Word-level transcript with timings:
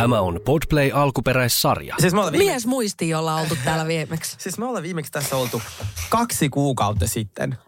Tämä 0.00 0.20
on 0.20 0.40
Podplay 0.44 0.90
alkuperäissarja. 0.94 1.94
Siis 1.98 2.12
me 2.12 2.18
ollaan 2.18 2.32
viime... 2.32 2.44
Mies 2.52 2.66
muisti, 2.66 3.08
jolla 3.08 3.34
oltu 3.34 3.56
täällä 3.64 3.86
viimeksi. 3.86 4.36
Siis 4.38 4.58
me 4.58 4.64
ollaan 4.64 4.82
viimeksi 4.82 5.12
tässä 5.12 5.36
oltu 5.36 5.62
kaksi 6.08 6.48
kuukautta 6.48 7.08
sitten. 7.08 7.58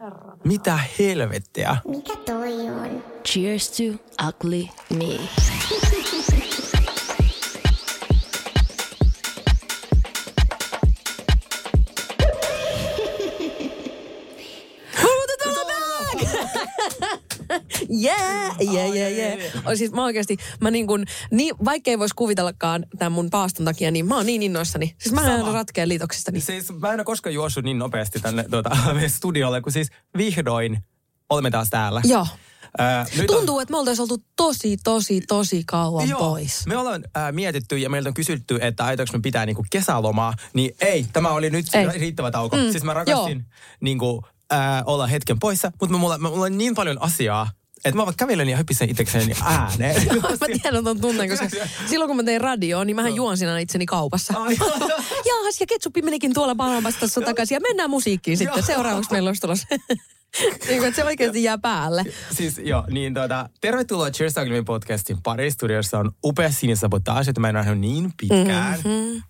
Mitä 0.45 0.79
helvettiä? 0.99 1.77
Mikä 1.89 2.17
toi 2.17 2.53
on? 2.53 3.05
Cheers 3.25 3.71
to 3.71 3.83
ugly 4.29 4.69
me. 4.91 5.19
Yeah, 18.03 18.57
yeah, 18.61 18.97
yeah, 18.97 19.13
yeah. 19.13 19.39
On 19.65 19.77
siis 19.77 19.93
mä 19.93 20.05
oikeasti, 20.05 20.37
mä 20.61 20.71
niin 20.71 20.87
kuin, 20.87 21.05
niin, 21.31 21.55
vaikka 21.65 21.91
ei 21.91 21.99
voisi 21.99 22.15
kuvitellakaan 22.15 22.87
tämän 22.99 23.13
mun 23.13 23.31
paaston 23.31 23.65
takia, 23.65 23.91
niin 23.91 24.07
mä 24.07 24.17
oon 24.17 24.27
niin 24.27 24.43
innoissani. 24.43 24.95
Siis 24.99 25.15
mä 25.15 25.35
en 25.35 25.45
ratkea 25.45 25.89
liitoksista. 25.89 26.33
Niin. 26.33 26.43
Siis 26.43 26.73
mä 26.73 26.93
en 26.93 27.01
ole 27.01 27.05
koskaan 27.05 27.35
juossut 27.35 27.65
niin 27.65 27.79
nopeasti 27.79 28.21
tänne 28.21 28.45
tuota, 28.51 28.71
studiolle, 29.09 29.61
kun 29.61 29.73
siis 29.73 29.89
vihdoin 30.17 30.79
olemme 31.31 31.51
taas 31.51 31.71
täällä. 31.71 32.01
Joo. 32.05 32.27
Ää, 32.79 33.07
nyt 33.17 33.27
Tuntuu, 33.27 33.61
että 33.61 33.73
me 33.73 33.79
oltaisiin 33.79 34.03
oltu 34.03 34.25
tosi, 34.37 34.77
tosi, 34.85 35.21
tosi 35.29 35.63
kauan 35.67 36.09
Joo, 36.09 36.19
pois. 36.19 36.67
Me 36.67 36.77
ollaan 36.77 37.05
äh, 37.17 37.33
mietitty 37.33 37.79
ja 37.79 37.91
meiltä 37.91 38.09
on 38.09 38.15
kysytty, 38.15 38.59
että 38.61 38.85
aitoinko 38.85 39.19
me 39.19 39.21
pitää 39.23 39.47
niinku 39.47 39.65
kesälomaa, 39.71 40.35
niin 40.55 40.75
ei, 40.81 41.07
tämä 41.13 41.31
oli 41.31 41.51
nyt 41.51 41.67
Ei. 41.75 41.87
riittävä 41.87 42.31
tauko. 42.31 42.57
Mm, 42.57 42.71
Siis 42.71 42.85
mä 42.85 42.95
rakastin 42.95 43.45
niinku, 43.81 44.23
äh, 44.53 44.83
olla 44.87 45.07
hetken 45.07 45.39
poissa, 45.39 45.73
mutta 45.81 45.99
mulla, 45.99 46.19
mulla 46.19 46.45
on 46.45 46.59
niin 46.59 46.75
paljon 46.75 47.03
asiaa, 47.03 47.51
että 47.85 47.97
mä 47.97 48.03
vaan 48.03 48.15
kävelen 48.17 48.49
ja 48.49 48.57
höpisen 48.57 48.91
itsekseni 48.91 49.35
ääneen. 49.45 50.07
mä 50.41 50.59
tiedän 50.63 50.85
ton 50.85 51.01
tunteen, 51.01 51.29
koska 51.31 51.47
silloin 51.87 52.09
kun 52.09 52.17
mä 52.17 52.23
tein 52.23 52.41
radioa, 52.41 52.85
niin 52.85 52.97
mähän 52.97 53.15
juonsin 53.15 53.49
aina 53.49 53.59
itseni 53.59 53.87
kaupassa. 53.87 54.35
Jaahas, 55.29 55.61
ja 55.61 55.67
ketsuppi 55.69 56.03
menikin 56.03 56.35
tuolla 56.35 56.55
palamassa 56.55 57.01
tuossa 57.01 57.21
takaisin. 57.21 57.55
Ja 57.55 57.61
mennään 57.61 57.91
musiikkiin 57.91 58.37
sitten. 58.37 58.63
Seuraavaksi 58.63 59.13
meillä 59.13 59.29
olisi 59.29 59.41
tulossa. 59.41 59.67
niin 60.69 60.79
kuin, 60.79 60.85
että 60.85 60.97
se 60.97 61.05
oikeasti 61.05 61.43
jää 61.43 61.59
päälle. 61.59 62.05
Siis 62.31 62.59
joo, 62.59 62.85
niin 62.91 63.15
tota, 63.15 63.49
tervetuloa 63.61 64.11
Cheers 64.11 64.37
Ugly 64.37 64.63
podcastin 64.63 65.23
pari. 65.23 65.51
Studiossa 65.51 65.99
on 65.99 66.13
upea 66.25 66.51
sinisabotage, 66.51 67.31
että 67.31 67.41
mä 67.41 67.49
en 67.49 67.57
ole 67.57 67.75
niin 67.75 68.13
pitkään. 68.21 68.79
Mm-hmm. 68.85 69.23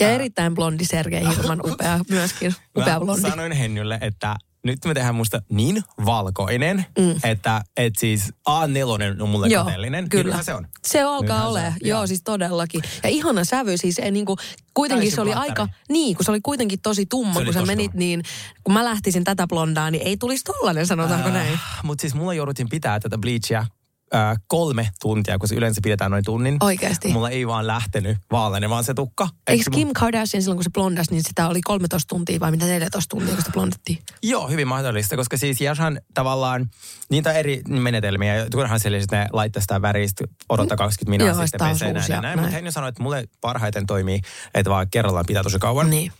Ja 0.00 0.10
erittäin 0.10 0.54
blondi 0.54 0.84
Sergei 0.84 1.28
Hirman 1.36 1.60
upea 1.70 2.00
myöskin. 2.10 2.54
Upea 2.76 2.94
Mä 2.98 3.04
blondi. 3.04 3.30
sanoin 3.30 3.52
Hennylle, 3.52 3.98
että 4.00 4.36
nyt 4.64 4.78
me 4.84 4.94
tehdään 4.94 5.14
musta 5.14 5.42
niin 5.48 5.82
valkoinen, 6.04 6.86
mm. 6.98 7.14
että 7.24 7.62
et 7.76 7.92
siis 7.98 8.32
A4 8.50 9.22
on 9.22 9.28
mulle 9.28 9.48
Joo, 9.48 9.64
kateellinen. 9.64 10.08
kyllä. 10.08 10.42
Se 10.42 10.54
on. 10.54 10.66
Se 10.86 11.02
alkaa 11.02 11.48
ole, 11.48 11.66
on, 11.66 11.72
joo 11.80 11.98
joo. 11.98 12.06
siis 12.06 12.22
todellakin. 12.22 12.82
Ja 13.02 13.08
ihana 13.08 13.44
sävy 13.44 13.76
siis, 13.76 13.98
ei 13.98 14.10
niinku, 14.10 14.36
kuitenkin 14.74 15.02
Täysin 15.02 15.14
se 15.14 15.20
oli 15.20 15.30
plattari. 15.32 15.50
aika, 15.50 15.68
niin 15.88 16.16
kun 16.16 16.24
se 16.24 16.30
oli 16.30 16.40
kuitenkin 16.40 16.80
tosi 16.80 17.06
tumma, 17.06 17.34
Se 17.34 17.44
kun 17.44 17.54
sä 17.54 17.62
menit 17.62 17.90
tumma. 17.92 17.98
niin, 17.98 18.22
kun 18.64 18.74
mä 18.74 18.84
lähtisin 18.84 19.24
tätä 19.24 19.46
blondaa, 19.46 19.90
niin 19.90 20.06
ei 20.06 20.16
tulisi 20.16 20.44
tollanen, 20.44 20.86
sanotaanko 20.86 21.28
näin. 21.28 21.58
Mutta 21.82 22.00
siis 22.02 22.14
mulla 22.14 22.34
jouduttiin 22.34 22.68
pitää 22.68 23.00
tätä 23.00 23.18
bleachia 23.18 23.66
äh, 24.14 24.36
kolme 24.46 24.90
tuntia, 25.00 25.38
kun 25.38 25.48
se 25.48 25.54
yleensä 25.54 25.80
pidetään 25.84 26.10
noin 26.10 26.24
tunnin. 26.24 26.56
Oikeesti? 26.60 27.12
Mulla 27.12 27.30
ei 27.30 27.46
vaan 27.46 27.66
lähtenyt 27.66 28.18
vaalenemaan 28.32 28.70
vaan 28.70 28.84
se 28.84 28.94
tukka. 28.94 29.28
Eikö 29.48 29.64
se 29.64 29.70
Kim 29.70 29.88
Kardashian 29.94 30.42
silloin, 30.42 30.56
kun 30.56 30.64
se 30.64 30.70
blondas, 30.70 31.10
niin 31.10 31.22
sitä 31.22 31.48
oli 31.48 31.60
13 31.60 32.08
tuntia 32.08 32.40
vai 32.40 32.50
mitä 32.50 32.66
14 32.66 33.08
tuntia, 33.10 33.34
kun 33.34 33.38
sitä 33.38 33.52
blondettiin? 33.52 33.98
Joo, 34.22 34.48
hyvin 34.48 34.68
mahdollista, 34.68 35.16
koska 35.16 35.36
siis 35.36 35.60
Jashan 35.60 36.00
tavallaan, 36.14 36.70
niitä 37.10 37.30
on 37.30 37.36
eri 37.36 37.62
menetelmiä. 37.68 38.36
ja 38.36 38.50
Turhaan 38.50 38.80
siellä 38.80 39.00
sitten 39.00 39.18
ne 39.18 39.26
laittaa 39.32 39.60
sitä 39.60 39.82
väristä, 39.82 40.24
odottaa 40.48 40.76
20 40.76 41.10
minuuttia 41.10 41.40
Joo, 41.40 41.46
sitten 41.46 41.68
pesee 41.68 41.92
näin, 41.92 42.22
näin. 42.22 42.38
Mutta 42.38 42.54
Henny 42.54 42.72
sanoi, 42.72 42.88
että 42.88 43.02
mulle 43.02 43.28
parhaiten 43.40 43.86
toimii, 43.86 44.20
että 44.54 44.70
vaan 44.70 44.90
kerrallaan 44.90 45.26
pitää 45.26 45.42
tosi 45.42 45.58
kauan. 45.58 45.90
Niin. 45.90 46.12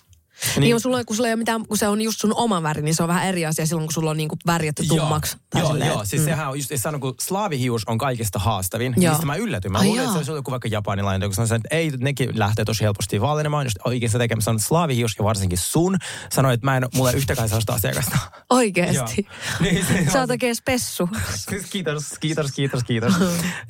Niin, 0.46 0.60
niin 0.60 0.74
kun, 0.74 0.80
sulla, 0.80 1.04
kun 1.04 1.16
sulla 1.16 1.28
ei 1.28 1.32
ole 1.32 1.38
mitään, 1.38 1.66
kun 1.66 1.76
se 1.78 1.88
on 1.88 2.00
just 2.00 2.20
sun 2.20 2.32
oma 2.36 2.62
väri, 2.62 2.82
niin 2.82 2.94
se 2.94 3.02
on 3.02 3.08
vähän 3.08 3.26
eri 3.26 3.46
asia 3.46 3.66
silloin, 3.66 3.86
kun 3.86 3.92
sulla 3.92 4.10
on 4.10 4.16
niinku 4.16 4.36
värjätty 4.46 4.86
tummaksi. 4.86 5.36
Tai 5.50 5.62
Joo, 5.62 5.70
silleen, 5.70 5.90
joo, 5.90 6.04
siis 6.04 6.22
mm. 6.22 6.26
sehän 6.26 6.48
on 6.48 6.58
just, 6.58 6.70
sanon, 6.76 7.00
kun 7.00 7.14
slaavihius 7.20 7.82
on 7.86 7.98
kaikista 7.98 8.38
haastavin, 8.38 8.94
Joo. 8.96 9.12
mistä 9.12 9.26
mä 9.26 9.36
yllätyin. 9.36 9.72
Mä 9.72 9.78
Ai 9.78 9.84
luulin, 9.84 9.96
jaa. 9.96 10.04
että 10.04 10.12
se 10.12 10.18
olisi 10.18 10.32
joku 10.32 10.50
vaikka 10.50 10.68
japanilainen, 10.68 11.28
kun 11.28 11.34
sanoin, 11.34 11.60
että 11.64 11.76
ei, 11.76 11.90
nekin 11.98 12.38
lähtee 12.38 12.64
tosi 12.64 12.84
helposti 12.84 13.20
vaalenemaan, 13.20 13.66
just 13.66 13.76
oikein 13.84 14.10
se 14.10 14.18
tekemään. 14.18 14.56
Että 14.56 14.66
slaavihius 14.66 15.14
ja 15.18 15.24
varsinkin 15.24 15.58
sun, 15.58 15.96
sanoi, 16.32 16.54
että 16.54 16.66
mä 16.66 16.76
en, 16.76 16.86
mulla 16.94 17.10
ei 17.10 17.16
yhtäkään 17.16 17.48
sellaista 17.48 17.72
asiakasta. 17.72 18.18
Oikeesti. 18.50 19.26
Joo. 19.28 19.30
Niin, 19.60 19.86
se 19.86 20.10
Sä 20.12 20.20
oot 20.20 20.30
oikein 20.30 20.56
spessu. 20.56 21.08
Siis 21.50 21.66
Kiitos, 21.70 22.04
kiitos, 22.20 22.52
kiitos, 22.52 22.84
kiitos. 22.84 23.12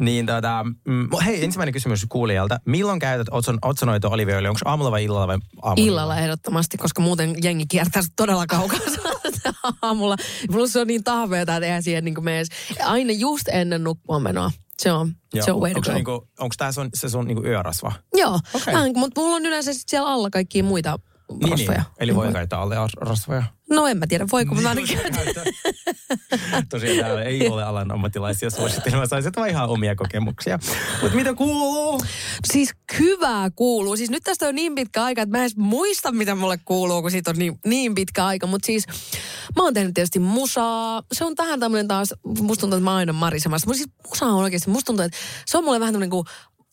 niin 0.01 0.27
tota, 0.27 0.65
mm, 0.85 1.09
hei, 1.25 1.45
ensimmäinen 1.45 1.73
kysymys 1.73 2.07
kuulijalta. 2.09 2.61
Milloin 2.65 2.99
käytät 2.99 3.27
otson, 3.31 3.59
otsonoito 3.63 4.09
oliviöljyä? 4.09 4.51
Onko 4.51 4.61
aamulla 4.65 4.91
vai 4.91 5.05
illalla 5.05 5.27
vai 5.27 5.39
aamulla? 5.63 5.89
Illalla 5.89 6.17
ehdottomasti, 6.17 6.60
koska 6.79 7.03
muuten 7.03 7.35
jengi 7.43 7.67
kiertää 7.67 8.03
todella 8.17 8.47
kaukaa 8.47 8.79
aamulla. 9.83 10.17
Plus 10.53 10.73
se 10.73 10.81
on 10.81 10.87
niin 10.87 11.05
tahveeta, 11.05 11.57
että 11.57 11.67
eihän 11.67 11.83
siihen 11.83 12.05
niin 12.05 12.25
mene. 12.25 12.43
Aina 12.85 13.13
just 13.13 13.49
ennen 13.49 13.85
nukkumaan 13.85 14.23
menoa. 14.23 14.51
Se 14.79 14.93
on, 14.93 15.15
Joo. 15.35 15.45
se 15.45 15.53
on 15.53 15.61
way 15.61 15.75
to 15.75 15.81
go. 15.81 15.93
niinku, 15.93 16.29
onko 16.39 16.55
tämä 16.59 16.73
sun, 16.73 16.89
se 16.95 17.09
sun 17.09 17.27
niinku 17.27 17.45
yörasva? 17.45 17.93
Joo, 18.15 18.41
okay. 18.55 18.93
mutta 18.95 19.21
mulla 19.21 19.37
on 19.37 19.47
yleensä 19.47 19.73
sit 19.73 19.89
siellä 19.89 20.09
alla 20.09 20.31
kaikkia 20.31 20.65
muita 20.65 20.99
Niin, 21.31 21.51
rasvoja. 21.51 21.79
niin. 21.79 21.87
Eli 22.01 22.15
voi 22.15 22.33
käyttää 22.33 22.61
alle 22.61 22.77
as- 22.77 22.95
rasvoja. 23.01 23.43
No 23.71 23.87
en 23.87 23.99
mä 23.99 24.07
tiedä, 24.07 24.27
voiko, 24.33 24.55
mä 24.55 24.69
ainakin 24.69 24.99
Tosiaan 26.69 26.99
täällä 26.99 27.23
ei 27.23 27.49
ole 27.49 27.65
alan 27.65 27.91
ammattilaisia 27.93 28.51
suosittelua. 28.51 29.07
Saisit 29.07 29.37
vaan 29.37 29.49
ihan 29.49 29.69
omia 29.69 29.95
kokemuksia. 29.97 30.59
Mutta 31.03 31.17
mitä 31.17 31.35
kuuluu? 31.35 32.01
Siis 32.53 32.71
hyvää 32.99 33.51
kuuluu. 33.51 33.97
Siis 33.97 34.11
nyt 34.11 34.23
tästä 34.23 34.49
on 34.49 34.55
niin 34.55 34.75
pitkä 34.75 35.05
aika, 35.05 35.23
että 35.23 35.31
mä 35.31 35.39
en 35.39 35.43
edes 35.43 35.57
muista, 35.57 36.13
mitä 36.13 36.35
mulle 36.35 36.59
kuuluu, 36.65 37.03
kun 37.03 37.11
siitä 37.11 37.31
on 37.31 37.39
niin, 37.39 37.59
niin 37.67 37.95
pitkä 37.95 38.27
aika. 38.27 38.47
Mutta 38.47 38.67
siis 38.67 38.87
mä 39.57 39.63
oon 39.63 39.75
tehnyt 39.75 39.95
tietysti 39.95 40.19
musaa. 40.19 41.03
Se 41.13 41.25
on 41.25 41.35
tähän 41.35 41.61
tämmöinen 41.61 41.89
taas, 41.89 42.15
musta 42.41 42.61
tuntuu, 42.61 42.77
että 42.77 42.85
mä 42.85 42.95
aina 42.97 43.13
marisemassa. 43.13 43.67
Mutta 43.67 43.79
siis 43.79 43.91
musa 44.09 44.27
on 44.27 44.35
oikeasti, 44.35 44.71
musta 44.71 44.87
tuntuu, 44.87 45.05
että 45.05 45.19
se 45.47 45.59
on 45.59 45.65
mulle 45.65 45.81
vähän 45.81 45.95
tämmöinen 45.95 46.11
kuin 46.11 46.27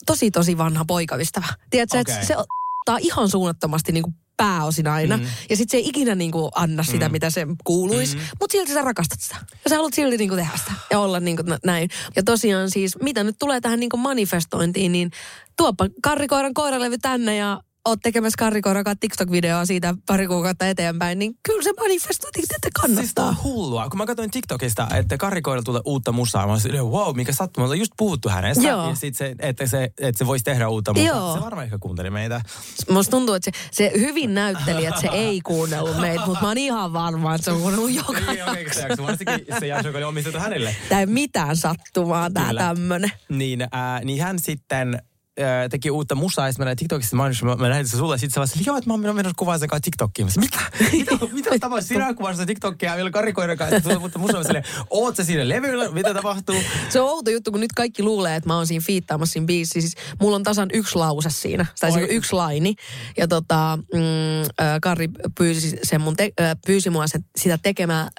tosi 0.05 0.31
tosi 0.31 0.57
vanha 0.57 0.85
poikaystävä. 0.85 1.47
Tiedätkö, 1.69 1.99
Okei. 1.99 2.13
että 2.13 2.27
se 2.27 2.35
ottaa 2.37 2.97
ihan 3.01 3.29
suunnattomasti 3.29 3.91
niin 3.91 4.03
kuin 4.03 4.15
pääosin 4.37 4.87
aina. 4.87 5.17
Mm. 5.17 5.25
Ja 5.49 5.57
sitten 5.57 5.71
se 5.71 5.77
ei 5.77 5.89
ikinä 5.89 6.15
niin 6.15 6.31
kuin 6.31 6.51
anna 6.55 6.83
sitä, 6.83 7.09
mm. 7.09 7.11
mitä 7.11 7.29
se 7.29 7.47
kuuluisi. 7.63 8.15
Mm. 8.15 8.21
Mutta 8.39 8.51
silti 8.51 8.73
sä 8.73 8.81
rakastat 8.81 9.19
sitä. 9.19 9.35
Ja 9.63 9.69
sä 9.69 9.75
haluat 9.75 9.93
silti 9.93 10.17
niin 10.17 10.29
kuin 10.29 10.39
tehdä 10.39 10.57
sitä. 10.57 10.71
Ja 10.91 10.99
olla 10.99 11.19
niin 11.19 11.37
kuin 11.37 11.47
näin. 11.65 11.89
Ja 12.15 12.23
tosiaan 12.23 12.71
siis, 12.71 12.97
mitä 13.01 13.23
nyt 13.23 13.35
tulee 13.39 13.61
tähän 13.61 13.79
niin 13.79 13.89
kuin 13.89 14.01
manifestointiin, 14.01 14.91
niin 14.91 15.11
tuopa 15.57 15.85
karrikoiran 16.01 16.53
koiralevy 16.53 16.97
tänne 16.97 17.35
ja 17.35 17.61
oot 17.87 17.99
tekemässä 18.03 18.37
karrikoiran 18.39 18.83
kanssa 18.83 18.99
TikTok-videoa 18.99 19.65
siitä 19.65 19.95
pari 20.05 20.27
kuukautta 20.27 20.67
eteenpäin, 20.67 21.19
niin 21.19 21.33
kyllä 21.43 21.63
se 21.63 21.71
manifestointi 21.79 22.39
että 22.39 22.55
Siis 22.93 23.13
tää 23.13 23.25
kannattaa. 23.25 23.27
on 23.27 23.43
hullua. 23.43 23.89
Kun 23.89 23.97
mä 23.97 24.05
katsoin 24.05 24.31
TikTokista, 24.31 24.87
että 24.95 25.17
Karikoilla 25.17 25.63
tulee 25.63 25.81
uutta 25.85 26.11
musaa, 26.11 26.45
mä 26.45 26.51
olin 26.51 26.61
silleen, 26.61 26.85
wow, 26.85 27.15
mikä 27.15 27.33
sattuu. 27.33 27.61
Me 27.61 27.63
ollaan 27.63 27.79
just 27.79 27.91
puhuttu 27.97 28.29
hänestä. 28.29 28.67
Joo. 28.67 28.89
Ja 28.89 28.95
sit 28.95 29.15
se, 29.15 29.35
että 29.39 29.67
se, 29.67 29.83
että 29.99 30.17
se 30.17 30.27
voisi 30.27 30.45
tehdä 30.45 30.69
uutta 30.69 30.93
musaa. 30.93 31.07
Joo. 31.07 31.33
Se 31.33 31.41
varmaan 31.41 31.65
ehkä 31.65 31.77
kuunteli 31.79 32.09
meitä. 32.09 32.41
Musta 32.89 33.11
tuntuu, 33.11 33.35
että 33.35 33.51
se, 33.53 33.59
se 33.71 33.91
hyvin 33.99 34.33
näytteli, 34.33 34.85
että 34.85 35.01
se 35.01 35.07
ei 35.11 35.41
kuunnellut 35.41 35.97
meitä, 36.01 36.25
mutta 36.25 36.41
mä 36.41 36.47
oon 36.47 36.57
ihan 36.57 36.93
varma, 36.93 37.35
että 37.35 37.45
se 37.45 37.51
on 37.51 37.61
kuunnellut 37.61 37.91
joka 37.93 38.13
Niin, 38.19 38.73
se 38.73 38.81
jakso. 38.81 39.03
Varsinkin 39.03 39.45
se 39.59 39.67
jakso, 39.67 39.87
joka 39.87 39.97
oli 39.97 40.05
omistettu 40.05 40.39
hänelle. 40.39 40.75
Tää 40.89 40.99
ei 40.99 41.05
mitään 41.05 41.57
sattumaa, 41.57 42.29
tää 42.29 42.53
tämmönen. 42.53 43.11
Niin, 43.29 43.61
äh, 43.61 43.69
niin 44.03 44.23
hän 44.23 44.39
sitten 44.39 45.01
äh, 45.41 45.69
teki 45.69 45.91
uutta 45.91 46.15
musaa, 46.15 46.45
ja 46.45 46.51
sitten 46.51 46.63
mä 46.63 46.65
näin 46.65 46.77
TikTokissa, 46.77 47.15
mä, 47.15 47.29
mä, 47.43 47.55
mä 47.55 47.69
lähetin 47.69 47.91
se 47.91 47.97
sulle, 47.97 48.13
ja 48.13 48.17
sitten 48.17 48.33
se 48.33 48.39
vasta, 48.39 48.59
joo, 48.65 48.77
että 48.77 48.89
mä 48.89 48.93
oon 48.93 49.15
menossa 49.15 49.33
kuvaan 49.37 49.59
sen 49.59 49.69
kanssa 49.69 49.83
TikTokkiin. 49.83 50.27
Mä 50.27 50.31
mitä? 50.39 50.59
Mitä, 50.97 51.11
mitä 51.31 51.49
tapahtuu? 51.59 51.87
Sinä 51.87 52.13
kuvassa 52.13 52.45
TikTokia 52.45 52.95
vielä 52.95 53.11
karikoiden 53.11 53.57
kanssa, 53.57 53.99
uutta 53.99 54.19
musaa, 54.19 54.37
Mä 54.37 54.43
silleen, 54.43 54.63
oot 54.89 55.15
sä 55.15 55.23
siinä 55.23 55.49
levyllä, 55.49 55.91
mitä 55.91 56.13
tapahtuu? 56.13 56.55
Se 56.89 56.99
on 56.99 57.09
outo 57.09 57.31
juttu, 57.31 57.51
kun 57.51 57.61
nyt 57.61 57.71
kaikki 57.75 58.03
luulee, 58.03 58.35
että 58.35 58.49
mä 58.49 58.55
oon 58.55 58.67
siinä 58.67 58.83
fiittaamassa 58.85 59.33
siinä 59.33 59.45
biisissä. 59.45 59.81
Siis 59.81 59.95
mulla 60.21 60.35
on 60.35 60.43
tasan 60.43 60.69
yksi 60.73 60.95
lause 60.95 61.29
siinä, 61.29 61.65
tai 61.79 61.91
siis 61.91 62.05
yksi 62.09 62.33
laini. 62.33 62.75
Ja 63.17 63.27
tota, 63.27 63.79
mm, 63.93 64.41
äh, 64.41 64.79
Karri 64.81 65.09
pyysi, 65.37 65.79
sen 65.83 66.01
mun 66.01 66.15
te, 66.15 66.31
äh, 66.41 66.57
pyysi 66.65 66.89
mua 66.89 67.07
sen, 67.07 67.25
sitä 67.35 67.57
tekemään, 67.57 68.09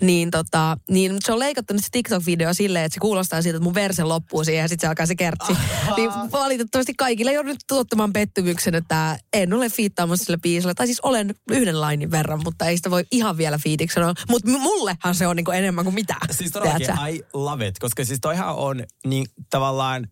niin, 0.00 0.30
tota, 0.30 0.76
niin 0.90 1.16
se 1.20 1.32
on 1.32 1.38
leikattu 1.38 1.74
nyt 1.74 1.84
se 1.84 1.88
TikTok-video 1.92 2.54
silleen, 2.54 2.84
että 2.84 2.94
se 2.94 3.00
kuulostaa 3.00 3.42
siltä, 3.42 3.56
että 3.56 3.64
mun 3.64 3.74
verse 3.74 4.04
loppuu 4.04 4.44
siihen 4.44 4.62
ja 4.62 4.68
sitten 4.68 4.86
se 4.86 4.88
alkaa 4.88 5.06
se 5.06 5.14
kertsi. 5.14 5.52
niin 5.96 6.10
valitettavasti 6.32 6.94
kaikille 6.94 7.32
joudun 7.32 7.50
nyt 7.50 7.60
tuottamaan 7.68 8.12
pettymyksen, 8.12 8.74
että 8.74 9.18
en 9.32 9.52
ole 9.52 9.68
fiittaamassa 9.68 10.24
sillä 10.24 10.38
biisillä. 10.42 10.74
Tai 10.74 10.86
siis 10.86 11.00
olen 11.00 11.34
yhden 11.50 11.80
lainin 11.80 12.10
verran, 12.10 12.40
mutta 12.44 12.66
ei 12.66 12.76
sitä 12.76 12.90
voi 12.90 13.04
ihan 13.10 13.36
vielä 13.36 13.58
fiitiksi 13.58 13.94
sanoa. 13.94 14.14
Mutta 14.30 14.50
mullehan 14.50 15.14
se 15.14 15.26
on 15.26 15.36
niinku 15.36 15.50
enemmän 15.50 15.84
kuin 15.84 15.94
mitään. 15.94 16.20
Siis 16.30 16.50
todellakin, 16.50 16.86
tiedätkö? 16.86 17.08
I 17.08 17.24
love 17.32 17.66
it, 17.66 17.78
koska 17.78 18.04
siis 18.04 18.18
toihan 18.20 18.54
on 18.54 18.84
niin 19.06 19.26
tavallaan, 19.50 20.08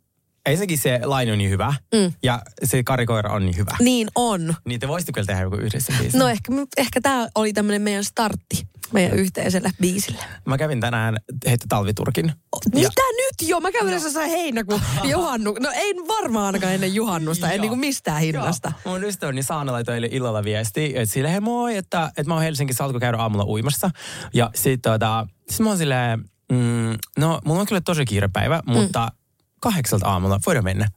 ensinnäkin 0.46 0.78
se 0.78 1.00
laini 1.05 1.32
on 1.32 1.38
niin 1.38 1.50
hyvä, 1.50 1.75
mm. 1.94 2.12
ja 2.22 2.43
se 2.64 2.82
karikoira 2.82 3.32
on 3.32 3.46
niin 3.46 3.56
hyvä. 3.56 3.76
Niin 3.81 4.08
on. 4.14 4.55
Niin 4.64 4.81
te 4.81 4.88
voisitte 4.88 5.12
kyllä 5.12 5.26
tehdä 5.26 5.43
joku 5.43 5.56
yhdessä 5.56 5.93
biisin. 5.99 6.19
No 6.19 6.28
ehkä, 6.28 6.52
ehkä 6.76 7.00
tämä 7.00 7.28
oli 7.34 7.52
tämmöinen 7.52 7.82
meidän 7.82 8.05
startti 8.05 8.67
meidän 8.93 9.19
yhteiselle 9.19 9.71
biisille. 9.81 10.25
Mä 10.47 10.59
kävin 10.59 10.81
tänään 10.81 11.17
heitti 11.47 11.67
talviturkin. 11.69 12.33
Mitä 12.75 13.03
nyt 13.17 13.49
jo? 13.49 13.61
Mä 13.61 13.73
kävin 13.73 13.93
jossain 13.93 14.31
heinäkuun 14.31 14.81
juhannu. 15.13 15.57
No 15.61 15.71
ei 15.75 15.95
varmaan 16.09 16.47
ainakaan 16.47 16.75
ennen 16.75 16.95
juhannusta, 16.95 17.47
en 17.47 17.57
Joo. 17.57 17.61
niinku 17.61 17.77
mistään 17.77 18.21
hinnasta. 18.21 18.73
Joo. 18.85 18.95
Mun 18.95 19.05
ystäväni 19.05 19.43
Saana 19.43 19.73
laitoi 19.73 20.09
illalla 20.11 20.45
viesti, 20.45 20.93
että 20.97 21.13
sille 21.13 21.33
hei 21.33 21.41
moi, 21.41 21.77
että, 21.77 22.07
että 22.07 22.25
mä 22.29 22.35
oon 22.35 22.43
Helsingissä, 22.43 22.85
alkoi 22.85 23.01
käydä 23.01 23.19
aamulla 23.19 23.45
uimassa. 23.45 23.91
Ja 24.35 24.51
sit, 24.55 24.83
tota, 24.83 25.27
sit 25.51 25.61
mä 25.61 25.69
oon 25.69 25.79
silleen, 25.79 26.25
mm, 26.53 26.99
no 27.19 27.41
mulla 27.45 27.61
on 27.61 27.67
kyllä 27.67 27.81
tosi 27.81 28.05
kiire 28.05 28.29
päivä, 28.33 28.63
mutta 28.67 29.13
kahdeksalta 29.61 30.09
aamulla 30.09 30.41
voidaan 30.47 30.65
mennä. 30.65 30.89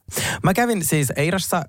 Mä 0.42 0.54
kävin 0.54 0.84
siis 0.84 1.12
Eirassa 1.16 1.56
äh, 1.56 1.64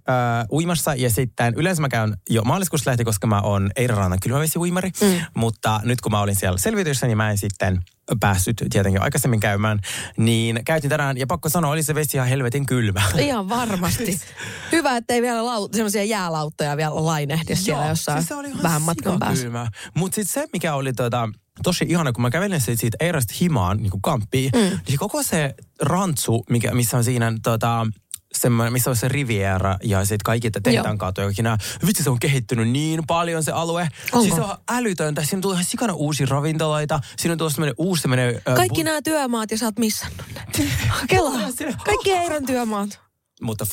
uimassa 0.51 0.95
ja 0.95 1.09
sitten 1.09 1.53
yleensä 1.57 1.81
mä 1.81 1.89
käyn 1.89 2.17
jo 2.29 2.41
maaliskuussa 2.41 2.89
lähti, 2.89 3.03
koska 3.03 3.27
mä 3.27 3.41
oon 3.41 3.71
Eirarannan 3.75 4.19
kylmävesiuimari. 4.19 4.91
Mm. 5.01 5.21
Mutta 5.33 5.81
nyt 5.83 6.01
kun 6.01 6.11
mä 6.11 6.21
olin 6.21 6.35
siellä 6.35 6.57
selvityssä, 6.57 7.07
niin 7.07 7.17
mä 7.17 7.31
en 7.31 7.37
sitten 7.37 7.81
päässyt 8.19 8.63
tietenkin 8.69 9.01
aikaisemmin 9.01 9.39
käymään. 9.39 9.79
Niin 10.17 10.59
käytin 10.65 10.89
tänään 10.89 11.17
ja 11.17 11.27
pakko 11.27 11.49
sanoa, 11.49 11.71
oli 11.71 11.83
se 11.83 11.95
vesi 11.95 12.17
ihan 12.17 12.29
helvetin 12.29 12.65
kylmä. 12.65 13.01
Ihan 13.17 13.49
varmasti. 13.49 14.19
Hyvä, 14.71 14.97
ettei 14.97 15.21
vielä 15.21 15.41
lau- 15.41 15.69
semmoisia 15.71 16.03
jäälauttoja 16.03 16.77
vielä 16.77 17.05
lainehdi 17.05 17.55
siellä 17.55 17.87
jossain 17.87 18.17
siis 18.17 18.27
se 18.27 18.35
oli 18.35 18.47
ihan 18.47 18.63
vähän 18.63 18.81
matkan 18.81 19.19
päässä. 19.19 19.47
Mutta 19.93 20.15
sitten 20.15 20.43
se, 20.43 20.49
mikä 20.53 20.75
oli 20.75 20.93
tota, 20.93 21.29
tosi 21.63 21.85
ihana, 21.89 22.13
kun 22.13 22.21
mä 22.21 22.29
kävelin 22.29 22.61
siitä, 22.61 22.97
Eirasta 22.99 23.33
himaan 23.41 23.77
niin 23.77 24.01
kamppiin, 24.01 24.51
mm. 24.55 24.79
niin 24.87 24.97
koko 24.97 25.23
se 25.23 25.55
rantsu, 25.81 26.43
mikä, 26.49 26.73
missä 26.73 26.97
on 26.97 27.03
siinä 27.03 27.33
tota, 27.43 27.87
semmoinen, 28.33 28.73
missä 28.73 28.89
on 28.89 28.95
se 28.95 29.07
Riviera 29.07 29.77
ja 29.83 30.05
sitten 30.05 30.23
kaikki 30.23 30.47
että 30.47 30.61
tehtaan 30.63 30.97
kautta 30.97 31.21
ja 31.21 31.27
kaikki 31.27 31.41
nämä. 31.41 31.57
Vitsi, 31.85 32.03
se 32.03 32.09
on 32.09 32.19
kehittynyt 32.19 32.69
niin 32.69 33.03
paljon 33.07 33.43
se 33.43 33.51
alue. 33.51 33.81
Onko? 34.11 34.21
Siis 34.21 34.35
se 34.35 34.41
on 34.41 34.57
älytöntä. 34.69 35.23
Siinä 35.23 35.41
tullut 35.41 35.55
ihan 35.55 35.65
sikana 35.65 35.93
uusia 35.93 36.27
ravintoloita. 36.29 36.99
Siinä 37.17 37.31
on 37.31 37.37
tullut 37.37 37.53
semmoinen 37.53 37.75
uusi 37.77 38.01
semmoinen... 38.01 38.41
Kaikki 38.55 38.81
bu- 38.81 38.83
nämä 38.83 39.01
työmaat 39.01 39.51
ja 39.51 39.57
sä 39.57 39.65
oot 39.65 39.79
missannut 39.79 40.25
ne. 40.33 40.41
Kelaa. 41.09 41.39
Kaikki 41.85 42.11
Eiron 42.11 42.45
työmaat. 42.45 42.99
Mutta 43.41 43.65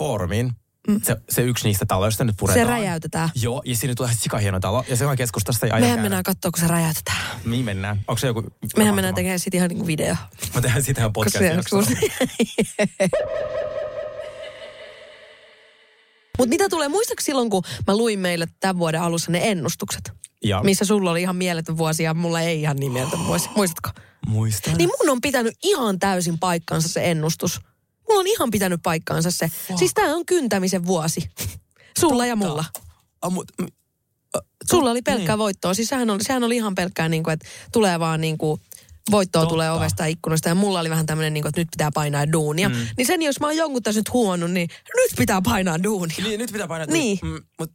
Foorumin, 0.87 1.05
se, 1.07 1.17
se 1.31 1.43
yksi 1.43 1.69
niistä 1.69 1.87
taloista 1.87 2.25
nyt 2.25 2.37
puretaan. 2.39 2.67
Se 2.67 2.71
räjäytetään. 2.71 3.29
Joo, 3.35 3.63
ja 3.65 3.77
siinä 3.77 3.95
tulee 3.95 4.11
sikahieno 4.21 4.61
talo. 4.61 4.85
Ja 4.89 4.97
se 4.97 5.07
on 5.07 5.17
keskustasta 5.17 5.67
ja 5.67 5.75
aina 5.75 5.85
Mehän 5.85 5.97
käydä. 5.97 6.03
mennään 6.03 6.23
katsoa, 6.23 6.51
kun 6.51 6.61
se 6.61 6.69
räjäytetään. 6.69 7.19
Mihin 7.45 7.65
mennään? 7.65 7.97
Onko 8.09 8.19
se 8.19 8.27
joku... 8.27 8.41
Mehän 8.41 8.53
tapahtuma? 8.61 8.95
mennään 8.95 9.15
tekemään 9.15 9.39
sitten 9.39 9.59
ihan 9.59 9.69
niinku 9.69 9.87
video. 9.87 10.17
Mä 10.55 10.61
tehdään 10.61 10.83
sitä 10.85 11.01
ihan 11.01 11.13
podcast 11.13 11.39
se- 11.39 11.57
Mutta 16.39 16.49
mitä 16.49 16.69
tulee, 16.69 16.89
muistatko 16.89 17.23
silloin, 17.23 17.51
kun 17.51 17.63
mä 17.87 17.97
luin 17.97 18.19
meille 18.19 18.47
tämän 18.61 18.79
vuoden 18.79 19.01
alussa 19.03 19.33
ne 19.33 19.41
ennustukset? 19.51 20.13
Ja 20.45 20.63
Missä 20.63 20.85
sulla 20.85 21.11
oli 21.11 21.23
ihan 21.23 21.37
mieletön 21.37 21.77
vuosi 21.77 22.03
ja 22.03 22.15
mulla 22.15 22.41
ei 22.41 22.61
ihan 22.61 22.77
niin 22.77 22.93
mieletön 22.93 23.27
vuosi. 23.27 23.49
Muistatko? 23.57 23.91
muistan. 24.27 24.75
Niin 24.79 24.91
mun 25.01 25.11
on 25.11 25.21
pitänyt 25.21 25.55
ihan 25.63 25.99
täysin 25.99 26.39
paikkansa 26.39 26.89
se 26.89 27.11
ennustus. 27.11 27.61
Mulla 28.13 28.21
on 28.21 28.27
ihan 28.27 28.51
pitänyt 28.51 28.81
paikkaansa 28.83 29.31
se. 29.31 29.51
Siis 29.79 29.95
tää 29.95 30.15
on 30.15 30.27
kyntämisen 30.27 30.87
vuosi. 30.87 31.31
Sulla 32.01 32.27
ja 32.27 32.37
mulla. 32.37 32.65
Ah, 33.23 33.33
mut, 33.33 33.53
m- 33.61 33.67
Sulla 34.71 34.91
oli 34.91 35.03
pelkkää 35.03 35.27
Niin. 35.35 35.39
voittoa. 35.39 35.75
Siis 35.75 35.89
sehän 35.89 36.11
oli, 36.11 36.25
sehän 36.25 36.45
oli 36.45 36.57
ihan 36.57 36.75
pelkkää 36.75 37.09
niin 37.09 37.23
kuin, 37.23 37.33
että 37.35 37.47
tulee 37.73 38.01
vaan 38.01 38.21
niin 38.21 38.39
kuin, 38.39 38.61
voittoa 39.11 39.43
Totta. 39.43 39.53
tulee 39.53 39.71
ovesta 39.71 40.03
ja 40.03 40.07
ikkunasta 40.07 40.49
ja 40.49 40.55
mulla 40.55 40.81
oli 40.81 40.91
vähän 40.91 41.07
tämmöinen, 41.07 41.35
niin 41.35 41.43
kuin, 41.43 41.49
että 41.49 41.61
nyt 41.61 41.69
pitää 41.71 41.91
painaa 41.95 42.33
duunia. 42.33 42.69
Mm. 42.69 42.75
Niin 42.97 43.07
sen, 43.07 43.23
jos 43.23 43.41
mä 43.41 43.47
oon 43.47 43.57
jonkun 43.57 43.83
tässä 43.83 44.01
nyt 44.01 44.13
huonut, 44.13 44.51
niin 44.51 44.69
nyt 44.97 45.11
pitää 45.19 45.43
painaa 45.43 45.83
duunia. 45.83 46.17
niin, 46.23 46.39
nyt 46.39 46.53
pitää 46.53 46.69
painaa. 46.69 46.87
Niin. 46.87 47.19
Mm, 47.23 47.43
mut, 47.59 47.73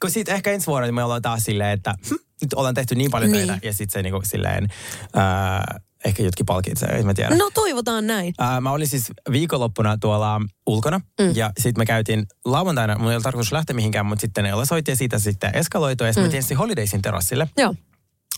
kun 0.00 0.10
siitä 0.10 0.34
ehkä 0.34 0.52
ensi 0.52 0.66
vuonna 0.66 0.86
niin 0.86 0.94
me 0.94 1.04
ollaan 1.04 1.22
taas 1.22 1.42
silleen, 1.44 1.70
että 1.70 1.94
hm, 2.10 2.14
nyt 2.40 2.54
ollaan 2.54 2.74
tehty 2.74 2.94
niin 2.94 3.10
paljon 3.10 3.30
Niin. 3.32 3.46
töitä. 3.46 3.66
Ja 3.66 3.72
sitten 3.72 3.92
se 3.92 4.02
niinku 4.02 4.20
silleen, 4.24 4.68
ää, 5.14 5.80
ehkä 6.08 6.22
jotkin 6.22 6.46
palkitsee, 6.46 6.88
en 6.88 7.06
mä 7.06 7.14
tiedä. 7.14 7.36
No 7.36 7.50
toivotaan 7.54 8.06
näin. 8.06 8.34
Ää, 8.38 8.60
mä 8.60 8.70
olin 8.70 8.88
siis 8.88 9.12
viikonloppuna 9.32 9.98
tuolla 9.98 10.40
ulkona 10.66 11.00
mm. 11.20 11.30
ja 11.34 11.50
sitten 11.58 11.80
me 11.80 11.86
käytiin 11.86 12.26
lauantaina, 12.44 12.98
mulla 12.98 13.10
ei 13.10 13.14
ollut 13.14 13.22
tarkoitus 13.22 13.52
lähteä 13.52 13.76
mihinkään, 13.76 14.06
mutta 14.06 14.20
sitten 14.20 14.44
ne 14.44 14.50
soitti 14.64 14.90
ja 14.90 14.96
siitä 14.96 15.18
sitten 15.18 15.50
eskaloitui 15.54 16.06
ja 16.06 16.12
sitten 16.12 16.24
mm. 16.24 16.28
me 16.28 16.30
tietysti 16.30 16.54
Holidaysin 16.54 17.02
terassille. 17.02 17.48
Joo. 17.56 17.74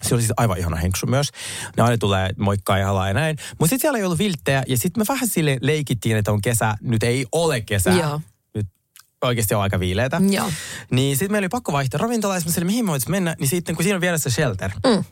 Se 0.03 0.15
oli 0.15 0.23
siis 0.23 0.33
aivan 0.37 0.59
ihana 0.59 0.77
henksu 0.77 1.07
myös. 1.07 1.29
Ne 1.77 1.83
aina 1.83 1.99
tulee 1.99 2.31
moikkaa 2.39 2.79
ja 2.79 2.87
halaa 2.87 3.09
ja 3.09 3.15
näin. 3.15 3.37
Mutta 3.51 3.71
sitten 3.71 3.81
siellä 3.81 3.99
ei 3.99 4.05
ollut 4.05 4.19
vilttejä 4.19 4.63
ja 4.69 4.77
sitten 4.77 5.01
me 5.01 5.05
vähän 5.09 5.29
sille 5.29 5.59
leikittiin, 5.61 6.17
että 6.17 6.33
on 6.33 6.41
kesä. 6.41 6.75
Nyt 6.81 7.03
ei 7.03 7.27
ole 7.33 7.61
kesä. 7.61 7.91
Joo. 7.91 8.21
Nyt 8.55 8.67
oikeasti 9.25 9.55
on 9.55 9.63
aika 9.63 9.81
viileitä. 9.81 10.21
Joo. 10.31 10.53
Niin 10.91 11.17
sitten 11.17 11.33
meillä 11.33 11.45
oli 11.45 11.49
pakko 11.49 11.73
vaihtaa 11.73 11.99
ravintolaa 11.99 12.37
ja 12.37 12.65
mihin 12.65 12.85
me 12.85 12.91
voitaisiin 12.91 13.11
mennä. 13.11 13.37
Niin 13.39 13.49
sitten 13.49 13.75
kun 13.77 13.83
siinä 13.83 13.95
on 13.97 14.01
vieressä 14.01 14.31
shelter, 14.31 14.71
Mm. 14.87 15.05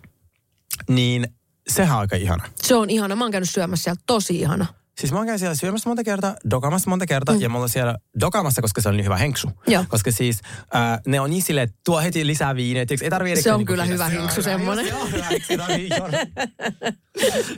niin 0.88 1.26
sehän 1.69 1.97
on 1.97 2.00
aika 2.00 2.17
ihana. 2.17 2.44
Se 2.62 2.75
on 2.75 2.91
ihana. 2.91 3.17
Mä 3.17 3.25
oon 3.25 3.32
käynyt 3.32 3.50
syömässä 3.50 3.85
siellä. 3.85 4.00
Tosi 4.06 4.41
ihana. 4.41 4.67
Siis 4.99 5.12
mä 5.12 5.19
oon 5.19 5.39
siellä 5.39 5.55
syömässä 5.55 5.91
monta 5.91 6.05
kertaa, 6.05 6.37
dokamassa 6.50 6.91
monta 6.91 7.06
kertaa 7.06 7.35
mm. 7.35 7.41
ja 7.41 7.49
mulla 7.49 7.69
siellä 7.69 7.99
dokamassa, 8.21 8.62
koska 8.62 8.81
se 8.81 8.89
on 8.89 8.97
niin 8.97 9.05
hyvä 9.05 9.17
henksu. 9.17 9.50
Joo. 9.67 9.85
Koska 9.89 10.12
siis 10.12 10.41
äh, 10.75 11.00
ne 11.06 11.21
on 11.21 11.31
niin 11.31 11.43
silleen, 11.43 11.65
että 11.65 11.77
tuo 11.85 12.00
heti 12.00 12.27
lisää 12.27 12.56
viiniä, 12.56 12.87
tiiäks, 12.87 13.03
ei 13.03 13.11
tarvii 13.11 13.37
Se 13.43 13.53
on 13.53 13.61
erikseen 13.61 13.67
kyllä 13.67 13.83
niinku 13.83 13.95
hyvä 13.95 14.09
henksu 14.09 14.43
Se 14.43 14.55
on 14.55 14.61
hyvä, 14.61 14.75
semmonen. 14.75 14.87
Se 14.87 14.95
on 14.95 15.12
hyvä 15.12 15.25
henksu, 15.25 15.53
niin. 15.69 15.93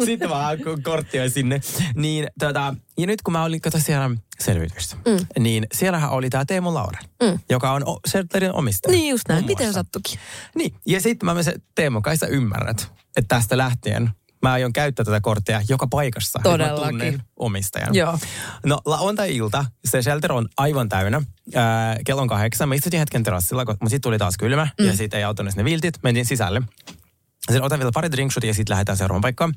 Sitten 0.04 0.30
vaan 0.30 0.58
korttia 0.82 1.30
sinne. 1.30 1.60
Niin, 1.94 2.26
tota, 2.38 2.74
ja 2.98 3.06
nyt 3.06 3.22
kun 3.22 3.32
mä 3.32 3.44
olin, 3.44 3.60
kato 3.60 3.78
siellä 3.78 4.10
selvityksessä, 4.40 4.96
mm. 4.96 5.42
niin 5.42 5.66
siellähän 5.72 6.10
oli 6.10 6.30
tämä 6.30 6.44
Teemu 6.44 6.74
Lauren, 6.74 7.04
mm. 7.22 7.38
joka 7.50 7.72
on 7.72 7.88
o- 7.88 8.00
Shelterin 8.08 8.52
omistaja. 8.52 8.92
Niin 8.92 9.10
just 9.10 9.28
näin. 9.28 9.46
Miten 9.46 9.72
sattukin? 9.72 10.18
Niin, 10.54 10.74
ja 10.86 11.00
sitten 11.00 11.26
mä 11.26 11.34
menen 11.34 11.62
Teemu, 11.74 12.00
kai 12.00 12.16
sä 12.16 12.26
ymmärrät, 12.26 12.92
että 13.16 13.36
tästä 13.36 13.58
lähtien 13.58 14.10
mä 14.42 14.52
aion 14.52 14.72
käyttää 14.72 15.04
tätä 15.04 15.20
korttia 15.20 15.62
joka 15.68 15.86
paikassa. 15.86 16.38
että 16.38 16.50
Todellakin. 16.50 16.84
Mä 16.84 16.88
tunnen 16.88 17.22
omistajan. 17.36 17.94
Joo. 17.94 18.18
No 18.66 18.80
lauantai-ilta, 18.84 19.64
se 19.84 20.02
shelter 20.02 20.32
on 20.32 20.48
aivan 20.56 20.88
täynnä. 20.88 21.22
Ää, 21.54 21.96
kello 22.06 22.22
on 22.22 22.28
kahdeksan. 22.28 22.68
Mä 22.68 22.74
istutin 22.74 23.00
hetken 23.00 23.22
terassilla, 23.22 23.64
mutta 23.64 23.84
sitten 23.88 24.00
tuli 24.00 24.18
taas 24.18 24.36
kylmä. 24.38 24.68
Mm. 24.80 24.86
Ja 24.86 24.96
sitten 24.96 25.18
ei 25.18 25.24
auttanut 25.24 25.56
ne 25.56 25.64
viltit. 25.64 25.98
Mentiin 26.02 26.26
sisälle. 26.26 26.62
Sitten 27.40 27.62
otan 27.62 27.78
vielä 27.78 27.90
pari 27.94 28.12
drinkshotia 28.12 28.50
ja 28.50 28.54
sitten 28.54 28.72
lähdetään 28.74 28.98
seuraavaan 28.98 29.20
paikkaan. 29.20 29.54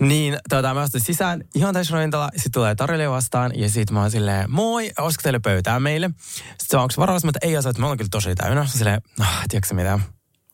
Niin 0.00 0.38
tota, 0.48 0.74
mä 0.74 0.80
astun 0.80 1.00
sisään, 1.00 1.44
ihan 1.54 1.74
täysin 1.74 1.92
ravintola, 1.92 2.28
sitten 2.36 2.52
tulee 2.52 2.74
tarjoilija 2.74 3.10
vastaan 3.10 3.52
ja 3.54 3.68
sitten 3.68 3.94
mä 3.94 4.00
oon 4.00 4.10
silleen, 4.10 4.50
moi, 4.50 4.90
olisiko 4.98 5.22
teille 5.22 5.38
pöytää 5.38 5.80
meille? 5.80 6.10
Sitten 6.58 6.80
onko 6.80 6.94
varaa, 6.96 7.16
että 7.16 7.38
ei 7.42 7.56
osaa, 7.56 7.70
että 7.70 7.80
mä 7.82 7.86
oon 7.88 7.96
kyllä 7.96 8.08
tosi 8.10 8.34
täynnä. 8.34 8.66
Silleen, 8.66 9.02
ah, 9.20 9.42
tiedätkö 9.48 9.74
mitä, 9.74 9.98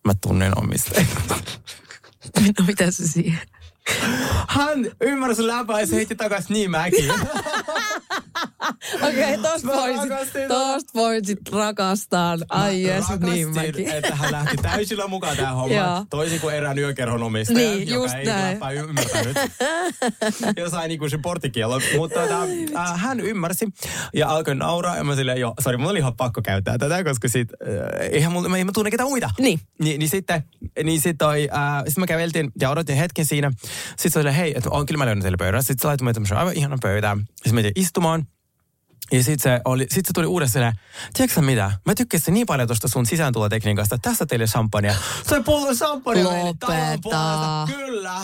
mä 0.05 0.13
tunnen 0.21 0.59
omistajan. 0.59 1.07
No 2.59 2.65
mitä 2.67 2.91
se 2.91 3.09
siihen? 3.09 3.41
Hän 4.49 4.91
ymmärsi 5.01 5.47
se 5.87 5.97
heitti 5.97 6.17
takas 6.17 6.49
niin 6.49 6.71
mäkiin. 6.71 7.13
Okei, 9.03 9.35
okay, 9.35 9.39
tosta 9.53 9.67
Mä 9.67 9.73
voisit, 9.73 10.49
tosta 10.49 10.91
voisit 10.95 11.39
rakastaa. 11.53 12.37
Ai 12.49 12.83
jes, 12.83 13.05
niin 13.21 13.55
mäkin. 13.55 13.91
että 13.91 14.15
hän 14.15 14.33
lähti 14.33 14.57
täysillä 14.57 15.07
mukaan 15.07 15.37
tähän 15.37 15.55
hommaan. 15.55 16.07
Toisin 16.11 16.41
kuin 16.41 16.55
erään 16.55 16.79
yökerhon 16.79 17.23
omistaja, 17.23 17.59
Niin, 17.59 17.89
joka 17.89 17.95
just 17.95 18.15
ei 18.15 18.25
näin. 18.25 18.59
ymmärtänyt. 18.77 19.37
ja 20.57 20.71
sai 20.71 20.89
niinku 20.89 21.09
se 21.09 21.19
porttikielon. 21.19 21.83
Mutta 21.97 22.21
tota, 22.21 22.43
äh, 22.77 23.01
hän 23.01 23.21
ymmärsi 23.21 23.69
ja 24.15 24.29
alkoi 24.29 24.55
nauraa. 24.55 24.97
Ja 24.97 25.05
mä 25.05 25.17
silleen, 25.17 25.41
joo, 25.41 25.55
sori, 25.61 25.77
mulla 25.77 25.91
oli 25.91 25.99
ihan 25.99 26.17
pakko 26.17 26.43
käyttää 26.43 26.79
tätä, 26.79 27.05
koska 27.05 27.29
sit, 27.29 27.49
äh, 27.53 28.11
eihän 28.11 28.33
mulla, 28.33 28.49
mä, 28.49 28.65
mä 28.65 28.73
tunne 28.75 28.91
ketään 28.91 29.09
muita. 29.09 29.31
Niin. 29.39 29.61
Ni, 29.79 29.99
niin 29.99 30.09
sitten, 30.09 30.43
niin 30.85 31.01
sit 31.01 31.19
toi, 31.19 31.49
äh, 31.53 31.85
sit 31.89 31.99
mä 31.99 32.07
käveltiin 32.07 32.51
ja 32.61 32.71
odotin 32.71 32.97
hetken 32.97 33.27
siinä. 33.27 33.53
Sitten 33.89 34.11
se 34.11 34.19
oli, 34.19 34.37
hei, 34.37 34.53
että 34.57 34.71
on 34.71 34.87
kyllä 34.87 34.99
mä 34.99 35.07
löydän 35.07 35.23
teille 35.23 35.37
pöydän. 35.37 35.63
Sitten 35.63 35.83
se 35.83 35.87
laittoi 35.87 36.15
tämmöisen 36.15 36.39
aivan 36.39 36.57
ihanan 36.57 36.79
pöytään. 36.83 37.19
Sitten 37.19 37.55
me 37.55 37.73
istumaan. 37.77 38.27
Ja 39.13 39.25
sitten 39.25 39.53
se, 39.53 39.61
oli, 39.65 39.87
sit 39.91 40.07
se 40.07 40.13
tuli 40.13 40.27
uudestaan 40.27 40.53
silleen, 40.53 40.73
tiedätkö 41.15 41.35
sä 41.35 41.43
mitä? 41.43 41.73
Mä 41.87 41.95
tykkäsin 41.95 42.35
niin 42.35 42.47
paljon 42.47 42.69
tuosta 42.69 42.89
sun 42.89 43.07
sisääntulotekniikasta, 43.07 43.99
tässä 43.99 44.27
teille 44.27 44.47
champagnea. 44.47 44.95
Se 45.29 45.43
pullo 45.43 45.75
champagnea 45.75 46.25
talon 46.25 46.47
Lopeta. 46.47 47.69
Kyllä. 47.77 48.21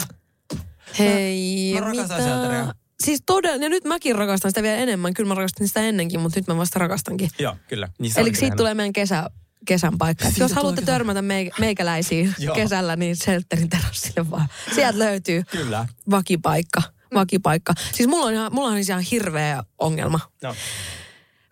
Hei, 0.98 1.76
Mä 1.80 1.94
shelteria. 2.06 2.62
mitä? 2.62 2.74
Siis 3.04 3.22
todella, 3.26 3.62
ja 3.64 3.68
nyt 3.68 3.84
mäkin 3.84 4.16
rakastan 4.16 4.50
sitä 4.50 4.62
vielä 4.62 4.76
enemmän. 4.76 5.14
Kyllä 5.14 5.28
mä 5.28 5.34
rakastin 5.34 5.68
sitä 5.68 5.80
ennenkin, 5.80 6.20
mutta 6.20 6.38
nyt 6.38 6.46
mä 6.46 6.56
vasta 6.56 6.78
rakastankin. 6.78 7.30
Joo, 7.38 7.56
kyllä. 7.68 7.88
Niin 7.98 8.12
Eli 8.16 8.34
siitä 8.34 8.56
tulee 8.56 8.74
meidän 8.74 8.92
kesä, 8.92 9.30
kesän 9.66 9.98
paikka. 9.98 10.24
Siitä 10.24 10.40
jos 10.44 10.52
haluatte 10.52 10.80
kesä- 10.80 10.92
törmätä 10.92 11.20
meik- 11.20 11.54
meikäläisiin 11.60 12.34
kesällä, 12.54 12.96
niin 12.96 13.16
Shelterin 13.16 13.68
terassille 13.68 14.30
vaan. 14.30 14.48
Sieltä 14.74 14.98
löytyy 14.98 15.42
Kyllä. 15.50 15.86
vakipaikka. 16.10 16.82
Vakipaikka. 17.14 17.74
Siis 17.92 18.08
mulla 18.08 18.26
on, 18.26 18.32
ihan, 18.32 18.54
mulla 18.54 18.68
on 18.68 18.78
ihan 18.78 19.00
hirveä 19.00 19.64
ongelma. 19.78 20.20
No. 20.42 20.54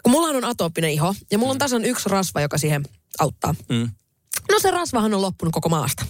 kun 0.02 0.12
mullahan 0.12 0.36
on 0.36 0.44
atooppinen 0.44 0.90
iho 0.90 1.14
ja 1.30 1.38
mulla 1.38 1.52
on 1.52 1.58
tasan 1.58 1.84
yksi 1.84 2.08
rasva, 2.08 2.40
joka 2.40 2.58
siihen 2.58 2.82
auttaa. 3.18 3.54
Mm. 3.68 3.90
No 4.52 4.58
se 4.58 4.70
rasvahan 4.70 5.14
on 5.14 5.22
loppunut 5.22 5.52
koko 5.54 5.68
maasta. 5.68 6.06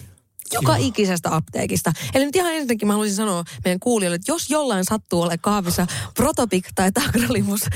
Joka 0.52 0.76
ikisestä 0.76 1.36
apteekista. 1.36 1.92
Eli 2.14 2.24
nyt 2.24 2.36
ihan 2.36 2.52
ensinnäkin 2.52 2.88
mä 2.88 2.92
haluaisin 2.92 3.16
sanoa 3.16 3.44
meidän 3.64 3.80
kuulijoille, 3.80 4.16
että 4.16 4.32
jos 4.32 4.50
jollain 4.50 4.84
sattuu 4.84 5.22
ole 5.22 5.38
kahvissa 5.38 5.86
Protopik 6.14 6.68
tai 6.74 6.92
Tagralimus 6.92 7.60
0,1 7.64 7.68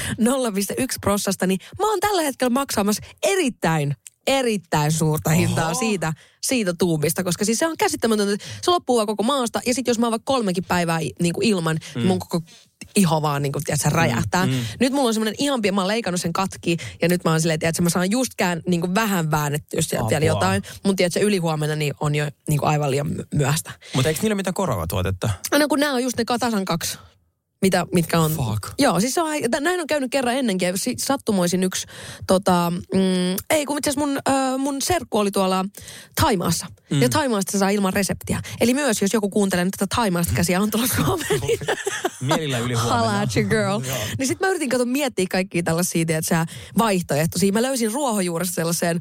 prossasta, 1.01 1.47
niin 1.47 1.59
mä 1.79 1.91
oon 1.91 2.01
tällä 2.01 2.23
hetkellä 2.23 2.51
maksamassa 2.51 3.03
erittäin 3.23 3.97
erittäin 4.27 4.93
suurta 4.93 5.31
hintaa 5.31 5.75
siitä, 5.75 6.13
siitä 6.43 6.75
tuubista, 6.79 7.25
koska 7.25 7.45
siis 7.45 7.59
se 7.59 7.67
on 7.67 7.77
käsittämätöntä, 7.79 8.33
että 8.33 8.47
se 8.63 8.71
loppuu 8.71 8.97
vaan 8.97 9.07
koko 9.07 9.23
maasta, 9.23 9.61
ja 9.67 9.75
sitten 9.75 9.91
jos 9.91 9.99
mä 9.99 10.07
oon 10.07 10.11
vaikka 10.11 10.33
kolmekin 10.33 10.65
päivää 10.65 11.01
niin 11.23 11.35
kuin 11.35 11.47
ilman, 11.47 11.79
mm. 11.95 12.07
mun 12.07 12.19
koko 12.19 12.41
iho 12.97 13.23
vaan 13.23 13.43
niin 13.43 13.53
kuin, 13.53 13.65
tiedätkö, 13.65 13.91
räjähtää. 13.91 14.47
Mm, 14.47 14.53
mm. 14.53 14.59
Nyt 14.81 14.93
mulla 14.93 15.09
on 15.09 15.15
semmoinen 15.15 15.35
ihan 15.39 15.63
pieni, 15.63 15.75
mä 15.75 15.81
oon 15.81 15.89
leikannut 15.89 16.21
sen 16.21 16.33
katki, 16.33 16.77
ja 17.03 17.09
nyt 17.09 17.25
mä 17.25 17.31
oon 17.31 17.41
silleen, 17.41 17.59
että 17.63 17.83
mä 17.83 17.91
saan 17.91 18.11
justkään 18.11 18.63
niin 18.67 18.81
kuin 18.81 18.95
vähän 18.95 19.31
väännettyä 19.31 19.81
sieltä 19.83 20.09
vielä 20.11 20.25
jotain. 20.25 20.63
Mun 20.85 20.97
tiedätkö, 20.97 21.21
ylihuomenna 21.21 21.77
niin 21.77 21.95
on 22.01 22.15
jo 22.15 22.31
niin 22.49 22.59
kuin 22.59 22.69
aivan 22.69 22.91
liian 22.91 23.09
my- 23.09 23.27
myöhäistä. 23.35 23.73
Mutta 23.95 24.09
eikö 24.09 24.21
niillä 24.23 24.35
mitään 24.35 24.55
korvatuotetta? 24.55 25.31
No 25.59 25.69
kun 25.69 25.81
nämä 25.81 25.95
on 25.95 26.03
just 26.03 26.19
ne 26.19 26.25
tasan 26.39 26.65
kaksi 26.65 26.99
mitä, 27.63 27.87
mitkä 27.95 28.21
on... 28.21 28.33
Fuck. 28.33 28.75
Joo, 28.79 29.01
siis 29.01 29.15
se 29.15 29.23
on, 29.23 29.29
näin 29.61 29.81
on 29.81 29.87
käynyt 29.87 30.11
kerran 30.11 30.35
ennenkin. 30.35 30.75
Sattumoisin 30.99 31.65
yksi, 31.65 31.87
tota, 32.27 32.73
mm, 32.95 33.01
ei 33.51 33.67
kun 33.67 33.79
itse 33.79 33.91
asiassa 33.91 34.07
mun, 34.07 34.19
äh, 34.29 34.59
mun 34.59 34.83
serkku 34.83 35.19
oli 35.19 35.31
tuolla 35.31 35.65
Taimaassa. 36.21 36.67
Mm. 36.91 37.03
Ja 37.03 37.09
Taimaasta 37.09 37.53
se 37.53 37.59
saa 37.59 37.71
ilman 37.71 37.93
reseptiä. 37.93 38.41
Eli 38.61 38.75
myös, 38.75 39.03
jos 39.03 39.13
joku 39.13 39.31
kuuntelee 39.31 39.65
nyt 39.65 39.75
tätä 39.79 39.97
Taimaasta 39.97 40.33
käsiä 40.35 40.61
on 40.61 40.71
tulossa 40.71 41.05
Suomeen, 41.05 41.41
Mielillä 42.21 42.59
yli 42.59 42.75
huomenna. 42.75 43.21
at 43.21 43.37
your 43.37 43.49
girl. 43.49 43.81
niin 44.19 44.27
sitten 44.27 44.47
mä 44.47 44.51
yritin 44.51 44.69
kato 44.69 44.85
miettiä 44.85 45.27
kaikkia 45.31 45.63
tällaisia, 45.63 46.03
että 46.03 46.21
sä 46.23 46.47
vaihtoehtoisia. 46.79 47.53
Mä 47.53 47.63
löysin 47.63 47.93
ruohonjuuresta 47.93 48.55
sellaiseen 48.55 49.01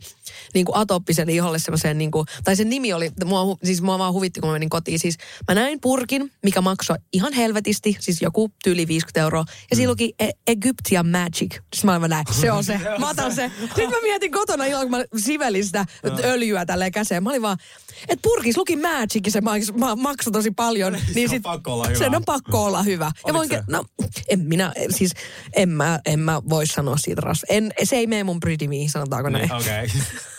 niin 0.54 0.66
kuin 0.66 0.78
atooppisen 0.78 1.30
iholle 1.30 1.60
sellaiseen, 1.60 1.98
niin 1.98 2.12
kuin, 2.12 2.26
tai 2.44 2.56
sen 2.56 2.70
nimi 2.70 2.94
oli, 2.94 3.12
mua, 3.26 3.58
siis 3.64 3.82
mua 3.82 4.00
vaan 4.00 4.14
huvitti, 4.14 4.40
kun 4.40 4.50
mä 4.50 4.54
menin 4.54 4.70
kotiin. 4.70 5.00
Siis 5.00 5.18
mä 5.48 5.56
näin 5.56 5.82
purkin, 5.82 6.32
mikä 6.44 6.62
maksoi 6.62 6.98
ihan 7.14 7.34
helvetisti, 7.34 7.98
siis 8.00 8.22
joku 8.22 8.45
tyyli 8.64 8.88
50 8.88 9.22
euroa. 9.22 9.46
Ja 9.70 9.76
siinä 9.76 9.92
luki 9.92 10.14
e- 10.20 10.30
Egyptian 10.48 11.08
Magic. 11.08 11.54
Sitten 11.54 11.86
mä 11.86 11.96
olin 11.96 12.10
näin, 12.10 12.26
se 12.32 12.52
on 12.52 12.64
se. 12.64 12.80
Mä 13.00 13.10
otan 13.10 13.36
se. 13.36 13.52
Sitten 13.60 13.90
mä 13.90 13.96
mietin 14.02 14.32
kotona 14.32 14.66
illalla, 14.66 14.84
kun 14.86 14.92
mä 14.92 15.04
sivelin 15.18 15.66
sitä 15.66 15.86
öljyä 16.24 16.66
tälleen 16.66 16.92
käseen. 16.92 17.24
Mä 17.24 17.30
olin 17.30 17.42
vaan, 17.42 17.58
että 18.08 18.22
purkis 18.22 18.58
luki 18.58 18.76
Magic 18.76 19.26
ja 19.26 19.32
se 19.32 19.40
maks- 19.40 19.78
ma- 19.78 19.96
maksoi 19.96 20.32
tosi 20.34 20.52
paljon. 20.52 20.98
niin 21.16 21.30
on 21.30 21.30
sit, 21.30 21.44
pakko 21.44 21.74
olla 21.74 21.88
hyvä. 21.88 21.98
Sen 21.98 22.16
on 22.16 22.26
pakko 22.26 22.66
olla 22.66 22.84
hyvä. 22.84 23.12
Ja 23.28 23.34
voin, 23.34 23.50
se? 23.50 23.64
no, 23.68 23.86
en 24.30 24.40
minä, 24.40 24.74
siis 24.90 25.12
en 25.54 25.70
mä, 25.70 26.00
en 26.06 26.20
mä 26.20 26.42
voi 26.50 26.68
sanoa 26.68 26.98
siitä 26.98 27.22
ras. 27.22 27.46
En, 27.50 27.72
se 27.84 27.96
ei 27.96 28.08
mene 28.08 28.24
mun 28.24 28.40
pretty 28.40 28.66
sanotaanko 28.92 29.30
näin. 29.30 29.54
Okei. 29.54 29.86
Okay. 29.86 29.90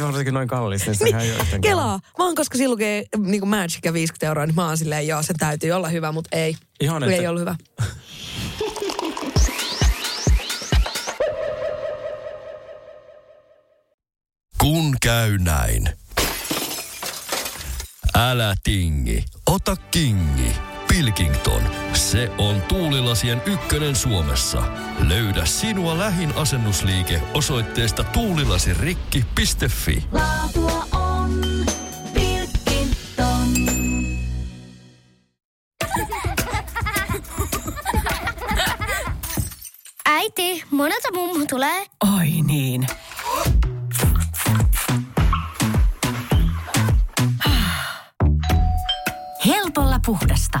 Varsinkin 0.00 0.34
noin 0.34 0.48
kallis, 0.48 0.86
niin 0.86 0.96
sehän 0.96 1.22
ei 1.22 1.32
ole 1.32 1.42
yhtään 1.42 1.60
Kelaa, 1.60 2.00
vaan 2.18 2.34
koska 2.34 2.58
sillä 2.58 2.72
lukee 2.72 3.04
niin 3.18 3.40
kuin 3.40 3.50
Magic 3.50 3.84
ja 3.84 3.92
50 3.92 4.26
euroa, 4.26 4.46
niin 4.46 4.54
mä 4.54 4.66
oon 4.66 4.78
silleen, 4.78 5.06
joo, 5.06 5.22
se 5.22 5.34
täytyy 5.38 5.72
olla 5.72 5.88
hyvä, 5.88 6.12
mutta 6.12 6.36
ei. 6.36 6.56
Ihan, 6.80 7.02
ei 7.02 7.26
ollut 7.26 7.40
hyvä. 7.40 7.56
Kun 14.58 14.96
käy 15.02 15.38
näin. 15.38 15.88
Älä 18.14 18.54
tingi, 18.64 19.24
ota 19.46 19.76
kingi. 19.90 20.67
Pilkington, 20.88 21.62
se 21.92 22.30
on 22.38 22.62
tuulilasien 22.62 23.42
ykkönen 23.46 23.96
Suomessa. 23.96 24.62
Löydä 25.08 25.44
sinua 25.44 25.98
lähin 25.98 26.32
asennusliike 26.36 27.22
osoitteesta 27.34 28.04
tuulilasirikki.fi. 28.04 30.04
Laatua 30.12 30.86
on 30.92 31.40
Pilkington. 32.14 33.48
Äiti, 40.06 40.64
monelta 40.70 41.12
mummu 41.12 41.46
tulee? 41.46 41.86
Oi 42.16 42.26
niin. 42.46 42.86
Helpolla 49.46 50.00
puhdasta. 50.06 50.60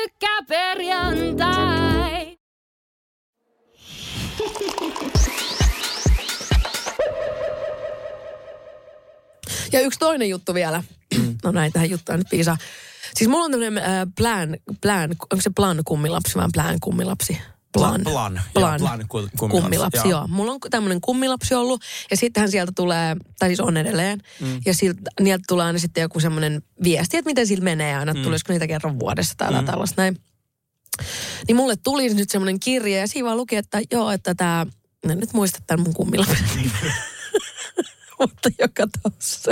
Pyörykkäperjantai! 0.21 2.37
Ja 9.71 9.81
yksi 9.81 9.99
toinen 9.99 10.29
juttu 10.29 10.53
vielä. 10.53 10.83
no 11.43 11.51
näin 11.51 11.73
tähän 11.73 11.89
juttuun 11.89 12.17
nyt 12.17 12.27
piisaa. 12.29 12.57
Siis 13.13 13.29
mulla 13.29 13.45
on 13.45 13.51
tämmöinen 13.51 13.77
äh, 13.77 14.07
plan, 14.17 14.57
plan, 14.81 15.11
onko 15.11 15.41
se 15.41 15.51
plan 15.55 15.81
kummilapsi 15.85 16.35
vai 16.35 16.47
plan 16.53 16.77
kummilapsi? 16.81 17.37
Plan. 17.73 18.01
Plan. 18.03 18.41
Plan. 18.53 18.79
Joo, 18.79 18.87
plan 18.87 19.07
ku- 19.07 19.29
kummilapsi, 19.37 19.61
kummilapsi. 19.61 19.97
joo. 19.97 20.09
joo. 20.09 20.27
Mulla 20.27 20.51
on 20.51 20.59
tämmöinen 20.69 21.01
kummilapsi 21.01 21.55
ollut 21.55 21.81
ja 22.11 22.17
sittenhän 22.17 22.51
sieltä 22.51 22.71
tulee, 22.75 23.15
tai 23.39 23.49
siis 23.49 23.59
on 23.59 23.77
edelleen, 23.77 24.19
mm. 24.39 24.61
ja 24.65 24.73
siltä, 24.73 25.01
niiltä 25.19 25.43
tulee 25.47 25.65
aina 25.65 25.79
sitten 25.79 26.01
joku 26.01 26.19
semmoinen 26.19 26.61
viesti, 26.83 27.17
että 27.17 27.29
miten 27.29 27.47
sillä 27.47 27.63
menee 27.63 27.97
aina, 27.97 28.13
mm. 28.13 28.23
tulisiko 28.23 28.53
niitä 28.53 28.67
kerran 28.67 28.99
vuodessa 28.99 29.33
tai 29.37 29.47
jotain 29.47 29.65
tällaista 29.65 30.01
näin. 30.01 30.17
Niin 31.47 31.55
mulle 31.55 31.75
tuli 31.75 32.13
nyt 32.13 32.29
semmoinen 32.29 32.59
kirje 32.59 32.99
ja 32.99 33.07
siinä 33.07 33.25
vaan 33.25 33.37
luki, 33.37 33.55
että 33.55 33.81
joo, 33.91 34.11
että 34.11 34.35
tämä, 34.35 34.65
en 35.09 35.19
nyt 35.19 35.33
muista 35.33 35.59
tämän 35.67 35.83
mun 35.83 35.93
kummilapsen 35.93 36.49
nimen. 36.55 36.93
Mutta 38.19 38.49
joka 38.59 38.87
tapauksessa. 39.03 39.51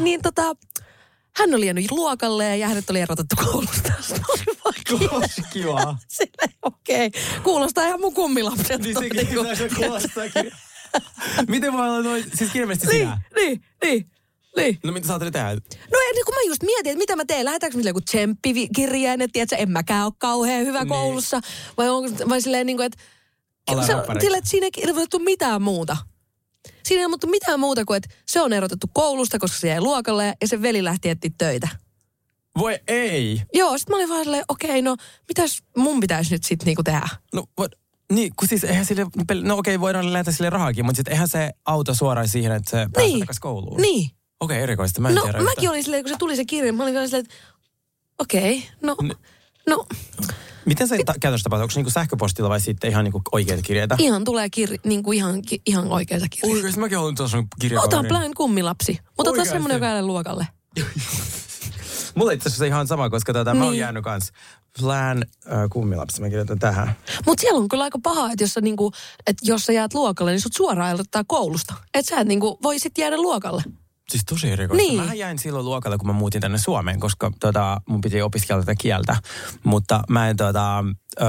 niin 0.00 0.22
tota, 0.22 0.42
hän 1.38 1.54
oli 1.54 1.66
jäänyt 1.66 1.90
luokalle 1.90 2.56
ja 2.58 2.68
hänet 2.68 2.90
oli 2.90 3.00
erotettu 3.00 3.36
koulusta. 3.44 3.92
Tosi 5.10 5.42
kiva. 5.52 5.96
Silleen, 6.08 6.58
okei. 6.62 7.10
Kuulostaa 7.42 7.86
ihan 7.86 8.00
mun 8.00 8.14
kummilapset. 8.14 8.82
Niin 8.82 8.98
sekin 8.98 9.56
se 9.56 9.68
kuulostaakin. 9.76 10.52
Miten 11.48 11.72
voi 11.72 11.88
olla 11.88 12.02
noin, 12.02 12.24
siis 12.34 12.54
ilmeisesti 12.54 12.86
Niin, 12.86 12.98
sinä? 13.00 13.20
niin, 13.36 13.64
niin, 13.84 14.06
niin. 14.56 14.78
No 14.84 14.92
mitä 14.92 15.06
sä 15.06 15.12
ajattelit 15.12 15.32
tehdä? 15.32 15.54
No 15.92 15.98
ei, 16.06 16.22
kun 16.24 16.34
mä 16.34 16.40
just 16.46 16.62
mietin, 16.62 16.90
että 16.92 16.98
mitä 16.98 17.16
mä 17.16 17.24
teen. 17.24 17.44
Lähetäänkö 17.44 17.76
mille 17.78 17.90
joku 17.90 18.00
tsemppikirjeen, 18.00 19.20
että 19.20 19.32
tiedätkö, 19.32 19.56
en 19.56 19.70
mäkään 19.70 20.04
ole 20.04 20.12
kauhean 20.18 20.66
hyvä 20.66 20.78
Niin. 20.80 20.88
koulussa. 20.88 21.40
Vai, 21.76 21.88
onko, 21.88 22.28
vai 22.28 22.40
silleen 22.40 22.66
niin 22.66 22.76
kuin, 22.76 22.86
että, 22.86 22.98
se, 23.86 23.92
räppäreiksi. 23.92 24.26
sille, 24.26 24.36
että 24.38 24.50
siinä 24.50 24.66
ei 24.66 24.82
ilmoitettu 24.84 25.18
mitään 25.18 25.62
muuta. 25.62 25.96
Siinä 26.82 27.00
ei 27.00 27.02
ilmoitettu 27.02 27.26
mitään 27.30 27.60
muuta 27.60 27.84
kuin, 27.84 27.96
että 27.96 28.08
se 28.26 28.40
on 28.42 28.52
erotettu 28.52 28.86
koulusta, 28.92 29.38
koska 29.38 29.58
se 29.58 29.68
jäi 29.68 29.80
luokalle 29.80 30.34
ja 30.40 30.48
sen 30.48 30.62
veli 30.62 30.84
lähti 30.84 31.08
etsiä 31.10 31.30
töitä. 31.38 31.68
Voi 32.58 32.78
ei. 32.88 33.42
Joo, 33.54 33.78
sitten 33.78 33.92
mä 33.92 33.96
olin 33.96 34.08
vaan 34.08 34.24
silleen, 34.24 34.44
okei, 34.48 34.82
no 34.82 34.96
mitäs 35.28 35.62
mun 35.76 36.00
pitäisi 36.00 36.30
nyt 36.34 36.44
sitten 36.44 36.66
niinku 36.66 36.82
tehdä? 36.82 37.08
No, 37.34 37.44
vo, 37.58 37.68
niin, 38.12 38.32
kun 38.36 38.48
siis 38.48 38.64
eihän 38.64 38.84
sille, 38.84 39.06
no 39.42 39.56
okei, 39.58 39.80
voidaan 39.80 40.12
lähettää 40.12 40.34
sille 40.34 40.50
rahaakin, 40.50 40.84
mutta 40.84 40.96
sitten 40.96 41.12
eihän 41.12 41.28
se 41.28 41.50
auta 41.64 41.94
suoraan 41.94 42.28
siihen, 42.28 42.52
että 42.52 42.70
se 42.70 42.76
pääsee 42.92 43.08
Niin. 43.08 43.20
takaisin 43.20 43.40
kouluun. 43.40 43.80
Niin. 43.82 44.10
Okei, 44.40 44.62
erikoista. 44.62 45.00
Mä 45.00 45.08
en 45.08 45.14
No 45.14 45.22
tiedä 45.22 45.38
mäkin 45.38 45.50
yhtään. 45.50 45.70
olin 45.70 45.84
silleen, 45.84 46.02
kun 46.04 46.10
se 46.10 46.16
tuli 46.18 46.36
se 46.36 46.44
kirja, 46.44 46.72
mä 46.72 46.82
olin 46.82 46.94
vaan 46.94 47.08
silleen, 47.08 47.24
että 47.24 47.34
okei, 48.18 48.68
no, 48.82 48.96
N- 49.02 49.14
no 49.68 49.86
Miten 50.66 50.88
se 50.88 50.96
ta- 51.04 51.12
käytännössä 51.12 51.44
tapahtuu? 51.44 51.62
Onko 51.62 51.70
se 51.72 51.78
niinku 51.78 51.90
sähköpostilla 51.90 52.48
vai 52.48 52.60
sitten 52.60 52.90
ihan 52.90 53.04
niinku 53.04 53.22
oikeita 53.32 53.62
kirjeitä? 53.62 53.96
ihan 53.98 54.24
tulee 54.24 54.50
kirja, 54.50 54.78
niinku 54.84 55.12
ihan, 55.12 55.42
ki- 55.42 55.62
ihan 55.66 55.86
oikeita 55.92 56.26
kirjoja. 56.30 56.54
Oikeasti 56.54 56.80
mäkin 56.80 56.98
haluan 56.98 57.14
tuossa 57.14 57.44
kirja. 57.60 57.80
Ota 57.80 58.04
plan 58.08 58.34
kummilapsi, 58.36 58.98
mutta 59.16 59.30
ota 59.30 59.44
semmoinen, 59.44 59.76
joka 59.76 59.86
ei 59.88 59.92
ole 59.92 60.02
luokalle. 60.02 60.46
Mulla 62.14 62.32
itse 62.32 62.48
asiassa 62.48 62.64
ihan 62.64 62.86
sama, 62.86 63.10
koska 63.10 63.32
tota, 63.32 63.54
mä 63.54 63.64
oon 63.64 63.72
Niin. 63.72 63.80
jäänyt 63.80 64.04
kans 64.04 64.32
plan 64.80 65.24
äh, 65.52 65.58
kummilapsi. 65.72 66.20
Mä 66.20 66.28
kirjoitan 66.28 66.58
tähän. 66.58 66.96
Mutta 67.26 67.40
siellä 67.40 67.58
on 67.60 67.68
kyllä 67.68 67.84
aika 67.84 67.98
paha, 68.02 68.30
että 68.30 68.44
jos 68.44 68.54
sä, 68.54 68.60
niinku, 68.60 68.92
et 69.26 69.36
jos 69.42 69.62
sä 69.62 69.72
jäät 69.72 69.94
luokalle, 69.94 70.30
niin 70.30 70.40
sut 70.40 70.52
suoraan 70.56 70.90
erottaa 70.90 71.22
koulusta. 71.26 71.74
Että 71.94 72.14
sä 72.14 72.20
et 72.20 72.28
niinku, 72.28 72.58
voi 72.62 72.78
sit 72.78 72.98
jäädä 72.98 73.16
luokalle. 73.16 73.62
Siis 74.10 74.24
tosi 74.24 74.50
erikoista. 74.50 74.86
Niin. 74.86 75.00
Mähän 75.00 75.18
jäin 75.18 75.38
silloin 75.38 75.64
luokalle, 75.64 75.98
kun 75.98 76.06
mä 76.06 76.12
muutin 76.12 76.40
tänne 76.40 76.58
Suomeen, 76.58 77.00
koska 77.00 77.30
tota, 77.40 77.80
mun 77.88 78.00
piti 78.00 78.22
opiskella 78.22 78.62
tätä 78.62 78.74
kieltä. 78.80 79.16
Mutta 79.64 80.02
mä 80.08 80.28
en 80.28 80.36
tota, 80.36 80.84
öö, 81.20 81.26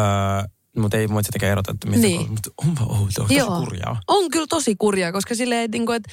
mutta 0.78 0.98
ei 0.98 1.08
mua 1.08 1.22
tietenkään 1.22 1.52
erotettu 1.52 1.88
mistä. 1.88 2.08
Niin. 2.08 2.30
Mutta 2.30 2.50
onpa 2.58 2.84
outoa, 2.84 3.28
tosi 3.28 3.66
kurjaa. 3.66 4.00
On 4.08 4.32
kyllä 4.32 4.48
tosi 4.50 4.76
kurjaa, 4.76 5.12
koska 5.12 5.36
silleen, 5.36 5.72
niin 5.72 5.86
kuin, 5.86 5.96
että 5.96 6.10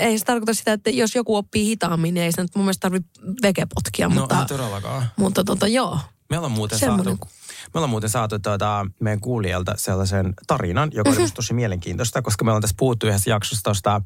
ei 0.00 0.18
se 0.18 0.24
tarkoita 0.24 0.54
sitä, 0.54 0.72
että 0.72 0.90
jos 0.90 1.14
joku 1.14 1.36
oppii 1.36 1.64
hitaammin, 1.66 2.14
niin 2.14 2.24
ei 2.24 2.32
sitä 2.32 2.42
nyt 2.42 2.56
mun 2.56 2.64
mielestä 2.64 2.80
tarvitse 2.80 3.10
vekepotkia. 3.42 4.08
No 4.08 4.14
mutta, 4.14 4.40
ei 4.40 4.46
todellakaan. 4.46 5.10
mutta 5.16 5.44
tota, 5.44 5.68
joo. 5.68 5.98
Me 6.30 6.36
ollaan 6.38 6.52
muuten 6.52 6.78
Semmoinen. 6.78 7.04
saatu, 7.16 7.28
me 7.74 7.78
ollaan 7.78 7.90
muuten 7.90 8.10
saatu 8.10 8.38
tuota, 8.38 8.86
meidän 9.00 9.20
kuulijalta 9.20 9.74
sellaisen 9.76 10.34
tarinan, 10.46 10.90
joka 10.92 11.10
Mhm. 11.10 11.20
musta 11.20 11.36
tosi 11.36 11.54
mielenkiintoista, 11.54 12.22
koska 12.22 12.44
me 12.44 12.50
ollaan 12.50 12.60
tässä 12.62 12.76
puhuttu 12.78 13.06
yhdessä 13.06 13.30
jaksossa 13.30 13.62
tuosta 13.64 14.00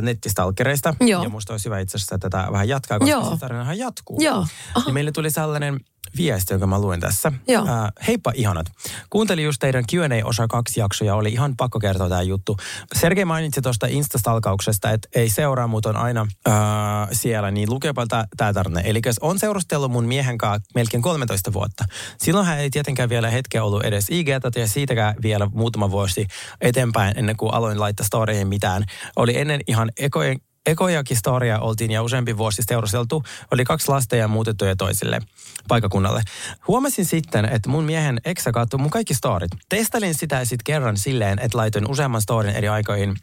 nettistalkereista. 0.00 0.94
Joo. 1.00 1.22
Ja 1.22 1.28
musta 1.28 1.52
olisi 1.52 1.64
hyvä 1.64 1.78
itse 1.78 1.96
asiassa 1.96 2.18
tätä 2.18 2.48
vähän 2.52 2.68
jatkaa, 2.68 2.98
koska 2.98 3.10
Joo. 3.10 3.30
se 3.30 3.36
tarinahan 3.40 3.78
jatkuu. 3.78 4.20
Joo. 4.20 4.46
Aha. 4.74 4.84
Niin 4.86 4.94
meille 4.94 5.12
tuli 5.12 5.30
sellainen 5.30 5.80
viesti, 6.16 6.54
jonka 6.54 6.66
mä 6.66 6.78
luen 6.78 7.00
tässä. 7.00 7.32
Joo. 7.48 7.66
Ää, 7.68 7.90
heippa 8.06 8.32
ihanat. 8.34 8.66
Kuuntelin 9.10 9.44
just 9.44 9.60
teidän 9.60 9.84
Q&A 9.92 10.28
osa 10.28 10.46
kaksi 10.48 10.80
jaksoa 10.80 11.06
ja 11.06 11.14
oli 11.14 11.28
ihan 11.28 11.56
pakko 11.56 11.78
kertoa 11.78 12.08
tämä 12.08 12.22
juttu. 12.22 12.56
Sergei 12.94 13.24
mainitsi 13.24 13.62
tuosta 13.62 13.86
Instastalkauksesta, 13.86 14.90
että 14.90 15.08
ei 15.14 15.28
seuraa, 15.28 15.66
mutta 15.66 15.88
on 15.88 15.96
aina 15.96 16.26
ää, 16.46 17.08
siellä, 17.12 17.50
niin 17.50 17.70
lukeepa 17.70 18.06
tämä 18.36 18.52
tarina. 18.52 18.80
Eli 18.80 19.00
on 19.20 19.38
seurustellut 19.38 19.92
mun 19.92 20.04
miehen 20.04 20.38
kanssa 20.38 20.70
melkein 20.74 21.02
13 21.02 21.52
vuotta. 21.52 21.84
Silloin 22.18 22.46
hän 22.46 22.58
ei 22.58 22.70
tietenkään 22.70 23.08
vielä 23.08 23.30
hetkeä 23.30 23.64
ollut 23.64 23.84
edes 23.84 24.06
ig 24.10 24.28
ja 24.28 24.40
siitäkään 24.66 25.14
vielä 25.22 25.50
muutama 25.52 25.90
vuosi 25.90 26.26
eteenpäin 26.60 27.18
ennen 27.18 27.36
kuin 27.36 27.54
aloin 27.54 27.80
laittaa 27.80 28.06
storyihin 28.06 28.48
mitään. 28.48 28.84
Oli 29.16 29.38
ennen 29.38 29.60
ihan 29.66 29.90
ekojen 29.98 30.40
Ekojakin 30.66 31.16
storia 31.16 31.58
oltiin 31.58 31.90
ja 31.90 32.02
useampi 32.02 32.36
vuosi 32.36 32.62
seurusteltu. 32.68 33.22
Oli 33.50 33.64
kaksi 33.64 33.88
lasta 33.88 34.16
ja 34.16 34.28
muutettu 34.28 34.64
jo 34.64 34.76
toisille 34.76 35.20
paikakunnalle. 35.68 36.22
Huomasin 36.68 37.04
sitten, 37.04 37.44
että 37.44 37.68
mun 37.68 37.84
miehen 37.84 38.20
eksä 38.24 38.52
katsoi 38.52 38.80
mun 38.80 38.90
kaikki 38.90 39.14
storit. 39.14 39.50
Testalin 39.68 40.14
sitä 40.14 40.44
sitten 40.44 40.64
kerran 40.64 40.96
silleen, 40.96 41.38
että 41.38 41.58
laitoin 41.58 41.90
useamman 41.90 42.22
storin 42.22 42.56
eri 42.56 42.68
aikoihin 42.68 43.16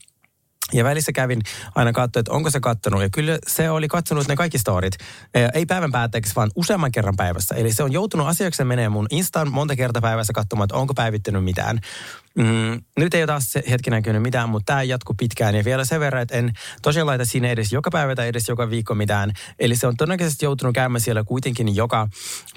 ja 0.73 0.83
välissä 0.83 1.11
kävin 1.11 1.41
aina 1.75 1.93
katsoa, 1.93 2.19
että 2.19 2.31
onko 2.31 2.49
se 2.49 2.59
kattonut. 2.59 3.01
Ja 3.01 3.09
kyllä 3.09 3.39
se 3.47 3.69
oli 3.69 3.87
katsonut 3.87 4.27
ne 4.27 4.35
kaikki 4.35 4.57
storit. 4.57 4.93
Ei 5.53 5.65
päivän 5.65 5.91
päätteeksi, 5.91 6.35
vaan 6.35 6.51
useamman 6.55 6.91
kerran 6.91 7.15
päivässä. 7.15 7.55
Eli 7.55 7.73
se 7.73 7.83
on 7.83 7.91
joutunut 7.91 8.27
asiakseen 8.27 8.67
menee 8.67 8.89
mun 8.89 9.07
Instaan 9.09 9.51
monta 9.51 9.75
kertaa 9.75 10.01
päivässä 10.01 10.33
katsomaan, 10.33 10.65
että 10.65 10.77
onko 10.77 10.93
päivittänyt 10.93 11.43
mitään. 11.43 11.79
Mm, 12.37 12.81
nyt 12.97 13.13
ei 13.13 13.21
ole 13.21 13.27
taas 13.27 13.53
hetki 13.69 13.89
näkynyt 13.89 14.21
mitään, 14.21 14.49
mutta 14.49 14.65
tämä 14.65 14.83
jatkuu 14.83 15.15
pitkään. 15.19 15.55
Ja 15.55 15.65
vielä 15.65 15.85
sen 15.85 15.99
verran, 15.99 16.21
että 16.21 16.37
en 16.37 16.53
tosiaan 16.81 17.07
laita 17.07 17.25
sinne 17.25 17.51
edes 17.51 17.73
joka 17.73 17.91
päivä 17.91 18.15
tai 18.15 18.27
edes 18.27 18.49
joka 18.49 18.69
viikko 18.69 18.95
mitään. 18.95 19.31
Eli 19.59 19.75
se 19.75 19.87
on 19.87 19.97
todennäköisesti 19.97 20.45
joutunut 20.45 20.75
käymään 20.75 21.01
siellä 21.01 21.23
kuitenkin 21.23 21.75
joka 21.75 22.07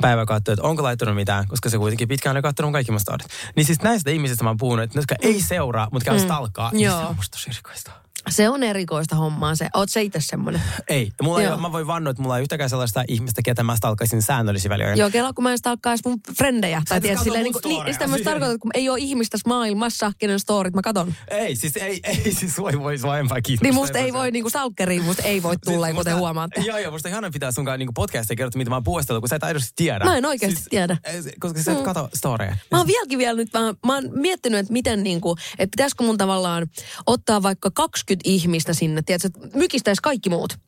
päivä 0.01 0.27
katsoa, 0.27 0.53
että 0.53 0.63
onko 0.63 0.83
laittanut 0.83 1.15
mitään, 1.15 1.49
koska 1.49 1.71
se 1.71 1.79
kuitenkin 1.79 2.09
pitkään 2.09 2.37
on 2.37 2.43
katsonut 2.43 2.73
kaikki 2.73 2.99
storit. 2.99 3.27
Niin 3.57 3.67
siis 3.67 3.83
näistä 3.83 4.11
ihmisistä 4.11 4.45
mä 4.45 4.51
oon 4.51 4.57
puhunut, 4.57 4.83
että 4.83 4.99
ne, 4.99 5.01
jotka 5.01 5.15
ei 5.23 5.43
seuraa, 5.43 5.89
mutta 5.93 6.11
käy 6.11 6.19
stalkaa, 6.19 6.71
niin 6.73 6.85
Joo. 6.85 7.01
se 7.01 7.07
on 7.07 7.17
musta 7.17 7.37
tosi 7.37 7.51
erikoista. 7.51 8.04
Se 8.31 8.49
on 8.49 8.63
erikoista 8.63 9.17
hommaa 9.17 9.55
se. 9.55 9.69
Oot 9.75 9.89
sä 9.91 10.01
itse 10.01 10.19
semmoinen? 10.23 10.63
Ei. 10.89 11.13
Mulla 11.23 11.41
ei 11.41 11.47
Joo. 11.47 11.57
mä 11.57 11.73
voin 11.73 11.87
vannoa, 11.87 12.11
että 12.11 12.23
mulla 12.23 12.37
ei 12.39 12.43
yhtäkään 12.43 12.71
sellaista 12.71 13.05
ihmistä, 13.09 13.43
ketä 13.45 13.63
mä 13.63 13.77
stalkaisin 13.77 14.23
säännöllisin 14.23 14.69
väliin. 14.69 14.99
Joo, 14.99 15.11
kelaa, 15.11 15.33
kun 15.33 15.43
mä 15.45 15.51
en 15.53 15.59
stalkkaa 15.59 15.95
mun 16.05 16.21
frendejä. 16.39 16.83
Tai 16.89 16.97
et 16.99 17.03
tiedät, 17.03 17.23
silleen, 17.23 17.45
niin, 17.45 17.53
kuin, 17.53 17.63
niin, 17.85 17.93
sitä 17.95 18.07
myös 18.07 18.23
tarkoitan, 18.23 18.51
että 18.55 18.63
kun 18.63 18.71
ei 18.75 18.89
ole 18.89 18.99
ihmistä 18.99 19.39
maailmassa, 19.47 20.13
kenen 20.19 20.41
storit 20.41 20.75
mä 20.75 20.83
katon. 20.83 21.15
Ei, 21.29 21.57
siis 21.57 21.77
ei, 21.77 22.01
ei 22.05 22.33
siis 22.33 22.59
voi, 22.59 22.79
voi 22.79 22.99
sua 22.99 23.19
enpä 23.19 23.41
kiinnostaa. 23.43 23.65
Niin 23.67 23.75
musta 23.75 23.99
ei 23.99 24.13
voi, 24.13 24.31
niin 24.31 24.43
kuin 24.43 24.51
stalkeriin, 24.51 25.05
musta 25.05 25.23
ei 25.23 25.43
voi 25.43 25.57
tulla, 25.65 25.87
Siis 25.87 25.97
kuten 25.97 26.17
huomaatte. 26.17 26.61
Joo, 26.61 26.79
joo, 26.79 26.93
musta 26.93 27.09
ihana 27.09 27.31
pitää 27.31 27.53
sunkaan 27.53 27.79
niinku 27.79 27.93
podcastia 27.93 28.37
kertoa, 28.37 28.59
mitä 28.59 28.71
mä 28.71 28.77
oon 28.77 28.85
puostellut, 28.85 29.23
kun 29.23 29.29
sä 29.29 29.37
et 29.37 29.45
aidosti 29.45 29.73
tiedä. 29.77 30.05
Mä 30.05 30.17
en 30.17 30.27
oikeasti 30.27 30.63
tiedä. 30.71 30.97
ei, 31.05 31.23
Koska 31.41 31.63
sä 31.63 31.73
et 31.73 31.79
Mm. 31.79 31.85
kato 31.85 32.09
storeja. 32.15 32.57
Mä 32.71 32.79
oon 32.79 32.87
vieläkin 32.87 33.19
vielä 33.19 33.37
nyt, 33.37 33.53
mä, 33.53 33.61
mä 33.87 33.95
oon 33.95 34.05
miettinyt, 34.13 34.61
että 34.61 34.73
miten 34.73 35.03
niinku, 35.03 35.37
että 35.59 35.71
pitäisikö 35.77 36.05
mun 36.05 36.19
tavallaan 36.19 36.67
ottaa 37.07 37.43
vaikka 37.43 37.71
20 37.71 38.14
ihmistä 38.25 38.73
sinne, 38.73 39.03
tiedätkö, 39.03 39.29
mykistäisi 39.55 40.03
kaikki 40.03 40.31
muut. 40.31 40.59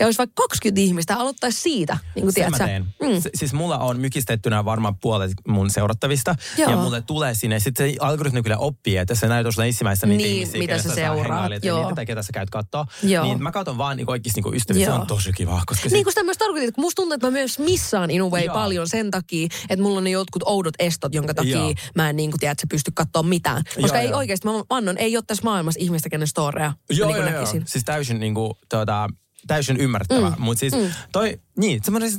Ja 0.00 0.06
olisi 0.06 0.18
vaikka 0.18 0.42
20 0.42 0.80
ihmistä, 0.80 1.16
aloittaisi 1.16 1.60
siitä, 1.60 1.98
niin 2.14 2.22
kuin 2.22 2.32
Sen 2.32 2.50
mä 2.50 2.58
teen. 2.58 2.84
Mm. 2.84 3.22
siis 3.34 3.52
mulla 3.52 3.78
on 3.78 4.00
mykistettynä 4.00 4.64
varmaan 4.64 4.96
puolet 4.96 5.32
mun 5.48 5.70
seurattavista. 5.70 6.34
Joo. 6.58 6.70
Ja 6.70 6.76
mulle 6.76 7.02
tulee 7.02 7.34
sinne. 7.34 7.60
Sitten 7.60 7.90
se 7.90 7.96
algoritmi 8.00 8.42
kyllä 8.42 8.58
oppii, 8.58 8.96
että 8.96 9.14
se 9.14 9.28
näytös 9.28 9.58
on 9.58 9.66
ensimmäisenä 9.66 10.10
niitä 10.10 10.28
Niin, 10.28 10.36
ihmisiä, 10.36 10.58
mitä 10.58 10.78
sä 10.78 10.94
seuraat, 10.94 11.18
hengailemaan, 11.18 11.60
joo. 11.62 11.80
Niitä, 11.80 11.94
tai 11.94 12.06
ketä 12.06 12.22
sä 12.22 12.32
käyt 12.32 12.50
kattoo. 12.50 12.86
Joo. 13.02 13.24
Niin 13.24 13.42
mä 13.42 13.52
katson 13.52 13.78
vaan 13.78 13.96
niinku 13.96 14.12
oikeasti 14.12 14.38
niinku 14.40 14.52
ystäviä. 14.56 14.86
Se 14.86 14.92
on 14.92 15.06
tosi 15.06 15.32
kiva. 15.32 15.62
Koska 15.66 15.88
Niin 15.88 16.04
kuin 16.04 16.12
sitä 16.12 16.24
myös 16.24 16.38
tarkoitin, 16.38 16.68
että 16.68 16.74
kun 16.74 16.84
musta 16.84 17.02
tuntuu, 17.02 17.14
että 17.14 17.26
mä 17.26 17.30
myös 17.30 17.58
missaan 17.58 18.10
in 18.10 18.22
way 18.22 18.44
Joo. 18.44 18.54
paljon 18.54 18.88
sen 18.88 19.10
takia, 19.10 19.48
että 19.68 19.82
mulla 19.82 19.98
on 19.98 20.04
ne 20.04 20.10
jotkut 20.10 20.42
oudot 20.46 20.74
estot, 20.78 21.14
jonka 21.14 21.34
takia 21.34 21.56
Joo. 21.56 21.74
mä 21.94 22.10
en 22.10 22.16
niin 22.16 22.30
kuin, 22.30 22.40
tiedä, 22.40 22.52
että 22.52 22.66
pysty 22.70 22.90
katsoa 22.94 23.22
mitään. 23.22 23.62
Koska 23.80 23.96
Joo, 23.96 24.02
ei 24.02 24.10
joo. 24.10 24.18
oikeasti, 24.18 24.48
mä 24.48 24.52
vannon, 24.70 24.98
ei 24.98 25.16
ole 25.16 25.24
tässä 25.26 25.44
maailmassa 25.44 25.80
ihmistä, 25.80 26.08
kenen 26.08 26.28
storeja 26.28 26.72
Joo, 26.90 27.08
niin 27.08 27.22
kuin 27.22 27.32
joo, 27.32 27.42
joo. 27.42 27.62
Siis 27.66 27.84
täysin 27.84 28.20
niinku, 28.20 28.58
tota, 28.68 29.08
täysin 29.46 29.76
ymmärrettävää. 29.76 30.30
Mm. 30.30 30.42
Mutta 30.42 30.60
siis 30.60 30.72
mm. 30.72 30.92
toi, 31.12 31.40
niin, 31.58 31.80
semmoinen 31.84 32.10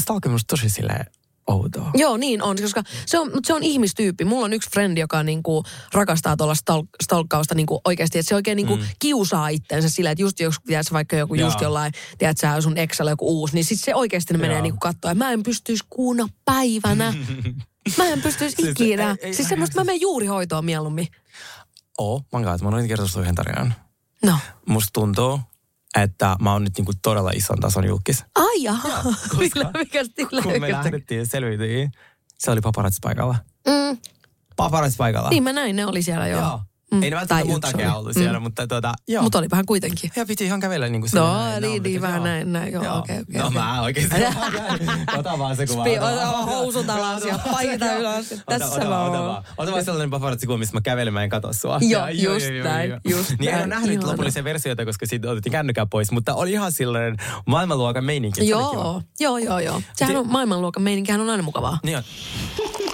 stalking 0.00 0.32
musta 0.32 0.56
tosi 0.56 0.70
silleen 0.70 1.06
outoa. 1.46 1.90
Joo, 1.94 2.16
niin 2.16 2.42
on, 2.42 2.56
koska 2.62 2.82
se 3.06 3.18
on, 3.18 3.26
mutta 3.34 3.46
se 3.46 3.54
on 3.54 3.62
ihmistyyppi. 3.62 4.24
Mulla 4.24 4.44
on 4.44 4.52
yksi 4.52 4.70
frendi, 4.70 5.00
joka 5.00 5.22
niinku 5.22 5.64
rakastaa 5.92 6.36
tuolla 6.36 6.54
stalk, 6.54 6.86
stalkkausta 7.02 7.54
niinku 7.54 7.80
oikeasti, 7.84 8.18
että 8.18 8.28
se 8.28 8.34
oikein 8.34 8.56
niinku 8.56 8.76
mm. 8.76 8.82
kiusaa 8.98 9.48
itteensä 9.48 9.88
sillä, 9.88 10.10
että 10.10 10.22
just 10.22 10.40
jos 10.40 10.56
tiedätkö, 10.66 10.92
vaikka 10.94 11.16
joku 11.16 11.34
Joo. 11.34 11.48
just 11.48 11.60
jollain, 11.60 11.92
tiedätkö, 12.18 12.46
sä, 12.46 12.60
sun 12.60 12.78
exalla 12.78 13.10
joku 13.10 13.40
uusi, 13.40 13.54
niin 13.54 13.64
sit 13.64 13.80
se 13.80 13.94
oikeasti 13.94 14.34
ne 14.34 14.38
menee 14.38 14.62
niinku 14.62 14.78
katsoa. 14.80 15.14
Mä 15.14 15.30
en 15.30 15.42
pystyisi 15.42 15.84
kuuna 15.90 16.28
päivänä. 16.44 17.14
Mä 17.98 18.04
en 18.04 18.22
pystyisi 18.22 18.56
Siis 18.56 18.68
ikinä. 18.68 19.10
ei- 19.10 19.26
ei- 19.26 19.34
siis 19.34 19.48
semmoista 19.48 19.80
mä 19.80 19.84
menen 19.84 20.00
juuri 20.00 20.26
hoitoon 20.26 20.64
mieluummin. 20.64 21.08
Oo, 21.98 22.18
mä 22.18 22.38
oon 22.38 22.58
mä 22.62 22.68
oon 22.68 22.84
yhden 23.20 23.34
tarinan. 23.34 23.74
No. 24.24 24.38
Musta 24.66 24.90
tuntuu, 24.92 25.40
että 25.98 26.36
mä 26.40 26.52
oon 26.52 26.64
nyt 26.64 26.76
niinku 26.78 26.92
todella 27.02 27.30
ison 27.30 27.60
tason 27.60 27.84
julkis. 27.84 28.24
Ai 28.34 28.62
jaha. 28.62 28.88
Millä, 29.38 29.70
mikä 29.78 30.04
sillä 30.04 30.42
Kun 30.42 30.60
me 30.60 30.72
lähdettiin 30.72 31.26
selviytyihin, 31.26 31.90
se 32.38 32.50
oli 32.50 32.60
paparazzi 32.60 32.98
paikalla. 33.02 33.36
Mm, 33.68 33.98
Paparazzi 34.56 34.96
paikalla. 34.96 35.30
niin 35.30 35.42
mä 35.42 35.52
näin, 35.52 35.76
ne 35.76 35.86
oli 35.86 36.02
siellä 36.02 36.26
joo. 36.26 36.40
Joo. 36.40 36.60
Mm, 36.90 37.02
Ei 37.02 37.10
ne 37.10 37.16
välttämättä 37.16 37.50
mun 37.50 37.60
takia 37.60 37.94
ollut 37.94 38.12
siellä, 38.14 38.38
Mm. 38.38 38.42
mutta 38.42 38.66
tota, 38.66 38.92
joo. 39.08 39.22
Mutta 39.22 39.38
oli 39.38 39.50
vähän 39.50 39.66
kuitenkin. 39.66 40.10
Ja 40.16 40.26
piti 40.26 40.44
ihan 40.44 40.60
kävellä 40.60 40.88
niin 40.88 41.00
kuin 41.00 41.10
No, 41.14 41.36
näin, 41.36 41.62
niin, 41.62 41.82
niin, 41.82 42.00
vähän 42.00 42.22
näin, 42.22 42.52
näin, 42.52 42.72
joo, 42.72 42.98
okei, 42.98 43.20
okei, 43.20 43.40
No 43.40 43.46
okei. 43.46 43.58
mä 43.60 43.82
oikeesti. 43.82 44.16
Ota 45.18 45.38
vaan 45.38 45.56
se 45.56 45.66
kuva. 45.66 45.82
Spi- 45.84 45.98
ota 45.98 46.32
vaan. 46.32 46.44
housut 46.44 46.90
alas 46.90 47.24
ja 47.24 47.38
paita 47.52 47.94
ylös. 47.94 48.34
Tässä 48.48 48.84
mä 48.84 49.00
oon. 49.02 49.42
Ota 49.56 49.72
vaan. 49.72 49.84
Sellainen 49.84 50.10
paparazzi 50.10 50.46
kuva, 50.46 50.58
missä 50.58 50.76
mä 50.76 50.80
kävelen, 50.80 51.14
mä 51.14 51.22
en 51.22 51.30
katso 51.30 51.52
sua. 51.52 51.78
Joo, 51.80 52.08
just 52.08 52.46
näin, 52.64 52.92
just 53.08 53.32
Niin 53.38 53.50
en 53.50 53.58
ole 53.58 53.66
nähnyt 53.66 54.02
lopullisia 54.04 54.44
versioita, 54.44 54.84
koska 54.84 55.06
siitä 55.06 55.30
otettiin 55.30 55.52
kännykää 55.52 55.86
pois, 55.86 56.12
mutta 56.12 56.34
oli 56.34 56.52
ihan 56.52 56.72
sellainen 56.72 57.16
maailmanluokan 57.46 58.04
meininki. 58.04 58.48
Joo, 58.48 59.02
joo, 59.20 59.38
joo, 59.38 59.58
joo. 59.58 59.82
Sehän 59.96 60.16
on 60.16 60.28
maailmanluokan 60.32 60.82
meininkihän 60.82 61.20
on 61.20 61.30
aina 61.30 61.42
mukavaa. 61.42 61.78
Niin 61.82 61.96
on. 61.96 62.02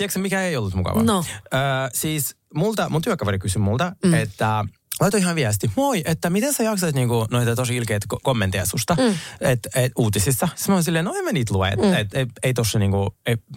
Tiedätkö 0.00 0.18
mikä 0.18 0.42
ei 0.42 0.56
ollut 0.56 0.74
mukava? 0.74 1.02
No. 1.02 1.24
Öö, 1.54 1.60
siis 1.92 2.36
multa, 2.54 2.88
mun 2.88 3.02
työkaveri 3.02 3.38
kysyi 3.38 3.62
multa, 3.62 3.92
mm. 4.04 4.14
että 4.14 4.64
laitoi 5.00 5.20
ihan 5.20 5.34
viesti. 5.34 5.70
Moi, 5.76 6.02
että 6.04 6.30
miten 6.30 6.52
sä 6.52 6.62
jaksat 6.62 6.94
niinku 6.94 7.26
noita 7.30 7.56
tosi 7.56 7.76
ilkeitä 7.76 8.06
ko- 8.14 8.20
kommentteja 8.22 8.66
susta 8.66 8.94
mm. 8.94 9.14
et, 9.40 9.58
et, 9.74 9.92
uutisissa? 9.96 10.46
Sitten 10.46 10.72
mä 10.72 10.74
oon 10.74 10.84
silleen, 10.84 11.04
no 11.04 11.14
en 11.14 11.24
mä 11.24 11.32
niitä 11.32 11.54
lue, 11.54 11.68
että 11.68 11.86
mm. 11.86 11.94
et, 11.94 12.14
et, 12.14 12.28
ei 12.42 12.54
tossa 12.54 12.78
niinku, 12.78 13.14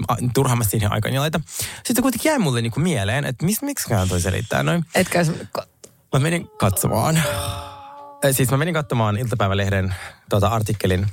a, 0.08 0.16
turhaamasti 0.34 0.72
siihen 0.72 0.92
aikaan 0.92 1.12
niin 1.12 1.22
laita. 1.22 1.42
Sitten 1.84 2.04
kuitenkin 2.04 2.30
jäi 2.30 2.40
mulle 2.40 2.62
niinku 2.62 2.80
mieleen, 2.80 3.26
että 3.26 3.46
mis, 3.46 3.62
miksi 3.62 3.90
toi 4.10 4.22
selittää 4.22 4.64
noin. 4.64 4.86
Etkä. 4.96 5.26
Mä 6.14 6.20
menin 6.20 6.48
katsomaan. 6.60 7.24
Siis 8.32 8.52
mä 8.52 8.58
menin 8.58 8.74
katsomaan 8.74 9.18
iltapäivälehden 9.18 9.96
tota, 10.30 10.48
artikkelin, 10.48 11.08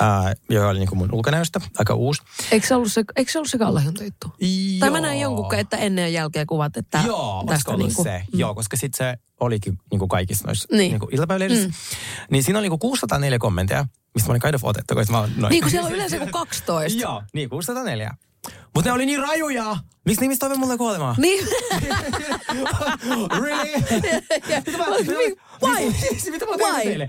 ää, 0.00 0.34
joka 0.50 0.68
oli 0.68 0.78
niinku 0.78 0.94
mun 0.94 1.14
ulkonäöstä, 1.14 1.60
aika 1.78 1.94
uusi. 1.94 2.22
Eikö 2.50 2.66
se 2.66 2.74
ollut 2.74 2.92
se, 2.92 3.04
eikö 3.16 3.32
se, 3.32 3.38
ollut 3.38 3.50
se 3.50 3.58
kallahjunta 3.58 4.04
juttu? 4.04 4.32
Tai 4.80 4.90
mä 4.90 4.96
Joo. 4.98 5.06
näin 5.06 5.20
jonkun, 5.20 5.54
että 5.54 5.76
ennen 5.76 6.02
ja 6.02 6.08
jälkeen 6.08 6.46
kuvat, 6.46 6.76
että 6.76 7.00
Joo, 7.06 7.44
tästä 7.48 7.70
ollut 7.70 7.86
niinku, 7.86 8.02
se. 8.02 8.22
Joo, 8.32 8.54
koska 8.54 8.76
sitten 8.76 9.06
se 9.06 9.18
olikin 9.40 9.78
niinku 9.90 10.08
kaikissa 10.08 10.46
noissa 10.46 10.68
Niin. 10.72 10.90
niinku 10.90 11.08
iltapäivälehdissä. 11.12 11.68
Mm. 11.68 11.74
Niin 12.30 12.42
siinä 12.44 12.58
oli 12.58 12.64
niinku 12.64 12.78
604 12.78 13.38
kommentteja, 13.38 13.86
mistä 14.14 14.28
mä 14.28 14.32
olin 14.32 14.42
kind 14.42 14.54
of 14.54 14.64
otettu, 14.64 14.94
koska 14.94 15.12
mä 15.12 15.28
noin. 15.36 15.50
Niin 15.50 15.62
kun 15.62 15.70
siellä 15.70 15.86
on 15.86 15.92
yleensä 15.94 16.18
kuin 16.18 16.30
12. 16.32 17.00
Joo, 17.06 17.22
niin 17.32 17.50
604. 17.50 18.14
Mutta 18.74 18.88
ne 18.90 18.92
oli 18.92 19.06
niin 19.06 19.20
rajuja! 19.22 19.76
Miksi 20.04 20.20
ne 20.20 20.24
ihmiset 20.24 20.40
toivoi 20.40 20.58
mulle 20.58 20.76
kuolemaa? 20.76 21.14
Niin. 21.18 21.46
really? 23.42 23.82
Mitä 24.66 24.78
mä- 24.78 24.86
Niin, 25.18 25.36
Why? 25.62 25.92
Mitä 26.30 26.46
mä 26.46 26.52
Why? 26.56 26.82
teille? 26.84 27.08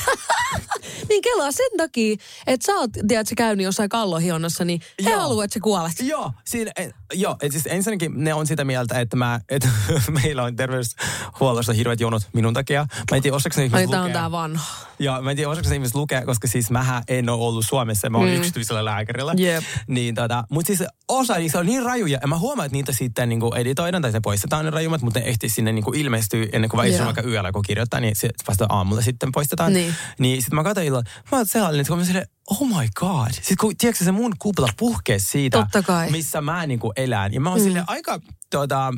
niin 1.08 1.22
kelaa 1.22 1.52
sen 1.52 1.70
takia, 1.76 2.16
että 2.46 2.66
sä 2.66 2.72
oot, 2.72 2.90
tiedät, 3.08 3.28
sä 3.28 3.34
käynyt 3.34 3.64
jossain 3.64 3.88
kallohionassa, 3.88 4.64
niin 4.64 4.80
he 5.04 5.10
Joo. 5.10 5.20
haluaa, 5.20 5.44
että 5.44 5.54
sä 5.54 5.60
kuolet. 5.60 5.92
Joo, 6.00 6.32
siinä, 6.46 6.72
en, 6.76 6.94
joo 7.14 7.36
et 7.40 7.52
siis 7.52 7.66
ensinnäkin 7.66 8.12
ne 8.24 8.34
on 8.34 8.46
sitä 8.46 8.64
mieltä, 8.64 9.00
että 9.00 9.16
mä, 9.16 9.40
et, 9.48 9.68
meillä 10.22 10.42
on 10.42 10.56
terveyshuollossa 10.56 11.72
hirveät 11.72 12.00
jonot 12.00 12.22
minun 12.32 12.54
takia. 12.54 12.86
Mä 13.10 13.16
en 13.16 13.22
tiedä, 13.22 13.36
osaako 13.36 13.54
ne 13.56 13.64
ihmiset 13.64 13.94
on 13.94 14.12
tää 14.12 14.30
vanha. 14.30 14.86
Joo, 14.98 15.22
mä 15.22 15.30
en 15.30 15.36
tiedä, 15.36 15.50
osaako 15.50 15.68
se 15.68 15.74
ihmiset 15.74 15.94
lukea, 15.94 16.24
koska 16.24 16.48
siis 16.48 16.70
mähän 16.70 17.02
en 17.08 17.28
ole 17.28 17.42
ollut 17.42 17.64
Suomessa, 17.68 18.10
mä 18.10 18.18
oon 18.18 18.28
mm. 18.28 18.34
yksityisellä 18.34 18.84
lääkärillä. 18.84 19.34
Jep. 19.36 19.64
Niin 19.86 20.14
tota, 20.14 20.44
mutta 20.50 20.66
siis 20.66 20.82
osa 21.08 21.38
niistä 21.38 21.58
on 21.58 21.66
niin 21.66 21.82
rajuja, 21.82 22.18
ja 22.22 22.28
mä 22.28 22.38
huomaan, 22.38 22.66
että 22.66 22.76
niitä 22.76 22.92
sitten 22.92 23.28
niin 23.28 23.40
kuin 23.40 23.56
editoidaan 23.56 24.02
tai 24.02 24.12
se 24.12 24.20
poistetaan 24.20 24.64
ne 24.64 24.70
rajummat, 24.70 25.02
mutta 25.02 25.20
ne 25.20 25.26
ehtii 25.26 25.48
sinne 25.50 25.72
niin 25.72 25.84
kuin 25.84 26.00
ilmestyy 26.00 26.48
ennen 26.52 26.70
kuin 26.70 26.78
vaikka 26.78 27.22
yöllä, 27.22 27.52
kun 27.52 27.62
kirjoittaa, 27.62 28.00
niin 28.00 28.16
se 28.16 28.30
vasta 28.48 28.66
aamulla 28.68 29.02
sitten 29.02 29.32
poistetaan. 29.32 29.72
Niin. 29.72 29.81
Niin 30.18 30.42
sitten 30.42 30.56
mä 30.56 30.64
katsoin 30.64 30.86
illalla, 30.86 31.04
mä 31.32 31.38
oon 31.38 31.46
sellainen, 31.46 31.80
että 31.80 31.88
kun 31.88 31.98
mä 31.98 32.04
silleen, 32.04 32.26
oh 32.50 32.68
my 32.68 32.88
god. 32.94 33.32
Sitten 33.32 33.56
kun, 33.60 33.76
tiedätkö 33.76 34.04
se 34.04 34.12
mun 34.12 34.32
kupla 34.38 34.68
puhkee 34.78 35.18
siitä, 35.18 35.66
missä 36.10 36.40
mä 36.40 36.66
niin 36.66 36.80
kuin 36.80 36.92
elän. 36.96 37.34
Ja 37.34 37.40
mä 37.40 37.50
oon 37.50 37.58
mm. 37.58 37.64
silleen 37.64 37.84
aika, 37.86 38.20
tota, 38.50 38.92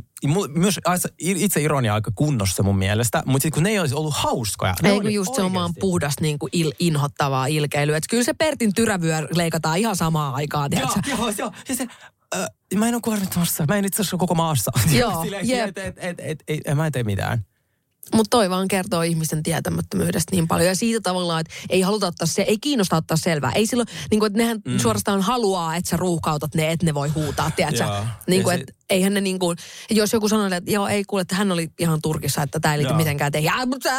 myös 0.55 0.81
itse 1.19 1.61
ironia 1.61 1.95
aika 1.95 2.11
kunnossa 2.15 2.63
mun 2.63 2.79
mielestä, 2.79 3.23
mutta 3.27 3.43
sitten 3.43 3.55
kun 3.55 3.63
ne 3.63 3.71
ei 3.71 3.79
olisi 3.79 3.95
ollut 3.95 4.15
hauskoja. 4.17 4.75
ne 4.83 4.91
Ei 4.91 5.01
kun 5.01 5.15
just 5.15 5.35
se 5.35 5.43
oikeasti. 5.43 5.81
puhdas 5.81 6.15
niin 6.21 6.39
kuin 6.39 6.51
il, 6.53 6.73
inhottavaa 6.79 7.47
ilkeilyä. 7.47 7.97
Et 7.97 8.05
kyllä 8.11 8.25
se 8.25 8.33
Pertin 8.33 8.75
tyrävyö 8.75 9.29
leikataan 9.35 9.79
ihan 9.79 9.97
samaan 9.97 10.35
aikaan, 10.35 10.71
Joo, 10.73 10.81
tiedätkö? 10.81 11.11
joo, 11.11 11.33
joo. 11.39 11.53
Ja 11.69 11.77
se, 11.77 11.87
äh, 12.37 12.47
mä 12.77 12.89
en 12.89 12.95
ole 12.95 13.03
kuormittamassa. 13.03 13.65
Mä 13.69 13.77
en 13.77 13.85
itse 13.85 14.03
asiassa 14.03 14.17
koko 14.17 14.35
maassa. 14.35 14.71
Joo, 14.93 15.21
Silleen, 15.23 15.49
jep. 15.49 15.69
et, 15.69 15.79
et, 15.79 15.95
et, 15.99 16.21
et, 16.21 16.43
et, 16.49 16.61
et, 16.65 16.77
mä 16.77 16.87
en 16.87 16.93
tee 16.93 17.03
mitään. 17.03 17.45
Mutta 18.15 18.31
toi 18.31 18.51
vaan 18.51 18.69
kertoo 18.69 19.03
ihmisten 19.03 19.43
tietämättömyydestä 19.43 20.37
niin 20.37 20.49
paljon. 20.49 20.69
Ja 20.69 20.75
siitä 20.75 21.01
tavallaan, 21.01 21.41
että 21.41 21.55
ei 21.69 21.81
haluta 21.81 22.07
ottaa 22.07 22.27
se, 22.27 22.43
ei 22.43 22.59
kiinnosta 22.59 22.97
ottaa 22.97 23.17
selvää. 23.17 23.53
Ei 23.53 23.67
silloin, 23.67 23.89
niin 24.11 24.21
kuin, 24.21 24.27
että 24.27 24.39
nehän 24.39 24.61
mm. 24.65 24.79
suorastaan 24.79 25.23
haluaa, 25.23 25.77
että 25.77 25.91
sä 25.91 25.97
ruuhkautat 25.97 26.55
ne, 26.55 26.73
että 26.73 26.87
ne 26.87 26.95
voi 26.95 27.09
huutaa, 27.09 27.51
tiedätkö? 27.51 27.85
Niin 28.27 28.43
kuin, 28.43 28.57
se- 28.57 28.61
että 28.61 28.73
eihän 28.91 29.15
ne 29.15 29.21
niin 29.21 29.39
kuin, 29.39 29.57
jos 29.91 30.13
joku 30.13 30.29
sanoo, 30.29 30.47
että 30.47 30.71
joo, 30.71 30.89
ei 30.89 31.05
kuule, 31.05 31.23
että 31.23 31.35
hän 31.35 31.53
oli 31.53 31.71
ihan 31.79 32.03
Turkissa, 32.03 32.43
että 32.43 32.61
tämä 32.61 32.75
ei 32.75 32.79
liity 32.79 32.95
mitenkään 32.95 33.33
teihin. 33.33 33.47
Ja, 33.47 33.67
mutta 33.67 33.91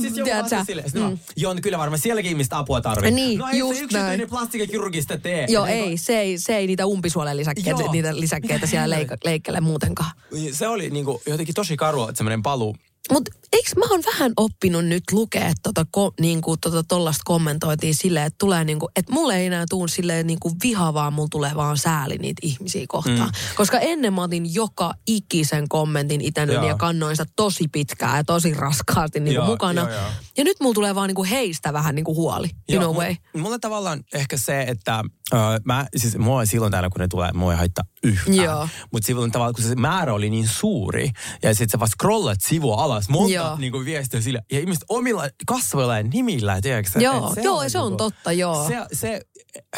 siis 0.00 0.12
tiedätkö? 0.14 0.64
silleen, 0.66 0.90
mm. 0.94 1.18
joo, 1.36 1.54
no 1.54 1.60
kyllä 1.62 1.78
varmaan 1.78 1.98
sielläkin 2.00 2.30
ihmistä 2.30 2.58
apua 2.58 2.80
tarvitsee. 2.80 3.10
Niin, 3.10 3.38
no 3.38 3.48
ei 3.48 3.58
just 3.58 3.78
se 3.78 3.84
yksityinen 3.84 4.28
plastikakirurgista 4.28 5.18
tee. 5.18 5.46
Joo, 5.48 5.66
Niin 5.66 5.76
ei, 5.76 5.96
se 5.96 6.20
ei, 6.20 6.38
se 6.38 6.56
ei 6.56 6.66
niitä 6.66 6.86
umpisuolen 6.86 7.36
lisäkkeitä, 7.36 7.82
niitä 7.92 8.20
lisäkkeitä 8.20 8.66
siellä 8.66 8.96
leik- 8.96 9.16
leikkele 9.24 9.60
muutenkaan. 9.60 10.10
Niin, 10.32 10.54
Se 10.54 10.68
oli 10.68 10.90
niinku 10.90 11.22
jotenkin 11.26 11.54
tosi 11.54 11.76
karua, 11.76 12.08
että 12.08 12.16
semmoinen 12.18 12.42
paluu. 12.42 12.76
Mutta 13.12 13.30
eikö 13.52 13.70
mä 13.76 13.84
oon 13.90 14.02
vähän 14.14 14.32
oppinut 14.36 14.84
nyt 14.84 15.02
lukea 15.12 15.52
tota, 15.62 15.86
ko, 15.90 16.12
niinku, 16.20 16.56
tota 16.56 16.82
tollasta 16.82 17.22
kommentoitiin 17.24 17.94
silleen, 17.94 18.26
että 18.26 18.36
tulee 18.38 18.64
niinku, 18.64 18.88
että 18.96 19.12
mulle 19.12 19.36
ei 19.36 19.46
enää 19.46 19.64
tuu 19.70 19.88
silleen 19.88 20.26
niinku 20.26 20.52
viha, 20.62 20.94
vaan 20.94 21.12
mulla 21.12 21.28
tulee 21.30 21.54
vaan 21.54 21.78
sääli 21.78 22.18
niitä 22.18 22.40
ihmisiä 22.42 22.84
kohtaan. 22.88 23.18
Mm. 23.28 23.54
Koska 23.56 23.78
ennen 23.78 24.12
mä 24.14 24.22
otin 24.22 24.54
joka 24.54 24.94
ikisen 25.06 25.68
kommentin 25.68 26.20
itänyt 26.20 26.54
Joo. 26.54 26.68
ja 26.68 26.76
kannoin 26.76 27.16
sitä 27.16 27.32
tosi 27.36 27.68
pitkään 27.68 28.16
ja 28.16 28.24
tosi 28.24 28.54
raskaasti 28.54 29.20
niinku 29.20 29.40
Joo, 29.42 29.46
mukana. 29.46 29.80
joo, 29.80 29.90
joo. 29.90 30.10
Ja 30.36 30.44
nyt 30.44 30.60
mulla 30.60 30.74
tulee 30.74 30.94
vaan 30.94 31.08
niinku 31.08 31.24
heistä 31.24 31.72
vähän 31.72 31.94
niinku 31.94 32.14
huoli, 32.14 32.50
in 32.68 32.82
a 32.82 32.86
mu- 32.86 32.96
way. 32.96 33.14
Mulla 33.36 33.58
tavallaan 33.58 34.04
ehkä 34.14 34.36
se, 34.36 34.62
että 34.62 35.04
ö, 35.32 35.36
mä, 35.64 35.86
siis 35.96 36.18
mua 36.18 36.44
silloin 36.44 36.70
täällä, 36.72 36.90
kun 36.90 37.00
ne 37.00 37.08
tulee, 37.08 37.32
mua 37.32 37.52
ei 37.52 37.58
haittaa 37.58 37.84
yhtään. 38.02 38.36
Joo. 38.36 38.68
Mutta 38.92 39.06
silloin 39.06 39.32
tavallaan, 39.32 39.54
kun 39.54 39.64
se 39.64 39.74
määrä 39.74 40.14
oli 40.14 40.30
niin 40.30 40.48
suuri, 40.48 41.10
ja 41.42 41.54
sitten 41.54 41.68
sä 41.70 41.78
vaan 41.78 41.88
scrollat 41.90 42.38
sivua 42.40 42.76
alas, 42.92 43.08
monta 43.08 43.32
Joo. 43.34 43.56
niin 43.56 43.72
kuin 43.72 43.84
viestiä 43.84 44.20
sille, 44.20 44.42
ja 44.52 44.60
ihmiset 44.60 44.84
omilla 44.88 45.28
kasvoilla 45.46 45.96
ja 45.96 46.02
nimillä, 46.02 46.60
tiedätkö 46.60 46.90
sä? 46.90 46.98
Joo, 47.00 47.34
Et 47.36 47.44
joo, 47.44 47.68
se 47.68 47.78
on 47.78 47.96
totta, 47.96 48.32
joo. 48.32 48.68
Se, 48.68 48.76
se 48.92 49.20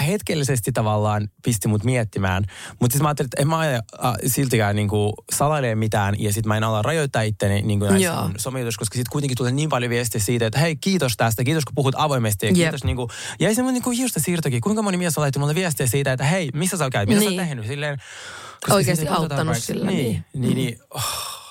hetkellisesti 0.07 0.72
tavallaan 0.72 1.29
pisti 1.44 1.68
mut 1.68 1.85
miettimään, 1.85 2.44
mutta 2.81 2.92
sitten 2.92 3.03
mä 3.03 3.09
ajattelin, 3.09 3.27
että 3.27 3.42
en 3.42 3.48
mä 3.48 3.59
aja 3.59 3.81
äh, 4.05 4.12
siltikään 4.27 4.77
niin 4.77 4.88
kuin 4.88 5.12
salailee 5.33 5.75
mitään, 5.75 6.14
ja 6.18 6.33
sitten 6.33 6.48
mä 6.48 6.57
en 6.57 6.64
ala 6.64 6.83
rajoittaa 6.83 7.22
itteni 7.22 7.62
niin 7.62 7.79
kuin 7.79 7.90
näissä 7.90 8.22
mun 8.22 8.35
somejutuissa, 8.38 8.79
koska 8.79 8.94
sitten 8.94 9.12
kuitenkin 9.12 9.37
tulee 9.37 9.53
niin 9.53 9.68
paljon 9.68 9.90
viestiä 9.90 10.20
siitä, 10.20 10.46
että 10.46 10.59
hei, 10.59 10.77
kiitos 10.77 11.12
tästä, 11.16 11.44
kiitos 11.44 11.64
kun 11.64 11.75
puhut 11.75 11.94
avoimesti, 11.98 12.46
ja 12.46 12.51
Jep. 12.53 12.57
kiitos 12.57 12.85
niin 12.85 12.96
kuin, 12.96 13.09
ja 13.40 13.48
ei 13.48 13.55
semmoinen 13.55 13.75
niin 13.75 13.83
kuin 13.85 13.96
hiusta 13.96 14.20
siirtokin, 14.20 14.61
kuinka 14.61 14.83
moni 14.83 14.96
mies 14.96 15.18
on 15.18 15.22
laittanut 15.22 15.42
mulle 15.48 15.55
viestiä 15.55 15.87
siitä, 15.87 16.12
että 16.12 16.25
hei, 16.25 16.48
missä 16.55 16.77
sä 16.77 16.90
käyt, 16.90 17.09
mitä 17.09 17.20
sä 17.20 17.29
Niin. 17.29 17.40
oot 17.40 17.46
tehnyt, 17.48 17.66
silleen, 17.66 17.98
koska 18.61 18.75
Oikeasti 18.75 19.09
auttanut 19.09 19.57
sillä, 19.59 19.87
Niin, 19.87 20.25
niin. 20.33 20.42
niin, 20.42 20.57
niin, 20.57 20.79
oh, 20.90 21.03
tai 21.03 21.03
nyt. 21.03 21.41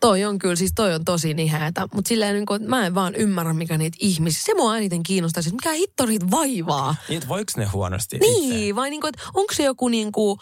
Toi 0.00 0.24
on 0.24 0.38
kyllä, 0.38 0.56
siis 0.56 0.72
toi 0.74 0.94
on 0.94 1.04
tosi 1.04 1.34
niheätä. 1.34 1.88
Mutta 1.94 2.08
silleen 2.08 2.34
niin 2.34 2.46
kuin, 2.46 2.56
että 2.62 2.68
mä 2.70 2.86
en 2.86 2.94
vaan 2.94 3.14
ymmärrä, 3.14 3.52
mikä 3.52 3.78
niitä 3.78 3.96
ihmisiä, 4.00 4.42
se 4.44 4.54
mua 4.54 4.76
eniten 4.76 5.02
kiinnostaa, 5.02 5.42
siis 5.42 5.52
mikä 5.52 5.72
hitto 5.72 6.06
niitä 6.06 6.30
vaivaa. 6.30 6.94
Niin, 7.08 7.16
että 7.16 7.28
voiko 7.28 7.52
ne 7.56 7.64
huonosti 7.64 8.18
Niin, 8.18 8.52
itse? 8.62 8.74
vai 8.76 8.90
niinku, 8.90 9.06
että 9.06 9.22
onko 9.34 9.54
se 9.54 9.62
joku 9.62 9.88
niinku, 9.88 10.38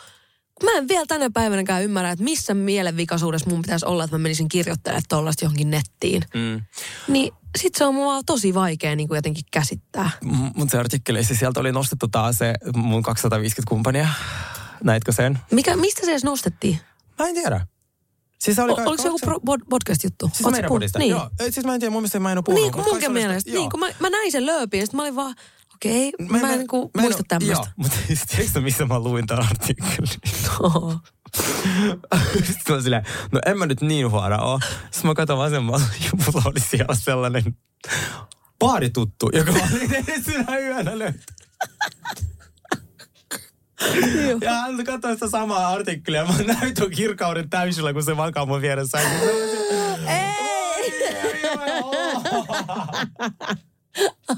mä 0.64 0.70
en 0.78 0.88
vielä 0.88 1.06
tänä 1.08 1.30
päivänäkään 1.34 1.82
ymmärrä, 1.84 2.10
että 2.10 2.24
missä 2.24 2.54
mielenvikaisuudessa 2.54 3.50
mun 3.50 3.62
pitäisi 3.62 3.86
olla, 3.86 4.04
että 4.04 4.16
mä 4.16 4.22
menisin 4.22 4.48
kirjoittelemaan 4.48 5.02
tollaista 5.08 5.44
johonkin 5.44 5.70
nettiin. 5.70 6.22
Mm. 6.34 6.60
Niin 7.08 7.32
sit 7.58 7.74
se 7.74 7.84
on 7.84 7.94
mua 7.94 8.22
tosi 8.26 8.54
vaikea 8.54 8.96
niinku 8.96 9.14
jotenkin 9.14 9.44
käsittää. 9.50 10.10
M- 10.24 10.34
Mun 10.54 10.70
se 10.70 10.78
artikkeleissa 10.78 11.34
sieltä 11.34 11.60
oli 11.60 11.72
nostettu 11.72 12.08
taas 12.08 12.38
se 12.38 12.54
mun 12.76 13.02
250 13.02 13.68
kumppania. 13.68 14.08
Näitkö 14.84 15.12
sen? 15.12 15.38
Mikä, 15.50 15.76
mistä 15.76 16.04
se 16.06 16.10
edes 16.10 16.24
nostettiin? 16.24 16.78
Mä 17.18 17.28
en 17.28 17.34
tiedä. 17.34 17.66
Siis 18.40 18.58
oli 18.58 18.72
O, 18.72 18.74
oliko 18.74 19.02
se 19.02 19.08
joku 19.08 19.18
pro, 19.18 19.40
pod, 19.40 19.60
podcast-juttu? 19.70 20.30
Siis 20.32 20.44
Oot 20.44 20.52
meidän 20.52 20.68
podista. 20.68 20.98
Niin. 20.98 21.10
Joo. 21.10 21.30
Siis 21.50 21.66
mä 21.66 21.74
en 21.74 21.80
tiedä, 21.80 21.90
mun 21.90 22.02
mielestä 22.02 22.20
mä 22.20 22.32
en 22.32 22.38
ole 22.38 22.42
puhunut. 22.44 22.64
Niin, 22.64 22.72
kai 22.72 22.84
munkin 22.84 23.10
oli 23.10 23.18
mielestä. 23.18 23.50
Niin, 23.50 23.70
kun 23.70 23.80
mä, 23.80 23.86
mä 24.00 24.10
näin 24.10 24.32
sen 24.32 24.46
lööpin, 24.46 24.80
ja 24.80 24.86
sitten 24.86 24.98
mä 24.98 25.02
olin 25.02 25.16
vaan, 25.16 25.34
okei, 25.74 26.08
okay, 26.08 26.26
mä, 26.26 26.46
mä, 26.46 26.52
en 26.52 26.58
niinku 26.58 26.90
mä 26.94 27.02
en 27.02 27.06
muista 27.06 27.22
tämmöistä. 27.28 27.64
Joo, 27.66 27.72
mutta 27.76 27.96
siis 28.06 28.20
tiedätkö 28.26 28.60
missä 28.60 28.86
mä 28.86 28.98
luin 28.98 29.26
tämän 29.26 29.46
artikkelin? 29.46 30.20
Oho. 30.60 30.94
Sitten 32.34 32.62
mä 32.68 32.72
olin 32.74 32.82
silleen, 32.82 33.04
no 33.32 33.40
en 33.46 33.58
mä 33.58 33.66
nyt 33.66 33.80
niin 33.80 34.10
huono 34.10 34.44
oo. 34.44 34.60
Sitten 34.90 35.10
mä 35.10 35.14
katson 35.14 35.38
vasemmalla 35.38 35.86
ja 36.04 36.10
mulla 36.12 36.42
oli 36.44 36.60
siellä 36.60 36.94
sellainen 36.94 37.56
baarituttu, 38.58 39.30
joka 39.32 39.52
mä 39.52 39.58
olin 39.72 39.94
edellisenä 39.94 40.58
yönä 40.58 40.98
löytänyt. 40.98 41.24
Ja 44.40 44.52
hän 44.52 44.84
katsoi 44.84 45.14
sitä 45.14 45.30
samaa 45.30 45.68
artikkelia. 45.68 46.24
Mä 46.24 46.54
näytän 46.54 46.90
kirkauden 46.90 47.50
täysillä, 47.50 47.92
kun 47.92 48.02
se 48.02 48.14
makaa 48.14 48.46
mun 48.46 48.60
vieressä. 48.60 48.98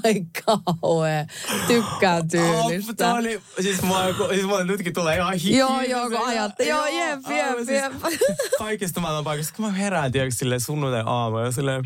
Ai 0.03 0.25
kauhe. 0.45 1.27
Tykkään 1.67 2.27
tyylistä. 2.27 2.93
Tämä 2.93 3.13
oli, 3.13 3.41
siis 3.61 3.81
mulla, 3.81 4.03
siis 4.29 4.45
mulla 4.45 4.63
nytkin 4.63 4.93
tulee 4.93 5.17
ihan 5.17 5.33
hiki. 5.33 5.57
Joo, 5.57 5.81
joo, 5.81 6.09
kun 6.09 6.27
ajatte. 6.27 6.63
Joo, 6.63 6.85
jep, 6.85 7.19
jep, 7.29 7.47
aivan 7.47 7.67
jep. 7.67 7.93
Kaikista 8.57 8.99
maailman 8.99 9.23
paikasta. 9.23 9.53
Kun 9.55 9.65
mä 9.65 9.71
herään, 9.71 10.11
tiedätkö, 10.11 10.35
silleen 10.35 10.61
sunnuntai 10.61 11.03
aamu 11.05 11.37
ja 11.37 11.51
silleen, 11.51 11.83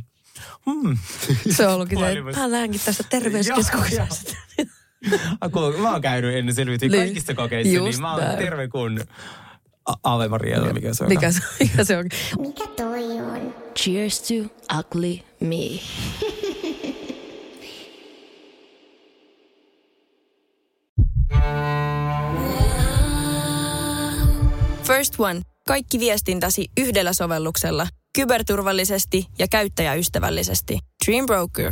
hmm. 0.65 0.97
Se 1.51 1.67
on 1.67 1.73
ollutkin 1.73 1.99
mä 1.99 2.51
lähdenkin 2.51 2.81
tästä 2.85 3.03
terveyskeskuksesta. 3.09 4.35
Ah, 5.41 5.51
kun 5.51 5.81
Mä 5.81 5.91
oon 5.91 6.01
käynyt 6.01 6.35
ennen 6.35 6.55
selviytyä 6.55 6.89
Niin. 6.89 7.03
kaikista 7.03 7.33
kokeista, 7.33 7.73
Just 7.73 7.85
niin 7.91 8.01
mä 8.01 8.11
oon 8.13 8.21
näin. 8.23 8.37
terve 8.37 8.67
kuin 8.67 8.99
Ave 10.03 10.27
Maria, 10.27 10.59
tai 10.61 10.73
mikä 10.73 10.93
se 10.93 11.03
on. 11.03 11.09
Mikä 11.09 11.31
se, 11.31 11.39
mikä 11.59 11.83
se 11.83 11.97
on? 11.97 12.05
Mikä 12.39 12.67
toi 12.67 13.03
on? 13.21 13.55
Cheers 13.75 14.21
to 14.21 14.33
ugly 14.79 15.19
me. 15.39 15.79
First 24.83 25.13
One. 25.19 25.41
Kaikki 25.67 25.99
viestintäsi 25.99 26.65
yhdellä 26.77 27.13
sovelluksella. 27.13 27.87
Kyberturvallisesti 28.15 29.25
ja 29.39 29.47
käyttäjäystävällisesti. 29.47 30.79
Dream 31.05 31.25
Broker. 31.25 31.71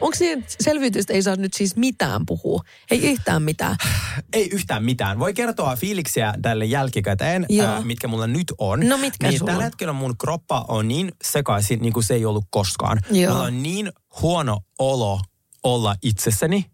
Onko 0.00 0.16
niin 0.20 0.44
selviytystä 0.60 1.12
ei 1.12 1.22
saa 1.22 1.36
nyt 1.36 1.54
siis 1.54 1.76
mitään 1.76 2.26
puhua? 2.26 2.62
Ei 2.90 3.10
yhtään 3.10 3.42
mitään. 3.42 3.76
Ei 4.32 4.48
yhtään 4.52 4.84
mitään. 4.84 5.18
Voi 5.18 5.34
kertoa 5.34 5.76
fiiliksiä 5.76 6.34
tälle 6.42 6.64
jälkikäteen, 6.64 7.46
Joo. 7.48 7.66
ää, 7.66 7.80
mitkä 7.80 8.08
mulla 8.08 8.26
nyt 8.26 8.52
on. 8.58 8.88
No, 8.88 8.98
mitkä 8.98 9.28
niin 9.28 9.38
sulla 9.38 9.52
Tällä 9.52 9.64
hetkellä 9.64 9.92
mun 9.92 10.18
kroppa 10.18 10.64
on 10.68 10.88
niin 10.88 11.12
sekaisin, 11.24 11.80
niin 11.80 11.92
kuin 11.92 12.04
se 12.04 12.14
ei 12.14 12.24
ollut 12.24 12.44
koskaan. 12.50 12.98
Joo. 13.10 13.32
Mulla 13.32 13.46
on 13.46 13.62
niin 13.62 13.92
huono 14.22 14.60
olo 14.78 15.20
olla 15.62 15.94
itsessäni. 16.02 16.64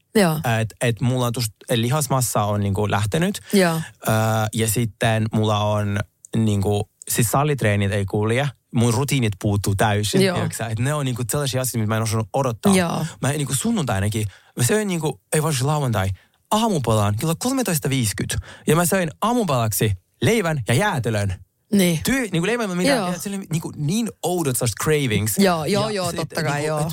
Että 0.61 0.77
et 0.81 1.01
mulla 1.01 1.27
on 1.27 1.33
tuosta, 1.33 1.53
lihasmassa 1.75 2.43
on 2.43 2.61
niinku 2.61 2.91
lähtenyt. 2.91 3.41
Joo. 3.53 3.81
Ää, 4.07 4.49
ja 4.53 4.69
sitten 4.69 5.27
mulla 5.33 5.59
on 5.59 6.01
niinku, 6.37 6.89
siis 7.11 7.31
salitreenit 7.31 7.93
ei 7.93 8.05
kulje. 8.05 8.49
Mun 8.75 8.95
rutiinit 8.95 9.33
puuttuu 9.43 9.75
täysin. 9.75 10.23
Joo. 10.23 10.35
tiedätkö 10.35 10.57
sä? 10.57 10.67
Et 10.67 10.79
ne 10.79 10.95
on 10.95 11.05
niinku 11.05 11.23
sellaisia 11.31 11.61
asioita, 11.61 11.79
mitä 11.79 11.89
mä 11.89 11.97
en 11.97 12.03
osannut 12.03 12.29
odottaa. 12.33 12.77
Joo. 12.77 13.07
Mä 13.23 13.29
niinku 13.29 13.55
sunnuntainakin, 13.55 14.27
mä 14.59 14.65
söin 14.65 14.89
niinku, 14.89 15.21
ei 15.33 15.43
vaan 15.43 15.55
siis 15.55 15.63
lauantai, 15.65 16.09
aamupalaan 16.51 17.17
kello 17.17 17.35
13.50. 17.45 18.39
Ja 18.67 18.77
mä 18.77 18.87
söin 18.87 19.11
aamupalaksi 19.23 19.93
leivän 20.23 20.63
ja 20.69 20.75
jäätelön. 20.75 21.35
Niin. 21.73 22.01
Tyy, 22.05 22.21
niin 22.21 22.31
kuin 22.31 22.47
leivän, 22.47 22.77
mitä, 22.77 22.91
Joo. 22.91 23.13
ja 23.13 23.19
se 23.19 23.29
oli 23.29 23.39
niin, 23.39 23.63
kuin, 23.63 23.75
niin 23.79 24.09
oudot 24.23 24.57
sellaiset 24.57 24.77
cravings. 24.83 25.39
Joo, 25.39 25.65
joo, 25.65 25.89
Ja 25.89 25.95
joo, 25.95 26.07
sit, 26.11 26.17
totta 26.17 26.43
kai, 26.43 26.59
niin 26.59 26.69
joo. 26.69 26.81
Et, 26.81 26.87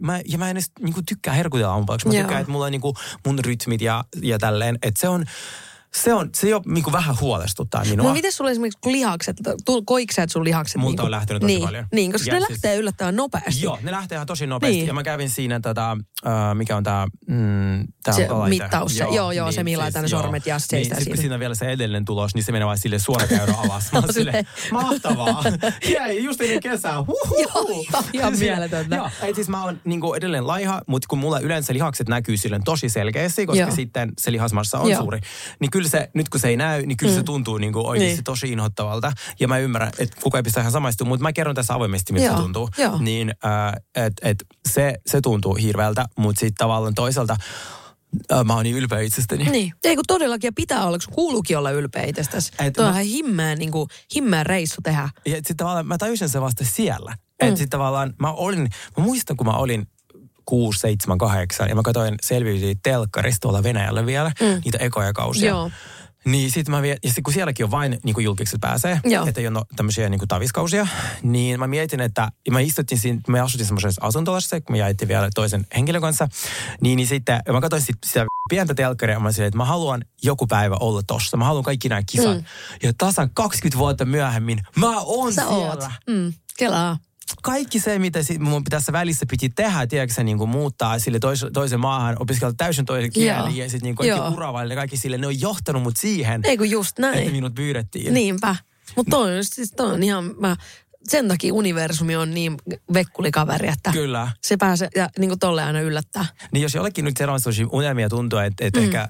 mä, 0.00 0.20
ja 0.28 0.38
mä 0.38 0.50
en 0.50 0.56
edes 0.56 0.70
niin 0.80 0.94
kuin, 0.94 1.06
tykkää 1.06 1.34
herkutella 1.34 1.72
aamupalaksi. 1.72 2.06
Mä 2.06 2.14
Joo. 2.14 2.22
tykkään, 2.22 2.40
että 2.40 2.52
mulla 2.52 2.64
on 2.64 2.72
niin 2.72 2.80
kuin, 2.80 2.94
mun 3.26 3.38
rytmit 3.38 3.80
ja, 3.80 4.04
ja 4.22 4.38
tälleen. 4.38 4.78
Että 4.82 5.00
se 5.00 5.08
on, 5.08 5.24
se 5.94 6.14
on, 6.14 6.30
se 6.34 6.48
jo 6.48 6.60
niin 6.66 6.84
kuin 6.84 6.92
vähän 6.92 7.16
huolestuttaa 7.20 7.84
minua. 7.84 8.06
No 8.06 8.12
miten 8.12 8.32
sulla 8.32 8.50
esimerkiksi 8.50 8.78
kun 8.82 8.92
lihakset, 8.92 9.36
sä, 10.12 10.22
että 10.22 10.32
sun 10.32 10.44
lihakset... 10.44 10.76
Multa 10.80 10.90
niinku- 10.90 11.04
on 11.04 11.10
lähtenyt 11.10 11.40
tosi 11.40 11.54
niin, 11.54 11.64
paljon. 11.64 11.86
Niin, 11.92 12.12
koska 12.12 12.28
Ja 12.30 12.34
ne 12.34 12.40
siis- 12.40 12.50
lähtee 12.50 12.76
yllättävän 12.76 13.16
nopeasti. 13.16 13.62
Joo, 13.62 13.78
ne 13.82 13.90
lähtee 13.90 14.16
ihan 14.16 14.26
tosi 14.26 14.46
nopeasti. 14.46 14.76
Niin. 14.76 14.86
Ja 14.86 14.94
mä 14.94 15.02
kävin 15.02 15.30
siinä, 15.30 15.60
tota, 15.60 15.96
uh, 16.26 16.30
mikä 16.54 16.76
on 16.76 16.82
tämä... 16.84 17.06
Mm, 17.28 17.84
tää 18.02 18.14
Se 18.14 18.28
laite. 18.28 18.48
mittaus, 18.62 18.96
se- 18.96 19.04
joo, 19.04 19.32
joo, 19.32 19.52
se 19.52 19.64
millä 19.64 19.82
laitetaan 19.82 20.04
ne 20.04 20.08
joo. 20.10 20.22
sormet 20.22 20.46
ja 20.46 20.58
se 20.58 20.62
niin, 20.62 20.70
seistää 20.70 20.98
sit, 20.98 21.04
siinä. 21.04 21.14
kun 21.16 21.20
siinä 21.22 21.34
on 21.34 21.40
vielä 21.40 21.54
se 21.54 21.66
edellinen 21.66 22.04
tulos, 22.04 22.34
niin 22.34 22.44
se 22.44 22.52
menee 22.52 22.66
vaan 22.66 22.78
sille 22.78 22.98
suora 22.98 23.26
käyrä 23.26 23.54
alas. 23.64 23.92
Mä 23.92 24.02
silleen, 24.12 24.46
mahtavaa. 24.72 25.44
Jäi 25.94 26.24
just 26.24 26.40
ennen 26.40 26.60
kesää. 26.60 26.98
Huhhuh. 26.98 27.38
Joo, 27.54 27.68
joo, 27.68 27.84
ihan 28.12 28.36
Silleen, 28.36 28.58
mieletöntä. 28.58 28.96
Joo, 28.96 29.10
ei 29.22 29.34
siis 29.34 29.48
mä 29.48 29.64
oon 29.64 29.80
niinku 29.84 30.14
edelleen 30.14 30.46
laiha, 30.46 30.82
mutta 30.86 31.06
kun 31.08 31.18
mulla 31.18 31.40
yleensä 31.40 31.74
lihakset 31.74 32.08
näkyy 32.08 32.36
silleen 32.36 32.64
tosi 32.64 32.88
selkeästi, 32.88 33.46
koska 33.46 33.60
Joo. 33.60 33.70
sitten 33.70 34.12
se 34.20 34.32
lihasmassa 34.32 34.78
on 34.78 34.90
Joo. 34.90 35.00
suuri. 35.00 35.20
Niin 35.60 35.70
kyllä 35.70 35.83
se, 35.88 36.10
nyt 36.14 36.28
kun 36.28 36.40
se 36.40 36.48
ei 36.48 36.56
näy, 36.56 36.86
niin 36.86 36.96
kyllä 36.96 37.12
se 37.12 37.18
Mm. 37.18 37.24
tuntuu 37.24 37.58
niinku 37.58 37.86
oikeasti 37.86 38.14
Niin. 38.16 38.24
tosi 38.24 38.52
inhottavalta. 38.52 39.12
Ja 39.40 39.48
mä 39.48 39.58
ymmärrän, 39.58 39.92
että 39.98 40.16
kukaan 40.22 40.38
ei 40.38 40.42
pistä 40.42 40.60
ihan 40.60 40.72
samaistua, 40.72 41.06
mutta 41.08 41.22
mä 41.22 41.32
kerron 41.32 41.54
tässä 41.54 41.74
avoimesti, 41.74 42.12
miltä 42.12 42.26
Joo, 42.26 42.36
se 42.36 42.42
tuntuu. 42.42 42.68
joo. 42.78 42.98
Niin 42.98 43.30
äh, 43.44 43.72
et, 44.06 44.12
et 44.22 44.44
se, 44.72 44.94
se 45.06 45.20
tuntuu 45.20 45.54
hirveältä, 45.54 46.06
mutta 46.18 46.40
sitten 46.40 46.54
tavallaan 46.58 46.94
toisaalta 46.94 47.36
äh, 48.32 48.44
mä 48.44 48.54
oon 48.54 48.62
niin 48.64 48.76
ylpeä 48.76 49.00
itsestäni. 49.00 49.44
Niin. 49.44 49.72
Ei 49.84 49.94
kun 49.96 50.04
todellakin 50.08 50.48
ja 50.48 50.52
pitää 50.56 50.86
olla, 50.86 50.98
kun 51.06 51.14
kuuluukin 51.14 51.58
olla 51.58 51.70
ylpeä 51.70 52.02
itsestäsi. 52.02 52.52
Tuo 52.76 52.84
on 52.84 52.90
mä- 52.94 53.00
ihan 53.00 53.12
himmeä, 53.12 53.54
niin 53.54 53.70
kuin, 53.70 53.88
himmeä 54.14 54.44
reissu 54.44 54.80
tehdä. 54.82 55.08
Ja 55.26 55.36
sitten 55.36 55.56
tavallaan 55.56 55.86
mä 55.86 55.98
tajusin 55.98 56.28
se 56.28 56.40
vasta 56.40 56.64
siellä. 56.64 57.10
Mm. 57.10 57.48
Että 57.48 57.58
sitten 57.58 57.70
tavallaan 57.78 58.14
mä 58.20 58.32
olin, 58.32 58.68
mä 58.96 59.04
muistan 59.04 59.36
kun 59.36 59.46
mä 59.46 59.52
olin 59.52 59.86
6, 60.44 60.80
7, 60.80 61.18
8 61.18 61.68
ja 61.68 61.74
mä 61.74 61.82
katsoin 61.82 62.14
selviytyä 62.22 62.74
telkkarista 62.82 63.40
tuolla 63.40 63.62
Venäjällä 63.62 64.06
vielä, 64.06 64.32
mm. 64.40 64.60
niitä 64.64 64.78
ekoja 64.78 65.12
kausia. 65.12 65.48
Joo. 65.48 65.70
Niin 66.24 66.50
sit 66.50 66.68
mä 66.68 66.82
vie, 66.82 66.96
ja 67.02 67.12
sit 67.12 67.24
kun 67.24 67.34
sielläkin 67.34 67.64
on 67.64 67.70
vain 67.70 67.98
niin 68.02 68.14
kuin 68.14 68.24
julkikset 68.24 68.60
pääsee, 68.60 69.00
Joo. 69.04 69.26
että 69.26 69.40
ei 69.40 69.46
ole 69.46 69.54
no, 69.54 69.64
tämmöisiä 69.76 70.08
niin 70.08 70.18
kuin 70.18 70.28
taviskausia, 70.28 70.86
niin 71.22 71.60
mä 71.60 71.66
mietin, 71.66 72.00
että 72.00 72.28
mä 72.50 72.60
istuttiin 72.60 72.98
siinä, 72.98 73.20
me 73.28 73.40
asuttiin 73.40 73.66
semmoisessa 73.66 74.06
asuntolassa, 74.06 74.60
kun 74.60 74.74
me 74.74 74.78
jaettiin 74.78 75.08
vielä 75.08 75.28
toisen 75.34 75.66
henkilön 75.76 76.00
kanssa, 76.00 76.28
niin, 76.80 76.96
niin 76.96 77.06
sitten 77.06 77.40
mä 77.52 77.60
katsoin 77.60 77.82
sit, 77.82 77.96
sitä 78.06 78.26
pientä 78.48 78.74
telkkaria, 78.74 79.20
mä 79.20 79.28
olin, 79.28 79.46
että 79.46 79.56
mä 79.56 79.64
haluan 79.64 80.04
joku 80.22 80.46
päivä 80.46 80.76
olla 80.80 81.02
tossa, 81.06 81.36
mä 81.36 81.44
haluan 81.44 81.64
kaikki 81.64 81.88
nämä 81.88 82.02
kisat. 82.06 82.36
Mm. 82.36 82.44
Ja 82.82 82.92
tasan 82.98 83.30
20 83.34 83.78
vuotta 83.78 84.04
myöhemmin 84.04 84.60
mä 84.76 85.00
oon 85.00 85.32
Sä 85.32 85.42
siellä. 85.42 85.56
oot. 85.56 85.84
Mm, 86.06 86.32
kelaa. 86.58 86.98
Kaikki 87.42 87.80
se, 87.80 87.98
mitä 87.98 88.18
mun 88.38 88.64
tässä 88.64 88.92
välissä 88.92 89.26
piti 89.30 89.48
tehdä, 89.48 89.86
tiedätkö 89.86 90.22
niin 90.24 90.38
kuin 90.38 90.50
muuttaa 90.50 90.98
sille 90.98 91.18
tois, 91.18 91.46
toisen 91.52 91.80
maahan, 91.80 92.16
opiskella 92.20 92.54
täysin 92.56 92.84
toisen 92.84 93.12
kielen 93.12 93.56
ja 93.56 93.70
sitten 93.70 93.86
niin 93.86 93.94
kaikki 93.94 94.20
uravaille 94.34 94.74
ja 94.74 94.78
kaikki 94.78 94.96
sille, 94.96 95.18
ne 95.18 95.26
on 95.26 95.40
johtanut 95.40 95.82
mut 95.82 95.96
siihen, 95.96 96.40
Ei 96.44 96.56
kun 96.56 96.70
just 96.70 96.98
näin. 96.98 97.18
että 97.18 97.30
minut 97.32 97.54
pyydettiin. 97.54 98.14
Niinpä. 98.14 98.56
Mutta 98.96 99.10
toi, 99.10 99.44
siis 99.44 99.72
toi 99.76 99.92
on 99.92 100.02
ihan, 100.02 100.34
mä, 100.40 100.56
sen 101.08 101.28
takia 101.28 101.54
universumi 101.54 102.16
on 102.16 102.30
niin 102.30 102.56
vekkulikaveri, 102.94 103.68
että 103.68 103.92
Kyllä. 103.92 104.28
se 104.42 104.56
pääsee 104.56 104.88
ja 104.96 105.08
niin 105.18 105.28
kuin 105.30 105.38
tolle 105.38 105.62
aina 105.62 105.80
yllättää. 105.80 106.26
Niin 106.52 106.62
jos 106.62 106.74
jollekin 106.74 107.04
nyt 107.04 107.16
sellaisia 107.16 107.66
unelmia 107.72 108.08
tuntuu, 108.08 108.38
että, 108.38 108.64
että 108.64 108.80
Mm. 108.80 108.86
ehkä... 108.86 109.08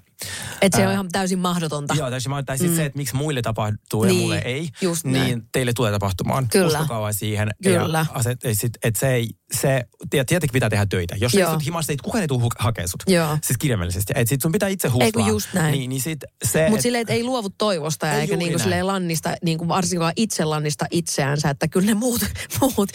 Että 0.63 0.79
se 0.79 0.87
on 0.87 0.93
ihan 0.93 1.09
täysin 1.13 1.39
mahdotonta. 1.39 1.95
Joo, 1.95 2.11
täysin, 2.11 2.33
tai 2.47 2.59
sitten 2.59 2.73
Mm. 2.73 2.77
se, 2.77 2.85
että 2.85 2.99
miksi 2.99 3.17
muille 3.17 3.43
tapahtuu 3.43 4.03
Niin, 4.05 4.15
ja 4.17 4.21
mulle 4.23 4.39
ei, 4.39 4.69
just 4.81 5.05
niin 5.05 5.13
näin. 5.13 5.43
teille 5.53 5.73
tulee 5.73 5.93
tapahtumaan. 5.93 6.49
Kyllä. 6.49 6.81
Uskokaa 6.81 7.13
siihen. 7.13 7.51
Kyllä. 7.63 7.99
Ja 7.99 8.07
aset, 8.15 8.45
et 8.45 8.59
sit, 8.61 8.73
et 8.85 8.97
se 8.97 9.15
ei, 9.15 9.29
se, 9.53 9.85
tietenkin 10.11 10.51
pitää 10.53 10.71
tehdä 10.71 10.87
töitä. 10.87 11.17
Jos 11.21 11.33
sä 11.33 11.41
Joo. 11.41 11.51
istut 11.51 11.65
himassa, 11.67 11.93
ei 11.93 11.97
kukaan 11.97 12.23
ei 12.23 12.29
tule 12.29 12.43
hu- 12.43 12.57
hakea 12.59 12.87
sut. 12.89 13.03
Joo. 13.07 13.39
Siis 13.43 13.59
kirjaimellisesti. 13.59 14.13
Että 14.17 14.29
sit 14.29 14.41
sun 14.43 14.53
pitää 14.53 14.69
itse 14.69 14.89
huslaa. 14.89 15.11
kun 15.13 15.27
just 15.27 15.49
näin. 15.53 15.73
Niin, 15.73 15.89
niin 15.91 16.03
sit 16.03 16.19
se, 16.45 16.63
Mutta 16.63 16.77
et- 16.79 16.83
silleen, 16.83 17.03
että 17.03 17.13
ei 17.15 17.25
luovu 17.25 17.51
toivosta 17.51 18.07
ja 18.07 18.13
Ei 18.15 18.21
eikä 18.21 18.37
niinku 18.37 18.59
silleen 18.59 18.87
lannista, 18.87 19.37
niinku 19.43 19.69
varsinkaan 19.69 20.13
itse 20.17 20.45
lannista 20.45 20.87
itseänsä, 20.91 21.51
että 21.51 21.69
kyllä 21.69 21.87
ne 21.87 21.95
muut, 21.95 22.21
muut 22.61 22.89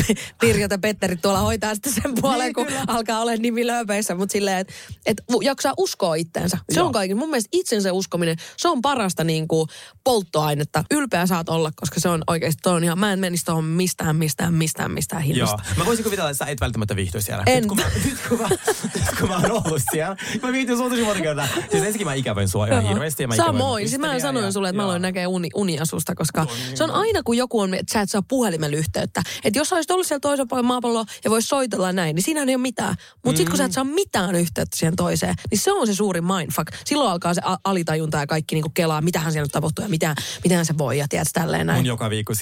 P- 0.00 0.18
Pirjot 0.40 0.70
ja 0.70 0.78
Petterit 0.78 1.22
tuolla 1.22 1.40
hoitaa 1.40 1.74
sitten 1.74 1.92
sen 1.92 2.14
puoleen, 2.20 2.40
Niin, 2.46 2.54
kun 2.54 2.66
kyllä. 2.66 2.84
alkaa 2.86 3.20
olla 3.20 3.32
nimi 3.36 3.66
lööpeissä, 3.66 4.14
mutta 4.14 4.32
silleen, 4.32 4.58
että 4.58 4.72
et 5.06 5.16
jaksaa 5.42 5.72
uskoa 5.78 6.14
itteensä. 6.14 6.58
Se 6.74 6.80
Joo. 6.80 6.86
on 6.86 6.92
kaiken. 6.92 7.16
Mun 7.16 7.30
mielestä 7.30 7.48
itsensä 7.52 7.92
uskominen, 7.92 8.36
se 8.56 8.68
on 8.68 8.82
parasta 8.82 9.24
niinku 9.24 9.66
polttoainetta. 10.04 10.84
Ylpeä 10.90 11.26
saat 11.26 11.48
olla, 11.48 11.70
koska 11.76 12.00
se 12.00 12.08
on 12.08 12.22
oikeasti, 12.26 12.60
toi 12.62 12.74
on 12.74 12.84
ihan, 12.84 12.98
mä 12.98 13.12
en 13.12 13.18
menisi 13.18 13.44
tuohon 13.44 13.64
mistään, 13.64 14.16
mistään, 14.16 14.54
mistään, 14.54 14.90
mistään 14.90 15.22
Joo. 15.22 15.26
hinnasta. 15.34 15.62
Mä 15.76 15.86
voisin 15.86 16.04
kuvitella, 16.04 16.30
että 16.30 16.44
sä 16.44 16.50
et 16.50 16.60
välttämättä 16.60 16.96
viihtyisi 16.96 17.24
siellä. 17.24 17.42
En. 17.46 17.56
Nyt 17.62 17.66
kun 17.66 17.76
mä, 17.76 17.84
nyt 18.04 18.18
kun 18.28 18.38
mä, 18.40 18.48
nyt 18.48 19.18
kun 19.20 19.28
mä 19.28 19.36
oon 19.36 19.50
ollut 19.52 19.82
siellä. 19.92 20.16
Mä 20.42 20.52
viihtyin 20.52 20.78
sua 20.78 20.90
tosi 20.90 21.02
monta 21.02 21.22
kertaa. 21.22 21.46
Siis 21.46 21.72
ensinnäkin 21.72 22.06
mä 22.06 22.14
ikävöin 22.14 22.48
sua 22.48 22.66
ihan 22.66 22.82
Joo. 22.82 22.92
hirveästi. 22.92 23.22
Ja 23.22 23.28
mä 23.28 23.36
Samoin. 23.36 23.88
Siis 23.88 24.00
mä 24.00 24.18
sanoin 24.18 24.44
ja- 24.44 24.52
sulle, 24.52 24.68
että 24.68 24.76
mä 24.76 24.82
joo. 24.82 24.88
aloin 24.88 25.02
näkee 25.02 25.26
uni, 25.26 25.48
unia 25.54 25.84
susta, 25.84 26.14
koska 26.14 26.46
se 26.74 26.84
on 26.84 26.90
aina 26.90 27.22
kun 27.22 27.36
joku 27.36 27.60
on, 27.60 27.74
että 27.74 27.92
sä 27.92 28.00
et 28.00 28.10
saa 28.10 28.22
puhelimella 28.22 28.76
yhteyttä. 28.76 29.22
Että 29.44 29.58
jos 29.58 29.72
olisit 29.72 29.90
ollut 29.90 30.06
siellä 30.06 30.20
toisella 30.20 30.46
puolella 30.48 30.68
maapalloa 30.68 31.04
ja 31.24 31.30
vois 31.30 31.48
soitella 31.48 31.92
näin, 31.92 32.14
niin 32.14 32.22
siinä 32.24 32.40
ei 32.40 32.54
ole 32.54 32.56
mitään. 32.62 32.94
Mutta 33.24 33.36
sitten 33.36 33.50
kun 33.50 33.58
sä 33.58 33.64
et 33.64 33.72
saa 33.72 33.84
mitään 33.84 34.34
yhteyttä 34.34 34.76
siihen 34.76 34.96
toiseen, 34.96 35.34
niin 35.50 35.58
se 35.58 35.72
on 35.72 35.86
se 35.86 35.94
suuri 35.94 36.20
mindfuck. 36.52 36.86
Silloin 36.86 37.10
alkaa 37.10 37.34
se 37.34 37.40
alitajunta 37.64 38.18
ja 38.18 38.26
kaikki 38.26 38.54
niinku 38.54 38.70
kelaa, 38.74 39.00
mitähän 39.00 39.32
siellä 39.32 39.44
nyt 39.44 39.52
tapahtuu 39.52 39.84
ja 39.84 39.88
mitä, 39.88 40.14
mitähän 40.44 40.66
se 40.66 40.78
voi 40.78 40.98
ja 40.98 41.08
tiedät 41.08 41.28
tälleen 41.32 41.66
näin. 41.66 41.78
Mun 41.78 41.86
joka 41.86 42.10
viikko 42.10 42.32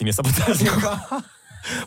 tässä 0.47 0.65
joka... 0.65 0.99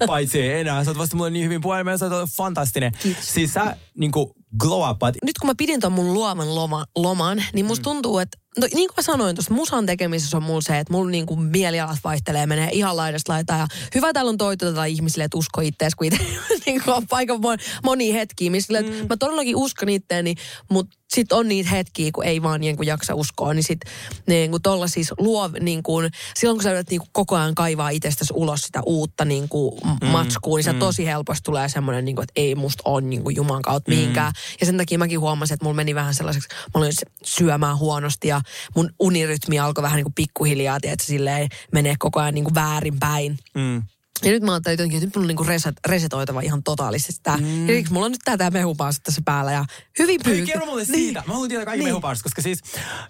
Paitsi 0.08 0.42
ei 0.42 0.62
enää. 0.62 0.84
Sä 0.84 0.92
oot 0.92 0.98
vasta 0.98 1.16
mulle 1.16 1.30
niin 1.30 1.46
hyvin 1.46 1.62
puhelimeen, 1.62 2.00
sä 2.00 2.06
oot 2.06 2.30
fantastinen. 2.30 2.92
Kiitos. 3.00 3.34
Siis 3.34 3.54
sä 3.54 3.78
niinku 3.98 4.36
glow 4.58 4.92
upat. 4.92 5.16
nyt 5.26 5.38
kun 5.38 5.50
mä 5.50 5.54
pidin 5.58 5.80
ton 5.80 5.92
mun 5.92 6.14
luovan 6.14 6.56
loma, 6.56 6.86
loman, 6.96 7.44
niin 7.54 7.66
musta 7.66 7.84
tuntuu, 7.84 8.20
että 8.20 8.38
no, 8.60 8.68
niin 8.74 8.88
kuin 8.90 8.96
mä 8.98 9.04
sanoin 9.04 9.36
tuosta, 9.36 9.54
musan 9.54 9.86
tekemisessä 9.86 10.38
on 10.38 10.44
mulla 10.44 10.62
se, 10.62 10.80
että 10.80 10.94
mulla 10.94 11.12
niin 11.12 11.26
kuin 11.26 11.40
mielialat 11.40 12.00
vaihtelee, 12.04 12.46
menee 12.46 12.70
ihan 12.72 12.98
laidasta 12.98 13.34
laitaan. 13.34 13.60
Ja 13.60 13.68
hyvä 13.96 14.14
täällä 14.14 14.30
on 14.30 14.38
toitoteta 14.38 14.86
ihmisille, 14.86 15.24
että 15.24 15.38
usko 15.38 15.62
ittees, 15.62 15.96
kun 15.96 16.08
itse 16.08 16.20
niin 16.66 16.84
kuin 16.84 16.96
on 16.96 17.08
paikka 17.08 17.38
mon, 17.38 17.58
monia 17.84 18.14
hetkiä, 18.14 18.52
missä 18.52 18.82
mm. 18.82 19.08
mä 19.10 19.18
todellakin 19.18 19.56
uskon 19.56 19.90
itteeni, 19.90 20.36
mutta 20.72 20.98
sitten 21.14 21.38
on 21.38 21.48
niitä 21.48 21.70
hetkiä, 21.70 22.12
kun 22.14 22.26
ei 22.26 22.44
vaan 22.44 22.62
niin 22.62 22.78
kuin 22.78 22.88
jaksa 22.88 23.16
uskoa, 23.16 23.54
niin 23.54 23.64
sitten 23.64 23.92
niin 24.28 24.52
kuin 24.52 24.62
tolla 24.62 24.88
siis 24.88 25.14
luo, 25.18 25.50
niin 25.60 25.84
kuin, 25.84 26.12
silloin 26.36 26.58
kun 26.58 26.64
sä 26.64 26.72
yrität 26.72 26.90
niin 26.90 27.00
kuin 27.00 27.10
koko 27.12 27.36
ajan 27.36 27.56
kaivaa 27.56 27.90
itsestäsi 27.90 28.34
ulos 28.36 28.62
sitä 28.62 28.82
uutta 28.86 29.26
niin 29.26 29.50
kuin 29.50 29.80
mm. 29.84 30.08
matskua, 30.08 30.58
niin 30.58 30.64
se 30.64 30.74
mm. 30.74 30.80
tosi 30.80 31.06
helposti 31.06 31.44
tulee 31.44 31.70
semmoinen, 31.70 32.06
niin 32.06 32.16
kuin, 32.16 32.24
että 32.24 32.34
ei 32.36 32.56
musta 32.56 32.84
on 32.86 33.10
niin 33.10 33.24
kuin 33.24 33.36
Juman 33.36 33.62
kautta 33.62 33.92
mihinkään. 33.92 34.34
Ja 34.60 34.66
sen 34.66 34.78
takia 34.78 34.98
mäkin 34.98 35.20
huomasin, 35.20 35.54
että 35.54 35.66
mulla 35.66 35.76
meni 35.76 35.96
vähän 35.96 36.14
sellaiseksi, 36.14 36.50
mä 36.52 36.82
olin 36.82 36.94
syömään 37.24 37.78
huonosti 37.78 38.28
ja 38.28 38.42
mun 38.76 38.90
unirytmi 39.00 39.60
alkoi 39.60 39.82
vähän 39.82 39.96
niin 39.96 40.06
kuin 40.06 40.14
pikkuhiljaa, 40.14 40.80
tiedätkö, 40.80 41.06
silleen 41.06 41.50
menee 41.72 41.96
koko 42.00 42.20
ajan 42.20 42.34
niin 42.34 42.44
kuin 42.44 42.56
väärinpäin. 42.56 43.38
Mm. 43.56 43.84
Ja 44.26 44.32
nyt 44.32 44.44
mä 44.44 44.52
ajattelin 44.54 44.74
jotenkin, 44.74 44.98
että 44.98 45.06
nyt 45.08 45.16
mulla 45.16 45.24
on 45.24 45.28
niinku 45.28 45.44
reset, 45.44 45.76
resetoitava 45.88 46.42
ihan 46.42 46.64
totaalisesti 46.64 47.20
tää. 47.24 47.38
Mm. 47.38 47.70
Ja 47.70 47.84
mulla 47.90 48.06
on 48.06 48.12
nyt 48.12 48.22
tää, 48.26 48.38
tää 48.38 48.50
mehupaas 48.50 49.00
tässä 49.04 49.22
päällä 49.26 49.52
ja 49.52 49.66
hyvin 50.00 50.20
Hei, 50.26 50.34
pyykkä. 50.36 50.52
kerro 50.54 50.66
mulle 50.66 50.84
Niin. 50.84 50.94
siitä. 50.96 51.24
Mä 51.28 51.34
haluan 51.34 51.50
tietää 51.50 51.66
kaikki 51.66 51.78
Niin. 51.80 51.86
niin. 51.86 51.92
mehuparsista, 51.94 52.24
koska 52.30 52.42
siis 52.42 52.60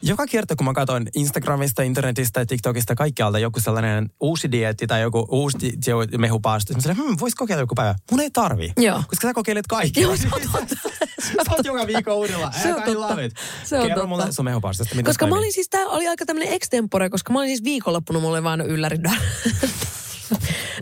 joka 0.02 0.26
kerta, 0.28 0.56
kun 0.56 0.66
mä 0.66 0.74
katson 0.74 1.08
Instagramista, 1.16 1.84
internetistä 1.84 2.40
ja 2.40 2.46
TikTokista 2.46 2.96
kaikkialta 2.96 3.40
joku 3.40 3.60
sellainen 3.60 4.10
uusi 4.20 4.52
dieetti 4.52 4.88
tai 4.88 5.02
joku 5.02 5.28
uusi 5.32 5.58
di- 5.60 6.18
mehuparsista, 6.18 6.74
mä 6.74 6.82
sanoin, 6.82 6.98
hmm, 7.08 7.18
vois 7.20 7.36
kokeilla 7.36 7.62
joku 7.64 7.76
päivä. 7.76 7.96
Mun 8.12 8.20
ei 8.20 8.32
tarvi, 8.32 8.74
Joo. 8.78 9.04
koska 9.08 9.28
sä 9.28 9.34
kokeilet 9.34 9.68
kaikki. 9.68 10.02
Joo, 10.02 10.18
se 10.18 10.28
on 10.32 10.42
totta. 10.52 10.76
Sä 11.24 11.52
oot 11.52 11.66
joka 11.66 11.88
viikko 11.88 12.16
uudella. 12.16 12.52
Se 12.64 12.74
on 12.74 12.82
totta. 12.84 13.00
love 13.00 13.26
it. 13.26 13.34
Se 13.64 13.76
on 13.78 13.82
Kerro 13.88 13.96
totta. 13.96 14.08
mulle 14.08 14.32
sun 14.32 14.46
mehuparsista. 14.46 14.96
Miten 14.96 15.06
Koska 15.06 15.28
mä 15.28 15.36
olin 15.36 15.54
siis, 15.54 15.70
tää 15.70 15.86
oli 15.86 16.08
aika 16.08 16.26
tämmönen 16.26 16.54
extempore, 16.54 17.10
koska 17.10 17.34
mä 17.34 17.40
olin 17.40 17.50
siis 17.50 17.64
viikonloppuna, 17.64 18.20
mulla 18.20 18.36
oli 18.38 18.44
vaan 18.44 18.62
ylläri 18.62 18.98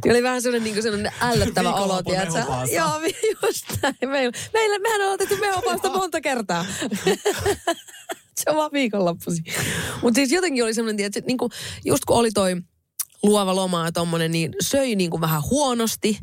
Niin 0.05 0.11
oli 0.11 0.23
vähän 0.23 0.41
sellainen, 0.41 0.63
niin 0.63 0.73
kuin 0.73 0.83
sellainen 0.83 1.11
ällöttävä 1.21 1.73
olo, 1.73 2.03
tiedätkö? 2.03 2.39
Joo, 2.75 3.01
just 3.43 3.65
näin. 3.81 3.95
Meillä, 4.05 4.37
meillä, 4.53 4.79
mehän 4.79 5.01
on 5.01 5.13
otettu 5.13 5.37
mehupalsta 5.37 5.89
monta 5.97 6.21
kertaa. 6.21 6.65
se 8.43 8.49
on 8.49 8.55
vaan 8.55 8.71
viikonloppusi. 8.73 9.41
Mutta 10.01 10.15
siis 10.15 10.31
jotenkin 10.31 10.63
oli 10.63 10.73
sellainen, 10.73 11.05
että 11.05 11.21
niin 11.27 11.37
kuin, 11.37 11.51
just 11.85 12.05
kun 12.05 12.17
oli 12.17 12.31
toi 12.31 12.55
luova 13.23 13.55
loma 13.55 13.85
ja 13.85 13.91
tommonen, 13.91 14.31
niin 14.31 14.53
söi 14.61 14.95
niin 14.95 15.09
kuin 15.09 15.21
vähän 15.21 15.41
huonosti. 15.49 16.19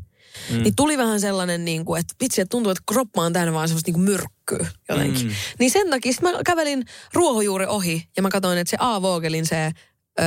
Mm. 0.50 0.62
Niin 0.62 0.76
tuli 0.76 0.98
vähän 0.98 1.20
sellainen, 1.20 1.64
niin 1.64 1.84
kuin, 1.84 2.00
että 2.00 2.14
vitsi, 2.20 2.40
että 2.40 2.50
tuntuu, 2.50 2.72
että 2.72 2.82
kroppa 2.92 3.22
on 3.22 3.32
täynnä 3.32 3.52
vaan 3.52 3.68
semmoista 3.68 3.90
niin 3.90 4.00
myrkkyä 4.00 4.66
jotenkin. 4.88 5.26
Mm. 5.26 5.32
Niin 5.58 5.70
sen 5.70 5.90
takia 5.90 6.12
mä 6.22 6.32
kävelin 6.46 6.84
ruohonjuuri 7.12 7.66
ohi 7.66 8.08
ja 8.16 8.22
mä 8.22 8.28
katsoin, 8.28 8.58
että 8.58 8.70
se 8.70 8.76
A. 8.80 9.02
Vogelin 9.02 9.46
se 9.46 9.72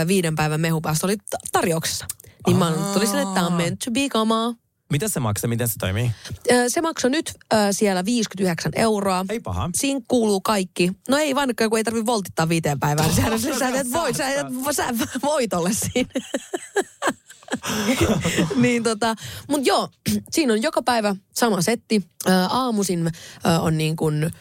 viiden 0.07 0.35
päivän 0.35 0.61
mehupäästö 0.61 1.05
oli 1.07 1.17
ta- 1.17 1.37
tarjouksessa. 1.51 2.05
Niin 2.47 2.58
mä 2.58 2.73
tuli 2.93 3.08
sille, 3.08 3.21
että 3.21 3.34
tämä 3.34 3.47
on 3.47 3.54
meant 3.54 3.80
to 3.86 3.91
be 3.91 4.10
kamaa. 4.10 4.54
Mitä 4.91 5.08
se 5.08 5.19
maksaa? 5.19 5.47
Miten 5.47 5.67
se 5.67 5.73
toimii? 5.80 6.12
Se 6.67 6.82
maksoi 6.82 7.12
nyt 7.12 7.34
ö, 7.54 7.58
siellä 7.71 8.06
59 8.06 8.71
euroa. 8.75 9.25
Ei 9.30 9.39
paha. 9.39 9.69
Siinä 9.75 10.01
kuuluu 10.08 10.41
kaikki. 10.41 10.91
No 11.10 11.17
ei 11.17 11.36
vaan, 11.36 11.49
kun 11.69 11.77
ei 11.77 11.84
tarvitse 11.84 12.06
voltittaa 12.06 12.49
viiteen 12.49 12.80
päivään. 12.80 13.13
Sehän, 13.13 13.39
sä, 13.39 13.60
sä, 13.60 13.69
et 13.69 13.91
voi, 13.91 14.13
sä, 14.13 14.30
et, 14.30 14.47
sä 14.71 14.86
voit 15.23 15.54
olla 15.54 15.69
siinä. 15.73 16.10
niin 18.56 18.84
tota, 18.84 19.15
mut 19.47 19.65
joo, 19.65 19.89
siinä 20.34 20.54
on 20.54 20.62
joka 20.62 20.82
päivä 20.82 21.15
sama 21.34 21.62
setti. 21.62 22.04
Aamuisin 22.49 23.12
on 23.62 23.77
niin 23.77 23.95
kuin 23.95 24.32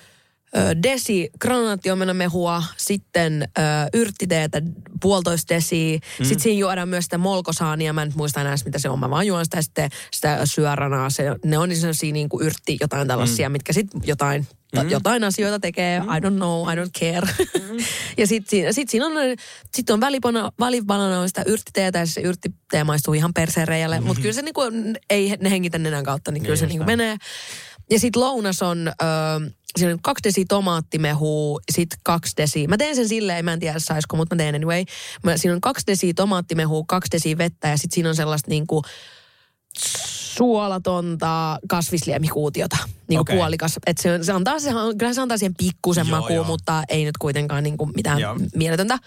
desi 0.83 1.31
granaattiomenamehua, 1.41 2.63
sitten 2.77 3.49
ö, 3.59 3.63
yrttiteetä 3.95 4.63
puolitoista 5.03 5.55
desiä. 5.55 5.97
Mm. 5.97 6.25
Sitten 6.25 6.41
siinä 6.41 6.61
juodaan 6.61 6.89
myös 6.89 7.05
sitä 7.05 7.19
molkosaania, 7.19 7.93
mä 7.93 8.03
en 8.03 8.13
muista 8.17 8.41
enää, 8.41 8.57
mitä 8.65 8.79
se 8.79 8.89
on, 8.89 8.99
mä 8.99 9.11
vaan 9.11 9.27
juon 9.27 9.45
sitä, 9.45 9.63
sitten 9.63 9.91
sitä 10.11 10.41
syöranaa. 10.45 11.11
Se, 11.11 11.25
ne 11.45 11.59
on 11.59 11.69
niin 11.69 11.81
sellaisia 11.81 12.13
niin 12.13 12.29
kuin 12.29 12.47
yrtti, 12.47 12.77
jotain 12.81 13.09
tällaisia, 13.09 13.49
mm. 13.49 13.53
mitkä 13.53 13.73
sitten 13.73 14.01
jotain 14.05 14.47
Mm. 14.77 14.91
Jotain 14.91 15.25
asioita 15.25 15.61
tekee, 15.61 15.97
I 15.97 16.21
don't 16.21 16.37
know, 16.37 16.69
I 16.69 16.77
don't 16.77 16.91
care. 17.01 17.33
Mm. 17.71 17.85
ja 18.19 18.27
sitten 18.27 18.51
siinä, 18.51 18.73
sit 18.73 18.89
siinä 18.89 19.07
on, 19.07 19.13
sit 19.75 19.91
on 19.91 20.01
välipana, 20.01 20.53
välipanana 20.61 21.21
on 21.21 21.29
sitä 21.29 21.43
yrttiteetä 21.47 21.99
ja 21.99 22.07
se 22.07 22.21
yrttitee 22.21 22.85
maistuu 22.85 23.15
ihan 23.15 23.35
persereijälle. 23.35 24.01
Mm. 24.01 24.07
Mutta 24.07 24.23
kyllä 24.23 24.35
se 24.35 24.43
niinku, 24.43 24.61
ei 25.11 25.37
ne 25.41 25.51
hengitä 25.51 25.79
nenän 25.79 26.05
kautta, 26.05 26.33
niin 26.33 26.43
kyllä 26.43 26.57
se 26.57 26.67
niinku 26.67 26.85
menee. 26.85 27.17
Ja 27.91 27.99
sitten 28.01 28.23
lounas 28.23 28.63
on, 28.63 28.89
ö, 28.89 29.51
siinä 29.79 29.93
on 29.93 29.99
kaksi 30.03 30.25
desi 30.25 30.45
tomaattimehua, 30.45 31.61
sitten 31.73 31.99
kaksi 32.03 32.33
desi. 32.37 32.67
Mä 32.67 32.77
teen 32.77 32.97
sen 32.97 33.09
silleen, 33.09 33.45
mä 33.45 33.53
en 33.53 33.61
tiedä 33.61 33.79
saisiko, 33.79 34.17
mutta 34.17 34.35
mä 34.35 34.39
teen 34.39 34.55
anyway. 34.55 34.85
Mä, 35.23 35.37
siinä 35.37 35.55
on 35.55 35.61
kaksi 35.61 35.87
desi 35.87 36.15
tomaattimehua, 36.15 36.85
kaksi 36.89 37.13
desi 37.13 37.39
vettä 37.39 37.69
ja 37.69 37.77
sitten 37.79 37.95
siinä 37.95 38.09
on 38.09 38.17
sellaista 38.17 38.51
niinku 38.51 38.83
suolatonta 40.37 41.59
kasvisliemikuutiota, 41.69 42.77
niin 43.09 43.25
kuin 43.27 43.37
puolikas. 43.37 43.79
Että 43.87 44.03
se, 44.03 44.19
se 44.23 44.33
antaa, 44.33 44.59
se, 44.59 44.71
kyllä 44.99 45.15
se 45.15 45.21
antaa 45.21 45.39
siihen 45.39 45.55
pikkusen 45.55 46.07
Joo, 46.09 46.21
makuun, 46.21 46.37
joo. 46.37 46.45
mutta 46.45 46.83
ei 46.89 47.05
nyt 47.05 47.19
kuitenkaan 47.19 47.63
niin 47.63 47.77
kuin 47.77 47.91
mitään 47.97 48.19
Joo. 48.19 48.37
mieletöntä. 48.55 48.99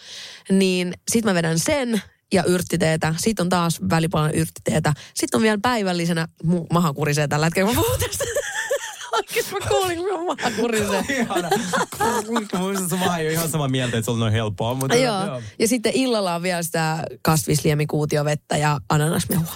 Niin 0.52 0.94
sit 1.12 1.26
mä 1.26 1.34
vedän 1.34 1.60
sen 1.60 2.02
ja 2.34 2.44
yrttiteetä. 2.44 3.16
Sitten 3.18 3.44
on 3.44 3.50
taas 3.50 3.80
välipuolella 3.90 4.34
yrttiteetä. 4.34 4.94
Sitten 5.14 5.38
on 5.38 5.42
vielä 5.42 5.58
päivällisenä 5.62 6.28
mu- 6.48 6.68
maha 6.74 6.94
kurisee 6.94 7.28
tällä 7.28 7.46
hetkellä. 7.46 7.72
Mä 7.72 7.76
puhun 7.82 8.00
tästä. 8.00 8.24
Oikeesti 9.14 9.54
mä 9.54 9.60
kuulin, 9.70 9.98
kun 9.98 10.14
mun 10.14 10.26
maha 10.26 10.52
kurisee. 10.56 11.06
Ihana. 11.10 11.50
Muistan, 12.28 12.90
sun 12.90 13.00
vaan 13.00 13.20
ei 13.20 13.26
ole 13.28 13.34
ihan 13.34 13.50
samaa 13.50 13.68
mieltä, 13.68 13.98
että 13.98 14.06
se 14.06 14.12
on 14.12 14.20
noin 14.20 14.34
helppoa. 14.34 14.74
Mutta 14.74 14.96
Joo. 14.96 15.42
Ja 15.60 15.68
sitten 15.68 15.92
illalla 15.96 16.36
on 16.36 16.44
vielä 16.44 16.64
sitä 16.64 17.04
kasvisliemikuutiovettä 17.22 18.58
ja 18.58 18.80
ananasmehua. 18.90 19.56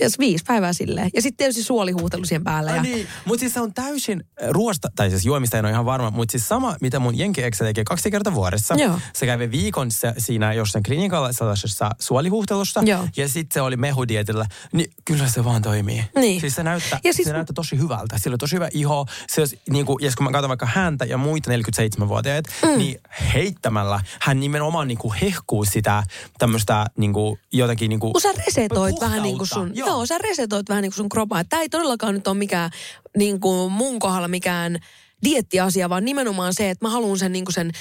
Ja 0.00 0.10
s- 0.10 0.18
viisi 0.18 0.44
päivää 0.46 0.72
silleen. 0.72 1.10
Ja 1.14 1.22
sitten 1.22 1.36
tietysti 1.36 1.62
suolihuutelu 1.62 2.24
siihen 2.24 2.44
päälle. 2.44 2.70
Ah, 2.70 2.76
Ja... 2.76 2.82
niin. 2.82 3.06
Mutta 3.24 3.40
siis 3.40 3.54
se 3.54 3.60
on 3.60 3.74
täysin 3.74 4.24
ruoasta, 4.48 4.88
tai 4.96 5.10
siis 5.10 5.24
juomista 5.24 5.58
en 5.58 5.64
ole 5.64 5.72
ihan 5.72 5.84
varma, 5.84 6.10
mutta 6.10 6.32
siis 6.32 6.48
sama, 6.48 6.76
mitä 6.80 6.98
mun 6.98 7.18
jenkieksä 7.18 7.64
tekee 7.64 7.84
kaksi 7.84 8.10
kertaa 8.10 8.34
vuodessa. 8.34 8.74
Joo. 8.74 8.98
Se 9.12 9.26
kävi 9.26 9.50
viikon 9.50 9.90
se, 9.90 10.14
siinä 10.18 10.52
jossain 10.52 10.82
klinikalla 10.82 11.32
sellaisessa 11.32 11.90
suolihuhtelussa, 11.98 12.82
Joo. 12.86 13.08
ja 13.16 13.28
sitten 13.28 13.54
se 13.54 13.60
oli 13.60 13.76
mehudietillä. 13.76 14.46
Niin 14.72 14.90
kyllä 15.04 15.28
se 15.28 15.44
vaan 15.44 15.62
toimii. 15.62 16.04
Niin. 16.16 16.40
Siis 16.40 16.54
se 16.54 16.62
näyttää, 16.62 17.00
Ja 17.04 17.12
siis- 17.12 17.26
se 17.28 17.32
näyttää 17.32 17.54
tosi 17.54 17.78
hyvältä. 17.78 18.18
Sillä 18.18 18.34
on 18.34 18.38
tosi 18.38 18.54
hyvä 18.54 18.68
iho. 18.74 19.06
Se 19.28 19.40
olisi, 19.40 19.60
niin 19.70 19.86
kuin, 19.86 20.04
ja 20.04 20.10
kun 20.16 20.24
mä 20.24 20.30
katson 20.32 20.48
vaikka 20.48 20.66
häntä 20.66 21.04
ja 21.04 21.18
muita 21.18 21.50
47-vuotiaita, 21.50 22.50
mm. 22.62 22.78
niin 22.78 22.98
heittämällä 23.34 24.00
hän 24.20 24.40
nimenomaan 24.40 24.88
niin 24.88 24.98
kuin 24.98 25.14
hehkuu 25.14 25.64
sitä 25.64 26.02
tämmöistä 26.38 26.86
niin 26.98 27.12
kuin, 27.12 27.38
jotenkin 27.52 27.88
niin 27.88 28.00
kuin, 28.00 28.12
Kun 28.12 28.20
sä 28.20 28.32
resetoit 28.46 29.00
vähän 29.00 29.22
niin 29.22 29.38
kuin. 29.38 29.48
Sun, 29.54 29.76
joo. 29.76 29.88
joo, 29.88 30.06
sä 30.06 30.18
resetoit 30.18 30.68
vähän 30.68 30.82
niin 30.82 30.90
kuin 30.90 30.96
sun 30.96 31.08
kropaa. 31.08 31.44
Tämä 31.44 31.62
ei 31.62 31.68
todellakaan 31.68 32.14
nyt 32.14 32.28
ole 32.28 32.36
mikään 32.36 32.70
niin 33.16 33.40
kuin 33.40 33.72
mun 33.72 33.98
kohdalla 33.98 34.28
mikään 34.28 34.78
diettiasia, 35.24 35.88
vaan 35.88 36.04
nimenomaan 36.04 36.54
se, 36.54 36.70
että 36.70 36.84
mä 36.84 36.90
haluan 36.90 37.18
sen, 37.18 37.32
niin 37.32 37.44
sen 37.52 37.72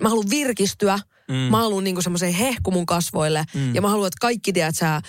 mä 0.00 0.08
haluan 0.08 0.30
virkistyä, 0.30 0.98
mm. 1.28 1.34
mä 1.34 1.58
haluan 1.58 1.84
niin 1.84 2.02
semmoisen 2.02 2.32
hehku 2.32 2.70
mun 2.70 2.86
kasvoille 2.86 3.44
mm. 3.54 3.74
ja 3.74 3.82
mä 3.82 3.88
haluan, 3.88 4.06
että 4.06 4.20
kaikki 4.20 4.52
tiedät 4.52 4.76
sä 4.76 5.00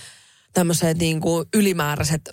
tämmöiset 0.54 0.98
niin 0.98 1.22
kuin 1.22 1.48
ylimääräiset 1.54 2.30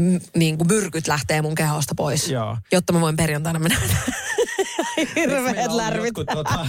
m- 0.00 0.16
niin 0.36 0.58
kuin 0.58 0.68
myrkyt 0.68 1.06
lähtee 1.06 1.42
mun 1.42 1.54
kehosta 1.54 1.94
pois, 1.94 2.28
Joo. 2.28 2.56
jotta 2.72 2.92
mä 2.92 3.00
voin 3.00 3.16
perjantaina 3.16 3.58
mennä. 3.58 3.78
Hirveet 5.16 5.72
lärvit. 5.72 6.04
Jotkut 6.04 6.26
tota, 6.34 6.66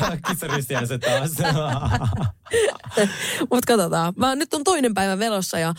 taas. 0.99 1.31
Mutta 3.51 3.67
katsotaan. 3.67 4.13
Mä 4.17 4.35
nyt 4.35 4.53
on 4.53 4.63
toinen 4.63 4.93
päivä 4.93 5.19
velossa 5.19 5.59
ja 5.59 5.73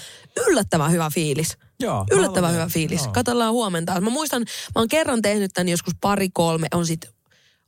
yllättävän 0.47 0.93
hyvä 0.93 1.11
fiilis. 1.15 1.59
Joo, 1.81 2.05
Yllättävän 2.11 2.53
hyvä 2.53 2.69
fiilis. 2.69 3.03
joo. 3.03 3.13
Katsellaan 3.13 3.53
huomenta. 3.53 4.01
Mä 4.01 4.11
muistan, 4.11 4.43
mä 4.43 4.81
oon 4.81 4.89
kerran 4.89 5.23
tehnyt 5.23 5.51
tän 5.55 5.69
joskus 5.69 5.95
pari, 6.01 6.29
kolme, 6.33 6.67
on 6.75 6.87
sit, 6.87 7.01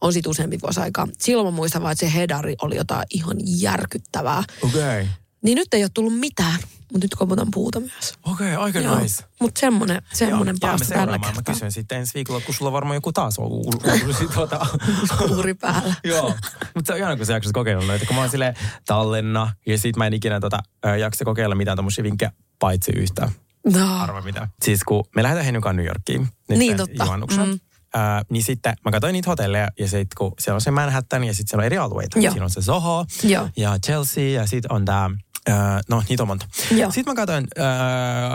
on 0.01 0.13
sit 0.13 0.27
useampi 0.27 0.59
vuosi 0.63 0.81
aikaa. 0.81 1.07
Silloin 1.19 1.47
mä 1.47 1.51
muistan 1.57 1.83
vaan, 1.83 1.93
että 1.93 2.07
se 2.07 2.15
hedari 2.15 2.55
oli 2.63 2.77
jotain 2.77 3.05
ihan 3.15 3.37
järkyttävää. 3.61 4.43
Okei. 4.63 4.81
Okay. 4.81 5.07
Niin 5.43 5.57
nyt 5.57 5.75
ei 5.75 5.83
ole 5.85 5.91
tullut 5.95 6.19
mitään, 6.19 6.59
mutta 6.93 6.99
nyt 7.05 7.15
koputan 7.15 7.49
puuta 7.55 7.81
myös. 7.81 8.15
Okei, 8.23 8.53
okay, 8.55 8.65
aika 8.65 8.81
Joo. 8.81 8.99
nice. 8.99 9.25
Mutta 9.41 9.61
semmonen, 9.61 10.03
semmonen 10.13 10.57
paasta 10.61 10.87
tällä 10.89 10.99
seuraamaan. 11.01 11.21
Mä 11.21 11.35
kertaa. 11.35 11.55
kysyn 11.55 11.73
sitten 11.73 11.99
ensi 11.99 12.15
viikolla, 12.15 12.41
kun 12.41 12.55
sulla 12.55 12.73
varmaan 12.73 12.95
joku 12.95 13.13
taas 13.13 13.39
on 13.39 13.47
u- 13.47 13.61
u- 13.61 14.07
uusi 14.07 14.29
tuota. 14.35 14.67
Kuuri 15.19 15.55
päällä. 15.55 15.95
Joo, 16.05 16.35
mutta 16.75 16.87
se 16.87 16.93
on 16.93 16.99
ihana, 16.99 17.17
kun 17.17 17.27
sä 17.27 17.33
jaksat 17.33 17.53
kokeilla 17.53 17.85
noita. 17.87 18.07
Kun 18.07 18.17
mä 18.17 18.21
oon 18.23 18.31
silleen 18.31 18.55
tallenna 18.87 19.53
ja 19.67 19.79
sit 19.79 19.97
mä 19.97 20.07
en 20.07 20.15
ikinä 20.15 20.41
tota, 20.41 20.59
jaksa 21.01 21.25
kokeilla 21.25 21.55
mitään 21.55 21.77
tommosia 21.77 22.05
vinkkejä, 22.05 22.33
paitsi 22.59 22.93
yhtä. 22.97 23.31
No. 23.73 24.03
Arva 24.03 24.21
mitä. 24.23 24.49
Siis 24.65 24.85
kun 24.85 25.05
me 25.17 25.23
lähdetään 25.23 25.45
Hennukaan 25.45 25.77
New 25.77 25.87
Yorkiin. 25.87 26.29
Nyt 26.49 26.59
Niin, 26.59 26.77
totta. 26.77 27.05
Mm. 27.17 27.43
Mm. 27.47 27.61
Äh, 27.97 28.25
niin 28.31 28.43
sitten 28.45 28.75
mä 28.85 28.91
katsoin 28.91 29.13
niitä 29.13 29.31
hotelleja 29.31 29.69
ja 29.79 29.89
sitten 29.89 30.17
kun 30.19 30.33
siellä 30.39 30.55
on 30.57 30.61
se 30.61 30.71
Manhattan 30.71 31.25
ja 31.25 31.35
sitten 31.35 31.51
siellä 31.51 31.61
on 31.63 31.67
eri 31.67 31.79
alueita. 31.79 32.19
Joo. 32.19 32.33
Siinä 32.33 32.45
on 32.45 32.51
se 32.51 32.63
Soho 32.63 33.07
Joo. 33.23 33.49
ja 33.57 33.79
Chelsea 33.87 34.25
ja 34.41 34.47
sitten 34.47 34.73
on 34.73 34.85
tämä, 34.85 35.11
no 35.89 36.03
niitä 36.09 36.23
on 36.23 36.29
monta. 36.29 36.47
Joo. 36.71 36.91
Sitten 36.91 37.13
mä 37.13 37.17
katsoin 37.17 37.47
äh, 37.59 37.67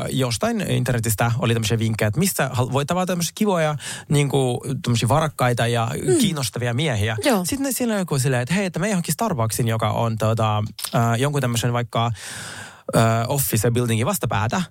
jostain 0.10 0.72
internetistä, 0.72 1.32
oli 1.40 1.54
tämmöisiä 1.54 1.80
vinkkejä, 1.80 2.08
että 2.08 2.20
mistä 2.20 2.50
hal- 2.54 2.72
voi 2.72 2.86
tavata 2.86 3.06
tämmöisiä 3.06 3.32
kivoja, 3.36 3.76
niin 4.10 4.30
kuin 4.30 4.60
tämmöisiä 4.82 5.10
varakkaita 5.10 5.68
ja 5.68 5.92
mm. 6.08 6.18
kiinnostavia 6.18 6.74
miehiä. 6.74 7.18
Joo. 7.24 7.46
Sitten 7.46 7.64
ne- 7.64 7.72
siellä 7.72 7.94
on 7.94 8.00
joku 8.00 8.20
silleen, 8.20 8.42
että 8.42 8.54
hei, 8.54 8.66
että 8.66 8.80
me 8.80 8.90
johonkin 8.90 9.14
Starbucksin, 9.14 9.68
joka 9.68 9.92
on 9.92 10.18
tota, 10.18 10.64
äh, 10.96 11.20
jonkun 11.20 11.42
tämmöisen 11.42 11.74
vaikka 11.74 12.06
äh, 12.06 13.04
office 13.28 13.72
buildingin 13.72 14.06
vastapäätä. 14.06 14.62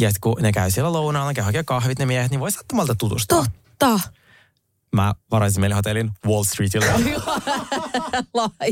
Ja 0.00 0.10
sit 0.10 0.18
kun 0.18 0.36
ne 0.40 0.52
käy 0.52 0.70
siellä 0.70 0.92
lounaalla, 0.92 1.34
käy 1.34 1.44
hakea 1.44 1.64
kahvit 1.64 1.98
ne 1.98 2.06
miehet, 2.06 2.30
niin 2.30 2.40
voi 2.40 2.52
sattumalta 2.52 2.94
tutustua. 2.94 3.44
Totta. 3.78 4.00
Mä 4.96 5.14
varaisin 5.30 5.60
meille 5.60 5.74
hotellin 5.76 6.10
Wall 6.26 6.44
Streetillä. 6.44 6.86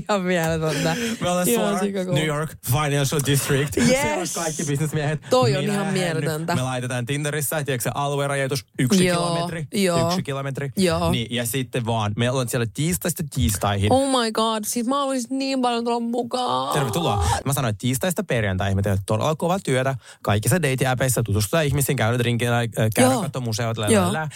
Ihan 0.08 0.22
mieletöntä. 0.32 0.96
Me 1.20 1.30
ollaan 1.30 1.46
suoraan. 1.46 1.80
New 2.14 2.26
York 2.26 2.50
Financial 2.66 3.20
District. 3.26 3.76
Yes. 3.76 3.88
Siellä 3.88 4.20
on 4.20 4.26
kaikki 4.34 4.64
bisnesmiehet. 4.64 5.20
Toi 5.30 5.56
on 5.56 5.64
Minä 5.64 5.74
ihan 5.74 5.86
mieletöntä. 5.92 6.54
Me 6.54 6.62
laitetaan 6.62 7.06
Tinderissä, 7.06 7.64
tiedätkö 7.64 7.82
se 7.82 7.90
aluerajoitus, 7.94 8.66
yksi 8.78 9.06
Joo, 9.06 9.16
kilometri. 9.34 9.66
joo. 9.74 10.08
Yksi 10.08 10.22
kilometri. 10.22 10.70
Joo. 10.76 11.10
Niin, 11.10 11.26
ja 11.30 11.46
sitten 11.46 11.86
vaan, 11.86 12.12
me 12.16 12.30
ollaan 12.30 12.48
siellä 12.48 12.66
tiistaista 12.74 13.22
tiistaihin. 13.34 13.92
Oh 13.92 14.08
my 14.22 14.32
god, 14.32 14.64
siis 14.66 14.86
mä 14.86 15.02
olisin 15.02 15.38
niin 15.38 15.60
paljon 15.60 15.84
tulla 15.84 16.00
mukaan. 16.00 16.74
Tervetuloa. 16.74 17.24
Mä 17.44 17.52
sanoin, 17.52 17.70
että 17.70 17.80
tiistaista 17.80 18.24
perjantaihin 18.24 18.76
me 18.76 18.82
teemme 18.82 19.02
todella 19.06 19.36
kovaa 19.36 19.58
työtä. 19.64 19.94
Kaikissa 20.22 20.56
dating-äpeissä 20.62 21.22
tutustutaan 21.22 21.64
ihmisiin, 21.64 21.98
drinkillä, 22.18 22.58
äh, 22.60 22.66
käydä 22.94 23.12
Joo. 23.12 23.22
katsomaan 23.22 23.48
museot, 23.48 23.76
Joo. 23.76 23.86
lälälä. 23.88 24.28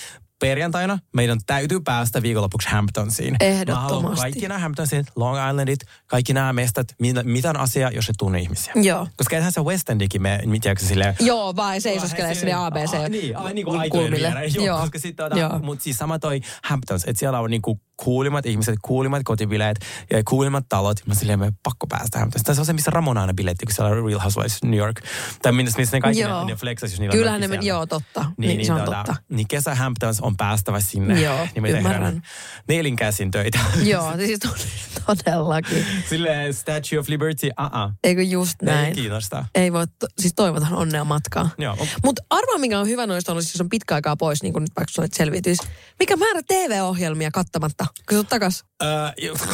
Perjantaina 0.42 0.98
meidän 1.12 1.38
täytyy 1.46 1.80
päästä 1.80 2.22
viikonlopuksi 2.22 2.68
Hamptonsiin. 2.68 3.32
Mä 3.32 3.38
haluan 3.40 3.52
Ehdottomasti. 3.56 4.20
kaikki 4.20 4.48
nämä 4.48 4.58
Hamptonsin, 4.58 5.06
Long 5.16 5.36
Islandit, 5.50 5.80
kaikki 6.06 6.32
nämä 6.32 6.52
mestat, 6.52 6.86
mitä, 6.98 7.22
mitä 7.22 7.50
on 7.50 7.56
asia, 7.56 7.90
jos 7.90 8.08
et 8.08 8.14
tunne 8.18 8.40
ihmisiä. 8.40 8.72
Joo. 8.76 9.08
Koska 9.16 9.36
eihän 9.36 9.52
se 9.52 9.60
West 9.60 9.90
Endikin 9.90 10.22
me, 10.22 10.40
tiedätkö 10.62 10.86
silleen, 10.86 11.16
Joo, 11.20 11.56
vai 11.56 11.80
seisoskelee 11.80 12.34
sinne 12.34 12.52
ABC 12.52 12.94
Ah, 12.94 13.08
niin, 13.10 13.36
ai, 13.36 13.54
niin 13.54 13.64
kuin 13.66 13.80
aitojen 13.80 14.10
viereen. 14.10 14.54
Joo, 14.54 14.64
Joo. 14.66 14.80
koska 14.80 14.98
sitten 14.98 15.30
tota, 15.30 15.58
mutta 15.62 15.84
siis 15.84 15.96
sama 15.96 16.18
toi 16.18 16.40
Hamptons, 16.64 17.04
että 17.04 17.20
siellä 17.20 17.40
on 17.40 17.50
niinku 17.50 17.80
kuulimmat 17.96 18.46
ihmiset, 18.46 18.74
kuulimmat 18.82 19.22
kotibileet 19.24 19.76
ja 20.10 20.22
kuulimmat 20.28 20.64
talot. 20.68 21.06
Mä 21.06 21.14
silleen, 21.14 21.38
me 21.38 21.52
pakko 21.62 21.86
päästä. 21.86 22.26
Tai 22.44 22.54
se 22.54 22.60
on 22.60 22.66
se, 22.66 22.72
missä 22.72 22.90
Ramona 22.90 23.20
aina 23.20 23.34
biletti, 23.34 23.66
kun 23.66 23.74
siellä 23.74 23.90
on 23.96 24.06
Real 24.06 24.20
Housewives 24.20 24.62
New 24.62 24.78
York. 24.78 25.00
Tai 25.42 25.52
missä, 25.52 25.78
missä 25.78 25.96
ne 25.96 26.00
kaikki 26.00 26.20
Joo. 26.20 26.44
ne, 26.44 26.52
ne 26.52 26.56
flexas, 26.56 26.90
jos 26.90 27.00
niillä 27.00 27.12
Kyllähän 27.12 27.36
on 27.36 27.40
ne, 27.40 27.46
siellä. 27.46 27.68
joo, 27.68 27.86
totta. 27.86 28.20
Niin, 28.20 28.32
Niin, 28.48 28.56
niin, 28.58 28.66
se 28.66 28.72
on 28.72 28.80
tota, 28.80 28.96
totta. 29.06 29.22
niin 29.28 29.48
kesä 29.48 29.74
Hamptons 29.74 30.20
on 30.20 30.36
päästävä 30.36 30.80
sinne. 30.80 31.20
Joo, 31.20 31.38
niin 31.54 31.62
me 31.62 31.70
ymmärrän. 31.70 32.22
Nelinkäsin 32.68 33.30
töitä. 33.30 33.58
Joo, 33.82 34.12
siis 34.16 34.40
todellakin. 35.06 35.86
Silleen 36.08 36.54
Statue 36.54 36.98
of 36.98 37.08
Liberty, 37.08 37.46
uh-uh. 37.60 37.92
Eikö 38.04 38.22
just 38.22 38.62
Ei 38.62 38.66
näin? 38.66 38.94
kiinnosta. 38.94 39.44
Ei 39.54 39.72
voi, 39.72 39.86
to, 39.98 40.06
siis 40.18 40.32
toivotan 40.36 40.72
onnea 40.74 41.04
matkaa. 41.04 41.50
Joo. 41.58 41.86
Mutta 42.04 42.22
arvaa, 42.30 42.58
mikä 42.58 42.78
on 42.80 42.86
hyvä 42.88 43.06
noista 43.06 43.32
olisi, 43.32 43.50
jos 43.54 43.60
on 43.60 43.68
pitkä 43.68 43.94
aikaa 43.94 44.16
pois, 44.16 44.42
niin 44.42 44.52
kuin 44.52 44.60
nyt 44.62 44.72
vaikka 44.76 44.92
sulle 44.92 45.08
selviytyisi. 45.12 45.62
Mikä 45.98 46.16
määrä 46.16 46.40
TV-ohjelmia 46.48 47.30
kattamatta? 47.30 47.81
Kysy 48.06 48.24
takas. 48.24 48.64
Öö, 48.82 48.90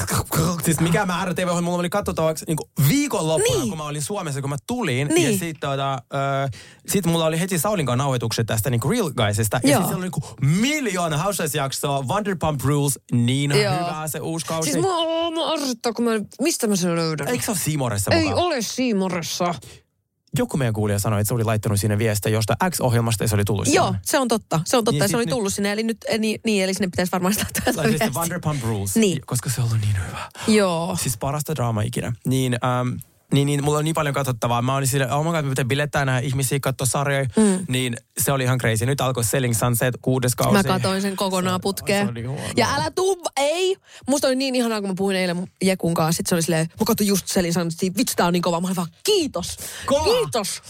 siis 0.64 0.80
mikä 0.80 1.06
määrä 1.06 1.34
tv 1.34 1.48
mulla 1.62 1.78
oli 1.78 1.90
katsottavaksi 1.90 2.44
niin 2.48 2.56
viikonloppuna, 2.88 3.58
Niin. 3.58 3.68
kun 3.68 3.78
mä 3.78 3.84
olin 3.84 4.02
Suomessa, 4.02 4.40
kun 4.40 4.50
mä 4.50 4.56
tulin. 4.66 5.08
Niin. 5.08 5.32
Ja 5.32 5.38
sitten 5.38 5.70
tota, 5.70 5.92
öö, 6.14 6.48
sit 6.88 7.06
mulla 7.06 7.24
oli 7.26 7.40
heti 7.40 7.58
Saulin 7.58 7.86
kanssa 7.86 7.96
nauhoitukset 7.96 8.46
tästä 8.46 8.70
niin 8.70 8.80
Real 8.90 9.10
Guysista. 9.10 9.60
Ja 9.62 9.70
Joo. 9.70 9.80
sitten 9.80 9.88
siellä 10.00 10.10
oli 10.36 10.38
niin 10.42 10.60
miljoona 10.60 11.18
Housewives-jaksoa, 11.18 12.08
Vanderpump 12.08 12.60
Rules, 12.64 12.98
niin 13.12 13.50
Joo. 13.50 13.72
hyvä 13.74 14.02
se 14.08 14.20
uusi 14.20 14.46
kausi. 14.46 14.70
Siis 14.72 14.82
mua, 14.84 15.30
mua 15.30 15.46
arvittaa, 15.50 15.92
kun 15.92 16.04
mä, 16.04 16.10
mistä 16.40 16.66
mä 16.66 16.76
sen 16.76 16.96
löydän? 16.96 17.28
Eikö 17.28 17.44
se 17.44 17.50
ole 17.50 17.58
Siimoressa 17.58 18.10
Ei 18.14 18.22
mukaan? 18.24 18.44
ole 18.44 18.62
Siimoressa. 18.62 19.54
Joku 20.38 20.56
meidän 20.56 20.74
kuulija 20.74 20.98
sanoi, 20.98 21.20
että 21.20 21.28
se 21.28 21.34
oli 21.34 21.44
laittanut 21.44 21.80
sinne 21.80 21.98
viestiä 21.98 22.32
jostain 22.32 22.70
X-ohjelmasta 22.70 23.24
ja 23.24 23.28
se 23.28 23.34
oli 23.34 23.44
tullut 23.44 23.66
Joo, 23.68 23.86
sinne. 23.86 24.00
se 24.04 24.18
on 24.18 24.28
totta. 24.28 24.60
Se 24.64 24.76
on 24.76 24.84
totta. 24.84 25.04
Niin 25.04 25.10
se 25.10 25.16
oli 25.16 25.24
nyt- 25.24 25.30
tullut 25.34 25.54
sinne. 25.54 25.72
Eli 25.72 25.82
nyt, 25.82 25.98
niin, 26.18 26.40
niin 26.44 26.64
eli 26.64 26.74
sinne 26.74 26.86
pitäisi 26.88 27.12
varmaan 27.12 27.34
sitä 27.34 27.46
täältä 27.52 27.80
Laittiin 27.80 27.98
viestiä. 28.00 28.20
Vanderpump 28.20 28.62
Rules, 28.64 28.96
Niin. 28.96 29.20
koska 29.26 29.50
se 29.50 29.60
on 29.60 29.66
ollut 29.68 29.80
niin 29.80 29.96
hyvä. 30.08 30.28
Joo. 30.48 30.96
Siis 31.02 31.16
parasta 31.18 31.54
draamaa 31.56 31.82
ikinä. 31.82 32.12
Niin, 32.26 32.52
ähm, 32.64 32.88
niin, 33.32 33.46
niin, 33.46 33.64
mulla 33.64 33.78
on 33.78 33.84
niin 33.84 33.94
paljon 33.94 34.14
katsottavaa. 34.14 34.62
Mä 34.62 34.76
olin 34.76 34.86
silleen, 34.88 35.12
oh 35.12 35.24
my 35.24 35.30
god, 35.30 35.48
pitää 35.48 35.64
bilettää 35.64 36.04
nähdä 36.04 36.20
ihmisiä 36.20 36.58
katsoa 36.60 36.86
sarjoja. 36.86 37.24
Mm. 37.36 37.64
Niin 37.68 37.96
se 38.18 38.32
oli 38.32 38.44
ihan 38.44 38.58
crazy. 38.58 38.86
Nyt 38.86 39.00
alkoi 39.00 39.24
Selling 39.24 39.54
Sunset, 39.54 39.94
kuudes 40.02 40.34
kausi. 40.34 40.52
Mä 40.52 40.64
katoin 40.64 41.02
sen 41.02 41.16
kokonaan 41.16 41.60
putkeen. 41.60 42.10
se 42.14 42.22
huono. 42.22 42.42
Ja 42.56 42.66
älä 42.74 42.90
tuu, 42.90 43.22
ei. 43.36 43.76
Musta 44.08 44.26
oli 44.26 44.36
niin 44.36 44.54
ihanaa, 44.54 44.80
kun 44.80 44.90
mä 44.90 44.94
puhuin 44.96 45.16
eilen 45.16 45.46
Jekun 45.64 45.94
kanssa. 45.94 46.16
Sitten 46.16 46.28
se 46.28 46.34
oli 46.34 46.42
silleen, 46.42 46.66
mä 46.80 46.84
katsoin 46.86 47.08
just 47.08 47.28
Selin 47.28 47.52
sanoa, 47.52 47.68
että 47.82 47.98
vitsi 47.98 48.16
tää 48.16 48.26
on 48.26 48.32
niin 48.32 48.42
kova. 48.42 48.60
Mä 48.60 48.66
olin 48.66 48.76
vaan, 48.76 48.88
kiitos. 49.04 49.56
Kova. 49.86 50.04
Kiitos. 50.04 50.62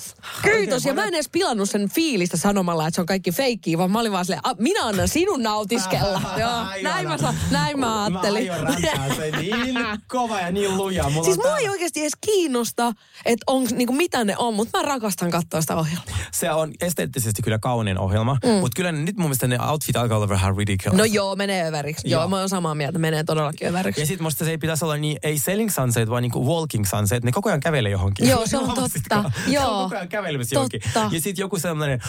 Kiitos. 0.42 0.84
Ja 0.84 0.94
mä 0.94 1.04
en 1.04 1.14
edes 1.14 1.28
pilannut 1.28 1.70
sen 1.70 1.88
fiilistä 1.90 2.36
sanomalla, 2.36 2.86
että 2.86 2.94
se 2.94 3.00
on 3.00 3.06
kaikki 3.06 3.32
feikkiä, 3.32 3.78
vaan 3.78 3.90
mä 3.90 4.00
olin 4.00 4.12
vaan 4.12 4.24
silleen, 4.24 4.40
"A, 4.44 4.54
minä 4.58 4.84
annan 4.86 5.08
sinun 5.08 5.42
nautiskella. 5.42 6.22
Joo, 6.40 6.64
näin 6.82 7.08
mä, 7.08 7.16
näin 7.50 7.78
mä 7.80 8.04
ajattelin. 8.04 8.46
Mä 8.46 8.54
aion 8.54 8.66
räntää 8.66 9.14
se 9.16 9.30
niin 9.40 9.74
kova 10.08 10.40
ja 10.40 10.50
niin 10.52 10.76
luja. 10.76 11.10
Mulla 11.10 11.24
Siis 11.24 11.36
mua 11.36 11.56
ei 11.58 11.68
oikeasti 11.68 12.00
edes 12.00 12.12
kiinnosta, 12.48 12.92
että 13.24 13.44
on, 13.46 13.66
niinku, 13.72 13.92
mitä 13.92 14.24
ne 14.24 14.36
on, 14.38 14.54
mutta 14.54 14.78
mä 14.78 14.84
rakastan 14.84 15.30
katsoa 15.30 15.60
sitä 15.60 15.76
ohjelmaa. 15.76 16.18
Se 16.32 16.50
on 16.50 16.72
esteettisesti 16.80 17.42
kyllä 17.42 17.58
kaunein 17.58 17.98
ohjelma, 17.98 18.36
mm. 18.44 18.50
mutta 18.50 18.76
kyllä 18.76 18.92
nyt 18.92 19.16
mun 19.16 19.24
mielestä 19.24 19.48
ne 19.48 19.58
outfit 19.70 19.96
alkaa 19.96 20.16
olla 20.16 20.28
vähän 20.28 20.56
ridiculous. 20.56 20.98
No 20.98 21.04
joo, 21.04 21.36
menee 21.36 21.68
överiksi. 21.68 22.10
Joo, 22.10 22.20
Joo. 22.20 22.28
mä 22.28 22.38
oon 22.38 22.48
samaa 22.48 22.74
mieltä, 22.74 22.98
menee 22.98 23.24
todellakin 23.24 23.68
överiksi. 23.68 24.00
Ja 24.00 24.06
sitten 24.06 24.22
musta 24.22 24.44
se 24.44 24.50
ei 24.50 24.58
pitäisi 24.58 24.84
olla 24.84 24.96
niin, 24.96 25.18
ei 25.22 25.38
selling 25.38 25.70
sunset, 25.70 26.10
vaan 26.10 26.22
niinku 26.22 26.46
walking 26.46 26.84
sunset. 26.84 27.24
Ne 27.24 27.32
koko 27.32 27.48
ajan 27.48 27.60
kävelee 27.60 27.92
johonkin. 27.92 28.28
Joo, 28.28 28.46
se 28.46 28.58
on 28.58 28.74
totta. 28.74 29.30
Joo. 29.46 29.78
on 29.78 29.84
koko 29.84 29.96
ajan 29.96 30.08
kävelemässä 30.08 30.56
johonkin. 30.56 30.80
Ja 30.94 31.20
sitten 31.20 31.42
joku 31.42 31.58
sellainen, 31.58 32.00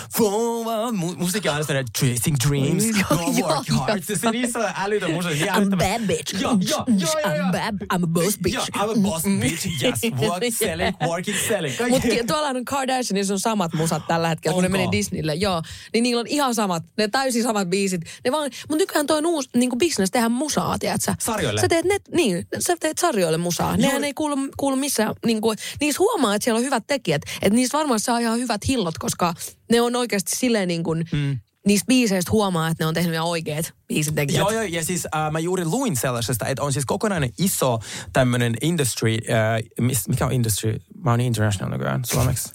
mu- 0.92 1.18
musiikki 1.18 1.50
on 1.50 1.56
aina 1.56 1.66
sellainen, 1.66 1.92
chasing 1.98 2.38
dreams, 2.48 2.84
go 3.10 3.16
work 3.16 3.70
hard. 3.70 4.04
Se, 4.04 4.32
niin 4.32 4.52
sellainen 4.52 4.82
älytön. 4.82 5.10
Niin 5.12 5.48
I'm 5.48 5.78
bad 5.78 6.08
bitch. 6.08 6.42
Joo, 6.42 6.58
joo, 6.70 6.84
joo, 6.88 7.36
joo. 7.36 7.48
I'm 7.48 7.52
bad. 7.52 7.76
I'm 7.94 8.04
a 8.04 8.08
boss 8.08 8.38
bitch. 8.44 8.70
I'm 8.76 9.00
a 9.00 9.02
boss 9.02 9.24
bitch. 9.24 9.84
Yes, 9.84 10.00
work, 10.30 10.44
selling, 10.60 10.98
working, 11.08 11.38
selling. 11.48 11.76
Mutta 11.90 12.08
tuolla 12.28 12.48
on 12.48 12.66
Kardashianissa 12.66 13.34
on 13.34 13.40
samat 13.40 13.74
musat 13.74 14.08
tällä 14.08 14.30
hetkellä, 14.30 14.54
kun 14.54 14.64
ne 14.64 14.68
Onko? 14.68 14.78
meni 14.78 14.92
Disneylle. 14.92 15.36
Joo, 15.36 15.62
niin 15.94 16.04
niillä 16.04 16.20
on 16.20 16.28
ihan 16.28 16.56
samat, 16.56 16.84
ne 16.98 17.08
täysin 17.08 17.44
samat 17.44 17.70
biisit. 17.70 18.02
Ne 18.26 18.32
vaan, 18.32 18.52
mutta 18.70 18.84
nykyään 18.84 19.08
toi 19.08 19.18
on 19.18 19.26
uusi 19.26 19.50
niin 19.56 19.70
business 19.80 20.12
tehdä 20.12 20.30
musaa, 20.30 20.80
tiedätkö? 20.80 21.14
Sarjoille? 21.20 21.62
Sä 21.62 21.68
teet, 21.68 21.86
net, 21.86 22.02
niin, 22.12 22.48
sä 22.60 22.78
teet 22.80 22.98
sarjoille 22.98 23.38
musaa. 23.38 23.78
Nehän 23.78 24.04
ei 24.04 24.14
kuulu, 24.14 24.36
kuulu 24.58 24.76
missään, 24.76 25.16
niin 25.26 25.42
kuin, 25.42 25.58
niissä 25.82 26.00
huomaa, 26.00 26.36
että 26.36 26.44
siellä 26.44 26.58
on 26.58 26.66
hyvät 26.66 26.84
tekijät. 26.88 27.22
Että 27.42 27.56
niistä 27.56 27.78
varmaan 27.78 28.00
saa 28.00 28.20
ihan 28.20 28.40
hyvät 28.40 28.68
hillot, 28.68 28.98
koska 28.98 29.34
ne 29.72 29.82
on 29.82 29.96
oikeasti 29.96 30.36
silleen 30.36 30.68
niin 30.68 30.84
kuin, 30.84 31.06
mm. 31.12 31.40
niistä 31.66 31.86
biiseistä 31.88 32.32
huomaa, 32.32 32.68
että 32.68 32.84
ne 32.84 32.88
on 32.88 32.94
tehnyt 32.94 33.14
ihan 33.14 33.28
oikeat 33.28 33.74
biisintekijät. 33.90 34.40
Joo, 34.40 34.52
joo, 34.52 34.62
ja 34.64 34.84
siis 34.86 35.08
äh, 35.16 35.32
mä 35.32 35.40
juuri 35.40 35.66
luin 35.66 35.96
sellaisesta, 35.96 36.46
että 36.46 36.64
on 36.64 36.74
siis 36.74 36.86
kokonainen 36.86 37.30
iso 37.38 37.80
tämmöinen 38.14 38.54
industry, 38.62 39.12
äh, 39.12 39.64
mis, 39.80 40.08
mikä 40.08 40.26
on 40.26 40.32
industry? 40.32 40.76
Mä 41.04 41.12
oon 41.12 41.22
international 41.22 41.72
nykyään 41.72 42.02
suomeksi. 42.06 42.50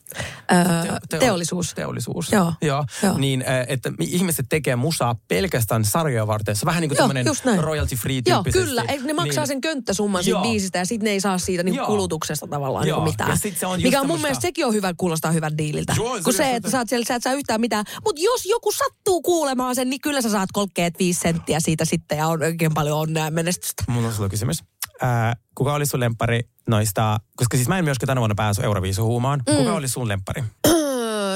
Öö, 0.52 0.98
Teo- 1.08 1.18
teollisuus. 1.20 1.74
Teollisuus. 1.74 2.32
Joo, 2.32 2.52
Joo. 2.62 2.84
joo. 3.02 3.18
Niin, 3.18 3.44
äh, 3.48 3.64
että 3.68 3.90
mi- 3.90 4.08
ihmiset 4.10 4.46
tekee 4.48 4.76
musaa 4.76 5.14
pelkästään 5.28 5.84
sarjoja 5.84 6.26
varten. 6.26 6.56
Se 6.56 6.64
on 6.64 6.66
vähän 6.66 6.80
niin 6.80 6.88
kuin 6.88 6.96
tämmöinen 6.96 7.26
royalty 7.64 7.96
free 7.96 8.22
Joo, 8.26 8.44
kyllä. 8.52 8.84
Ei, 8.88 8.98
ne 9.02 9.12
maksaa 9.12 9.42
niin. 9.42 9.48
sen 9.48 9.60
könttäsumman 9.60 10.24
siitä 10.24 10.40
biisistä 10.40 10.78
ja 10.78 10.86
sitten 10.86 11.04
ne 11.04 11.10
ei 11.10 11.20
saa 11.20 11.38
siitä 11.38 11.62
Joo. 11.62 11.86
kulutuksesta 11.86 12.46
tavallaan 12.46 12.88
Joo, 12.88 12.98
niinku 12.98 13.10
mitään. 13.10 13.30
ja 13.30 13.36
sit 13.36 13.58
se 13.58 13.66
on 13.66 13.82
Mikä 13.82 14.00
on 14.00 14.06
mun 14.06 14.20
mielestä 14.20 14.42
sekin 14.42 14.66
on 14.66 14.74
hyvä, 14.74 14.94
kuulostaa 14.96 15.30
hyvän 15.32 15.58
diililtä. 15.58 15.94
Joo, 15.96 16.16
se 16.16 16.22
Kun 16.22 16.32
se, 16.34 16.42
just- 16.44 16.56
että 16.56 16.70
sä, 16.70 16.78
oot 16.78 16.88
siellä, 16.88 17.04
sä 17.06 17.14
et 17.14 17.22
saa 17.22 17.32
yhtään 17.32 17.60
mitään. 17.60 17.84
Mutta 18.04 18.22
jos 18.22 18.46
joku 18.46 18.72
sattuu 18.72 19.22
kuulemaan 19.22 19.74
sen, 19.74 19.90
niin 19.90 20.00
kyllä 20.00 20.22
sä 20.22 20.30
saat 20.30 20.48
35 20.52 21.20
senttiä 21.24 21.60
siitä 21.60 21.84
sitten 21.84 22.18
ja 22.18 22.26
on 22.26 22.42
oikein 22.42 22.74
paljon 22.74 22.98
onnea 22.98 23.24
ja 23.24 23.30
menestystä. 23.30 23.84
Mulla 23.88 24.08
on 24.08 24.14
sulla 24.14 24.28
kysymys. 24.28 24.64
Äh, 25.02 25.36
kuka 25.54 25.74
oli 25.74 25.86
sun 25.86 26.00
lempari 26.00 26.40
noista, 26.68 27.20
koska 27.36 27.56
siis 27.56 27.68
mä 27.68 27.78
en 27.78 27.84
myöskään 27.84 28.06
tänä 28.06 28.20
vuonna 28.20 28.34
päässyt 28.34 28.64
Euroviisuhuumaan. 28.64 29.42
Mm. 29.50 29.56
Kuka 29.56 29.74
oli 29.74 29.88
sun 29.88 30.08
lempari? 30.08 30.42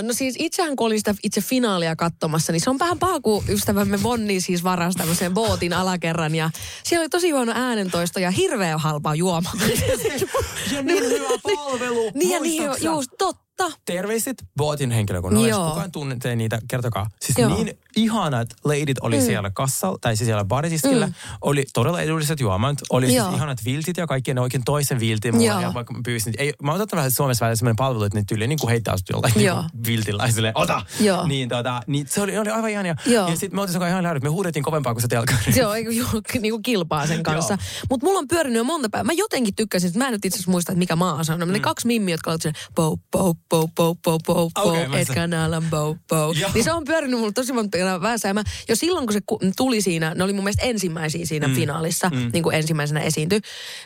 No 0.02 0.12
siis 0.12 0.34
itsehän 0.38 0.76
kun 0.76 0.86
olin 0.86 0.98
sitä 0.98 1.14
itse 1.22 1.40
finaalia 1.40 1.96
katsomassa, 1.96 2.52
niin 2.52 2.60
se 2.60 2.70
on 2.70 2.78
vähän 2.78 2.98
paha, 2.98 3.20
kun 3.20 3.44
ystävämme 3.48 4.02
Vonni 4.02 4.40
siis 4.40 4.64
varasi 4.64 4.98
tämmöisen 4.98 5.34
bootin 5.34 5.72
alakerran. 5.72 6.34
Ja 6.34 6.50
siellä 6.84 7.02
oli 7.02 7.08
tosi 7.08 7.30
huono 7.30 7.52
äänentoisto 7.54 8.20
ja 8.20 8.30
hirveän 8.30 8.80
halpaa 8.80 9.14
juomaa. 9.14 9.52
Ja 10.72 10.82
niin 10.82 11.04
hyvä 11.04 11.28
palvelu. 11.42 12.10
niin 12.14 12.30
ja 12.30 12.40
niin, 12.40 12.62
just 12.80 13.10
totta. 13.18 13.47
Terveiset 13.84 14.44
bootin 14.56 14.90
henkilökunnalle, 14.90 15.48
jos 15.48 15.58
Joo. 15.58 15.68
kukaan 15.68 15.92
tunnette 15.92 16.36
niitä, 16.36 16.58
kertokaa. 16.68 17.06
Siis 17.20 17.38
Joo. 17.38 17.54
niin 17.54 17.78
ihanat 17.96 18.48
leidit 18.64 18.98
oli 19.00 19.18
mm. 19.18 19.24
siellä 19.24 19.50
kassalla, 19.50 19.98
tai 20.00 20.16
siis 20.16 20.26
siellä 20.26 20.44
baritiskillä. 20.44 21.06
Mm. 21.06 21.12
Oli 21.40 21.64
todella 21.74 22.00
edulliset 22.00 22.40
juomat, 22.40 22.78
oli 22.90 23.06
siis 23.06 23.16
Joo. 23.16 23.34
ihanat 23.34 23.58
viltit 23.64 23.96
ja 23.96 24.06
kaikki 24.06 24.34
ne 24.34 24.40
oikein 24.40 24.64
toisen 24.64 25.00
viltin 25.00 25.34
mulle. 25.34 25.46
Joo. 25.46 25.60
Ja 25.60 25.74
vaikka 25.74 25.92
mä 25.92 26.00
pyysin, 26.04 26.34
ei, 26.38 26.52
mä 26.62 26.72
oon 26.72 26.80
ottanut 26.80 26.98
vähän 27.00 27.10
Suomessa 27.10 27.44
välillä 27.44 27.56
sellainen 27.56 27.76
palvelu, 27.76 28.04
että 28.04 28.18
ne 28.18 28.24
tyyli 28.28 28.46
niin 28.46 28.58
kuin 28.58 28.70
heittää 28.70 28.96
sut 28.96 29.08
jollain 29.08 29.32
niin 29.36 29.46
Joo. 29.46 29.56
kuin 29.56 29.84
viltillä 29.86 30.24
ja 30.26 30.32
silleen, 30.32 30.52
ota! 30.56 30.82
Joo. 31.00 31.26
Niin, 31.26 31.48
tota, 31.48 31.80
niin 31.86 32.06
se 32.08 32.20
oli, 32.20 32.38
oli 32.38 32.50
aivan 32.50 32.70
ihania. 32.70 32.94
Joo. 33.06 33.28
Ja 33.28 33.36
sitten 33.36 33.56
me 33.56 33.60
oltiin 33.60 33.82
ihan 33.82 34.02
lähdöt, 34.02 34.22
me 34.22 34.28
huudettiin 34.28 34.62
kovempaa 34.62 34.94
kuin 34.94 35.02
se 35.02 35.08
telkkari. 35.08 35.52
Se 35.52 35.66
on 35.66 35.74
niinku, 35.74 36.22
niinku 36.40 36.60
kilpaa 36.62 37.06
sen 37.06 37.22
kanssa. 37.22 37.58
Mutta 37.90 38.06
mulla 38.06 38.18
on 38.18 38.28
pyörinyt 38.28 38.56
jo 38.56 38.64
monta 38.64 38.88
päivää. 38.88 39.04
Mä 39.04 39.12
jotenkin 39.12 39.54
tykkäsin, 39.54 39.88
että 39.88 39.98
mä 39.98 40.06
en 40.06 40.12
nyt 40.12 40.24
itse 40.24 40.36
asiassa 40.36 40.50
muista, 40.50 40.72
että 40.72 40.78
mikä 40.78 40.96
maa 40.96 41.14
on. 41.14 41.24
Mm. 41.46 41.52
Ne 41.52 41.60
kaksi 41.60 41.86
mimmiä, 41.86 42.14
jotka 42.14 42.30
olivat 42.30 42.42
sen 42.42 42.52
bow, 42.74 42.98
bow, 43.12 43.34
bow, 43.50 43.68
bow, 43.76 43.96
bow, 44.04 44.18
bow, 44.26 44.48
bow, 44.54 44.88
mä 44.88 44.98
etkä 44.98 45.26
näällä 45.26 45.62
bow, 45.70 45.96
bow. 46.08 46.36
Niin 46.54 46.64
se 46.64 46.72
on 46.72 46.84
pyörinyt 46.84 47.18
mulla 47.18 47.32
tosi 47.32 47.52
monta 47.52 47.78
väessä. 48.02 48.28
Ja 48.28 48.34
mä, 48.34 48.42
jo 48.68 48.76
silloin, 48.76 49.06
kun 49.06 49.12
se 49.12 49.20
tuli 49.56 49.80
siinä, 49.80 50.14
ne 50.14 50.24
oli 50.24 50.32
mun 50.32 50.44
mielestä 50.44 50.62
ensimmäisiä 50.66 51.26
siinä 51.26 51.48
mm. 51.48 51.54
finaalissa, 51.54 52.08
mm. 52.08 52.30
niin 52.32 52.42
kuin 52.42 52.54
ensimmäisenä 52.54 53.00
esiintyi. 53.00 53.40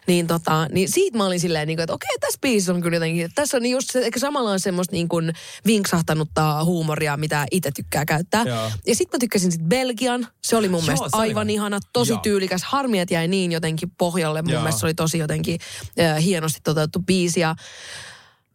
Niin, 0.07 0.27
tota, 0.27 0.69
niin 0.73 0.89
siitä 0.89 1.19
mä 1.19 1.27
olin 1.27 1.41
silleen, 1.41 1.69
niin 1.69 1.77
kuin, 1.77 1.83
että 1.83 1.95
okei, 1.95 2.19
tässä 2.21 2.39
biisissä 2.43 2.73
on 2.73 2.81
kyllä 2.81 2.97
jotenkin, 2.97 3.31
tässä 3.35 3.57
on 3.57 3.67
just 3.67 3.91
se, 3.91 4.07
ehkä 4.07 4.21
samalla 4.21 4.51
on 4.51 4.61
semmoista 4.61 4.93
niin 4.93 5.09
kuin 5.09 5.33
vinksahtanutta 5.67 6.65
huumoria, 6.65 7.17
mitä 7.17 7.47
itse 7.51 7.71
tykkää 7.71 8.05
käyttää. 8.05 8.45
Joo. 8.47 8.71
Ja 8.87 8.95
sitten 8.95 9.19
mä 9.19 9.21
tykkäsin 9.21 9.53
sit 9.53 9.63
Belgian. 9.63 10.27
Se 10.43 10.57
oli 10.57 10.69
mun 10.69 10.79
Joo, 10.79 10.87
mielestä 10.87 11.17
oli 11.17 11.29
aivan 11.29 11.47
hyvä. 11.47 11.53
ihana, 11.53 11.81
tosi 11.93 12.13
Joo. 12.13 12.21
tyylikäs. 12.23 12.63
Harmi, 12.65 13.01
että 13.01 13.15
jäi 13.15 13.29
niin 13.29 13.53
jotenkin 13.53 13.91
pohjalle. 13.99 14.43
Mun 14.43 14.53
Joo. 14.53 14.63
mielestä 14.63 14.81
se 14.81 14.87
oli 14.87 14.95
tosi 14.95 15.19
jotenkin 15.19 15.61
äh, 16.01 16.25
hienosti 16.25 16.61
toteutettu 16.65 16.99
biisi. 16.99 17.41
Ja 17.41 17.57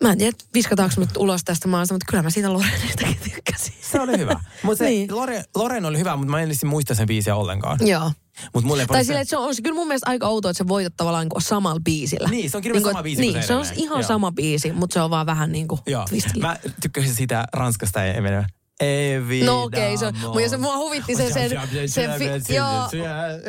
mä 0.04 0.12
en 0.12 0.18
tiedä, 0.18 0.38
viskataanko 0.54 0.96
mut 0.98 1.18
ulos 1.18 1.42
tästä 1.44 1.68
maasta, 1.68 1.94
mutta 1.94 2.06
kyllä 2.10 2.24
mä 2.24 2.30
siitä 2.30 2.54
Lorenistakin 2.54 3.18
tykkäsin. 3.24 3.74
Se 3.82 4.00
oli 4.00 4.18
hyvä. 4.18 4.40
Mutta 4.64 4.84
Niin. 4.84 5.08
niin. 5.08 5.16
Loren, 5.16 5.44
Loren 5.56 5.86
oli 5.86 6.00
hyvä, 6.00 6.16
mutta 6.16 6.32
mä 6.32 6.42
en 6.42 6.50
muista 6.66 6.96
sen 6.96 7.08
biisiä 7.08 7.36
ollenkaan. 7.36 7.80
Joo. 7.88 8.12
Mut 8.54 8.64
mulle 8.64 8.86
Tai 8.86 9.06
silleen, 9.06 9.22
että 9.22 9.30
se 9.30 9.38
on, 9.38 9.48
on 9.48 9.56
se 9.56 9.62
kyllä 9.62 9.76
mun 9.76 9.88
mielestä 9.88 10.10
aika 10.10 10.28
outoa, 10.28 10.52
että 10.52 10.58
sä 10.58 10.68
voitat 10.68 10.94
tavallaan 10.98 11.24
niin 11.26 11.30
kuin 11.30 11.42
samalla 11.42 11.80
biisillä. 11.86 12.30
Niin, 12.30 12.50
se 12.50 12.58
on 12.58 12.64
kirjoittanut 12.64 12.92
sama 12.92 13.00
että- 13.00 13.04
biisi 13.04 13.22
kuin 13.24 13.34
Niin, 13.34 13.44
se 13.44 13.48
se 13.48 13.56
on 13.56 13.66
ihan 13.76 14.00
Joo. 14.00 14.08
sama 14.08 14.32
biisi, 14.32 14.72
mutta 14.72 14.94
se 14.94 15.02
on 15.02 15.10
vaan 15.10 15.26
vähän 15.26 15.52
niin 15.52 15.68
kuin 15.68 15.82
Joo. 15.86 16.06
twistillä. 16.10 16.48
Mä 16.48 16.58
tykkäsin 16.82 17.16
siitä 17.16 17.48
Ranskasta 17.54 18.00
ja 18.04 18.22
mene. 18.22 18.46
Evi 18.80 19.44
No 19.44 19.64
okei, 19.64 19.96
okay, 19.96 19.98
se, 19.98 20.26
mutta 20.26 20.42
ja 20.42 20.50
se 20.50 20.58
mua 20.58 20.78
huvitti 20.78 21.16
se 21.16 21.34
sen, 21.34 21.50
sen 21.86 22.12
fi, 22.20 22.54
joo, 22.56 22.90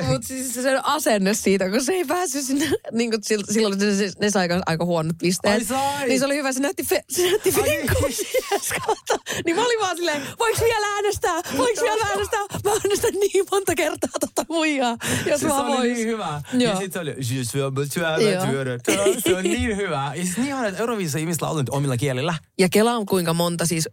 mutta 0.09 0.29
siis 0.29 0.55
se 0.55 0.63
sen 0.63 0.85
asenne 0.85 1.35
siitä, 1.35 1.71
kun 1.71 1.85
se 1.85 1.93
ei 1.93 2.05
päässyt 2.05 2.45
sinne, 2.45 2.71
niin 2.93 3.11
kuin 3.11 3.21
silloin 3.51 3.81
se, 3.81 3.97
se, 3.97 4.13
ne 4.21 4.31
sai 4.31 4.49
aika, 4.67 4.85
huonot 4.85 5.17
pisteet. 5.19 5.55
Ai 5.55 5.65
sai. 5.65 6.09
Niin 6.09 6.19
se 6.19 6.27
oli 6.27 6.37
hyvä, 6.37 6.53
se 6.53 6.61
näytti, 6.61 6.83
fe, 6.83 7.05
se 7.11 7.23
näytti 7.23 7.53
finkusieskalta. 7.53 9.19
Niin 9.45 9.57
mä 9.57 9.65
olin 9.65 9.81
vaan 9.81 9.97
silleen, 9.97 10.23
voiko 10.39 10.61
vielä 10.65 10.87
äänestää, 10.87 11.41
voiko 11.57 11.83
vielä 11.83 12.07
äänestää? 12.07 12.41
Mä 12.65 12.71
äänestän 12.71 13.13
niin 13.13 13.45
monta 13.51 13.75
kertaa 13.75 14.28
muijaa, 14.49 14.97
jos 15.27 15.41
Siis 15.41 15.53
mä 15.53 15.59
se 15.59 15.65
oli 15.65 15.93
niin 15.93 16.09
hyvä. 16.09 16.43
Joo. 16.53 16.73
Ja 16.73 16.77
sit 16.79 16.93
se 16.93 16.99
oli, 16.99 17.11
je 17.11 17.45
Se 17.45 19.37
on 19.37 19.45
niin 19.45 19.77
hyvä. 19.83 20.13
Ja 20.15 20.25
siis 20.25 20.37
niin 20.37 20.47
ihana, 20.47 20.67
että 20.67 20.81
Euroviisissa 20.81 21.19
ihmiset 21.19 21.43
laulaa 21.43 21.65
omilla 21.71 21.97
kielillä. 21.97 22.35
Ja 22.59 22.69
kelaa 22.69 23.05
kuinka 23.05 23.35
monta 23.35 23.67
siis, 23.67 23.89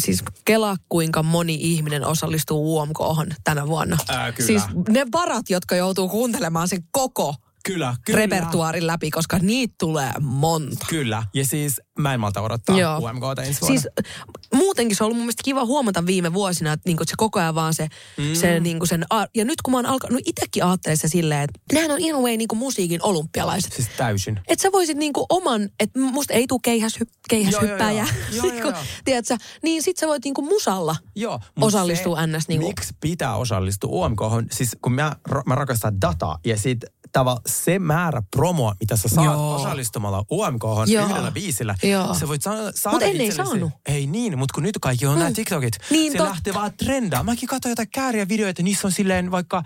siis 0.00 0.24
kelaa 0.44 0.76
kuinka 0.88 1.22
moni 1.22 1.58
ihminen 1.60 2.04
osallistuu 2.04 2.78
UMKhon 2.78 3.26
tänä 3.44 3.66
vuonna. 3.66 3.98
Ää, 4.08 4.32
kyllä. 4.32 4.46
Siis 4.46 4.62
ne 4.88 5.06
varat, 5.12 5.50
jotka 5.50 5.76
joutuu 5.76 6.08
kuuntelemaan 6.08 6.68
sen 6.68 6.84
koko 6.90 7.34
Kyllä, 7.66 7.96
kyllä. 8.04 8.16
repertuaarin 8.16 8.86
läpi, 8.86 9.10
koska 9.10 9.38
niitä 9.38 9.74
tulee 9.78 10.12
monta. 10.20 10.86
Kyllä. 10.88 11.22
Ja 11.34 11.44
siis 11.44 11.80
mä 11.98 12.14
en 12.14 12.20
malta 12.20 12.40
odottaa 12.40 12.78
Joo. 12.78 12.98
UMKta 12.98 13.42
ensi 13.42 13.60
vuonna. 13.60 13.80
Siis 13.80 13.94
muutenkin 14.54 14.96
se 14.96 15.04
on 15.04 15.06
ollut 15.06 15.16
mun 15.16 15.24
mielestä 15.24 15.42
kiva 15.44 15.64
huomata 15.64 16.06
viime 16.06 16.32
vuosina, 16.34 16.72
että, 16.72 16.88
niinku, 16.88 17.02
että 17.02 17.10
se 17.10 17.14
koko 17.16 17.40
ajan 17.40 17.54
vaan 17.54 17.74
se, 17.74 17.88
mm. 18.16 18.34
se 18.34 18.60
niinku 18.60 18.86
sen, 18.86 19.04
ja 19.34 19.44
nyt 19.44 19.62
kun 19.62 19.72
mä 19.72 19.78
oon 19.78 19.86
alkanut, 19.86 20.20
itsekin 20.26 20.64
ajattelen 20.64 20.96
se 20.96 21.08
silleen, 21.08 21.42
että 21.42 21.60
nehän 21.72 21.90
on 21.90 22.00
in 22.00 22.14
a 22.14 22.18
way 22.18 22.36
niinku 22.36 22.54
musiikin 22.54 23.02
olympialaiset. 23.02 23.72
Siis 23.72 23.88
täysin. 23.96 24.40
Että 24.48 24.62
sä 24.62 24.72
voisit 24.72 24.96
niinku 24.96 25.26
oman, 25.28 25.68
että 25.80 26.00
musta 26.00 26.34
ei 26.34 26.46
tule 26.46 26.60
keihäs, 26.62 26.98
keihäshyppääjä. 27.28 28.06
Joo, 28.32 28.44
joo, 28.44 28.44
joo. 28.44 28.54
Joo, 28.54 28.60
joo, 28.60 28.70
joo. 28.70 28.82
Tiedätkö, 29.04 29.36
niin 29.62 29.82
sit 29.82 29.96
sä 29.96 30.06
voit 30.06 30.24
niinku 30.24 30.42
musalla 30.42 30.96
Joo. 31.14 31.40
osallistua 31.60 32.20
se, 32.20 32.26
ns. 32.26 32.48
Niinku. 32.48 32.66
Miksi 32.66 32.94
pitää 33.00 33.36
osallistua 33.36 34.06
UMKhon? 34.06 34.46
Siis 34.52 34.76
kun 34.82 34.92
mä, 34.92 35.16
mä 35.46 35.54
rakastan 35.54 36.00
dataa 36.00 36.38
ja 36.44 36.56
sit 36.58 36.84
tava, 37.16 37.40
se 37.46 37.78
määrä 37.78 38.22
promoa, 38.30 38.74
mitä 38.80 38.96
sä 38.96 39.08
saat 39.08 39.24
Joo. 39.24 39.54
osallistumalla 39.54 40.24
Joo. 40.88 41.06
yhdellä 41.06 41.30
biisillä. 41.30 41.74
Joo. 41.82 42.14
Sä 42.14 42.28
voit 42.28 42.42
saada, 42.42 42.72
saada 42.74 42.94
Mut 42.94 43.02
ennen 43.02 43.20
ei 43.20 43.32
saanut. 43.32 43.72
Ei 43.86 44.06
niin, 44.06 44.38
mutta 44.38 44.54
kun 44.54 44.62
nyt 44.62 44.78
kaikki 44.80 45.06
on 45.06 45.14
mm. 45.14 45.18
nämä 45.18 45.32
TikTokit. 45.32 45.74
Niin, 45.90 46.12
se 46.12 46.18
totta. 46.18 46.32
lähtee 46.32 46.54
vaan 46.54 46.72
trendaa. 46.76 47.22
Mäkin 47.22 47.48
katsoin 47.48 47.70
jotain 47.70 47.88
kääriä 47.90 48.28
videoita, 48.28 48.62
niissä 48.62 48.88
on 48.88 48.92
silleen 48.92 49.30
vaikka 49.30 49.62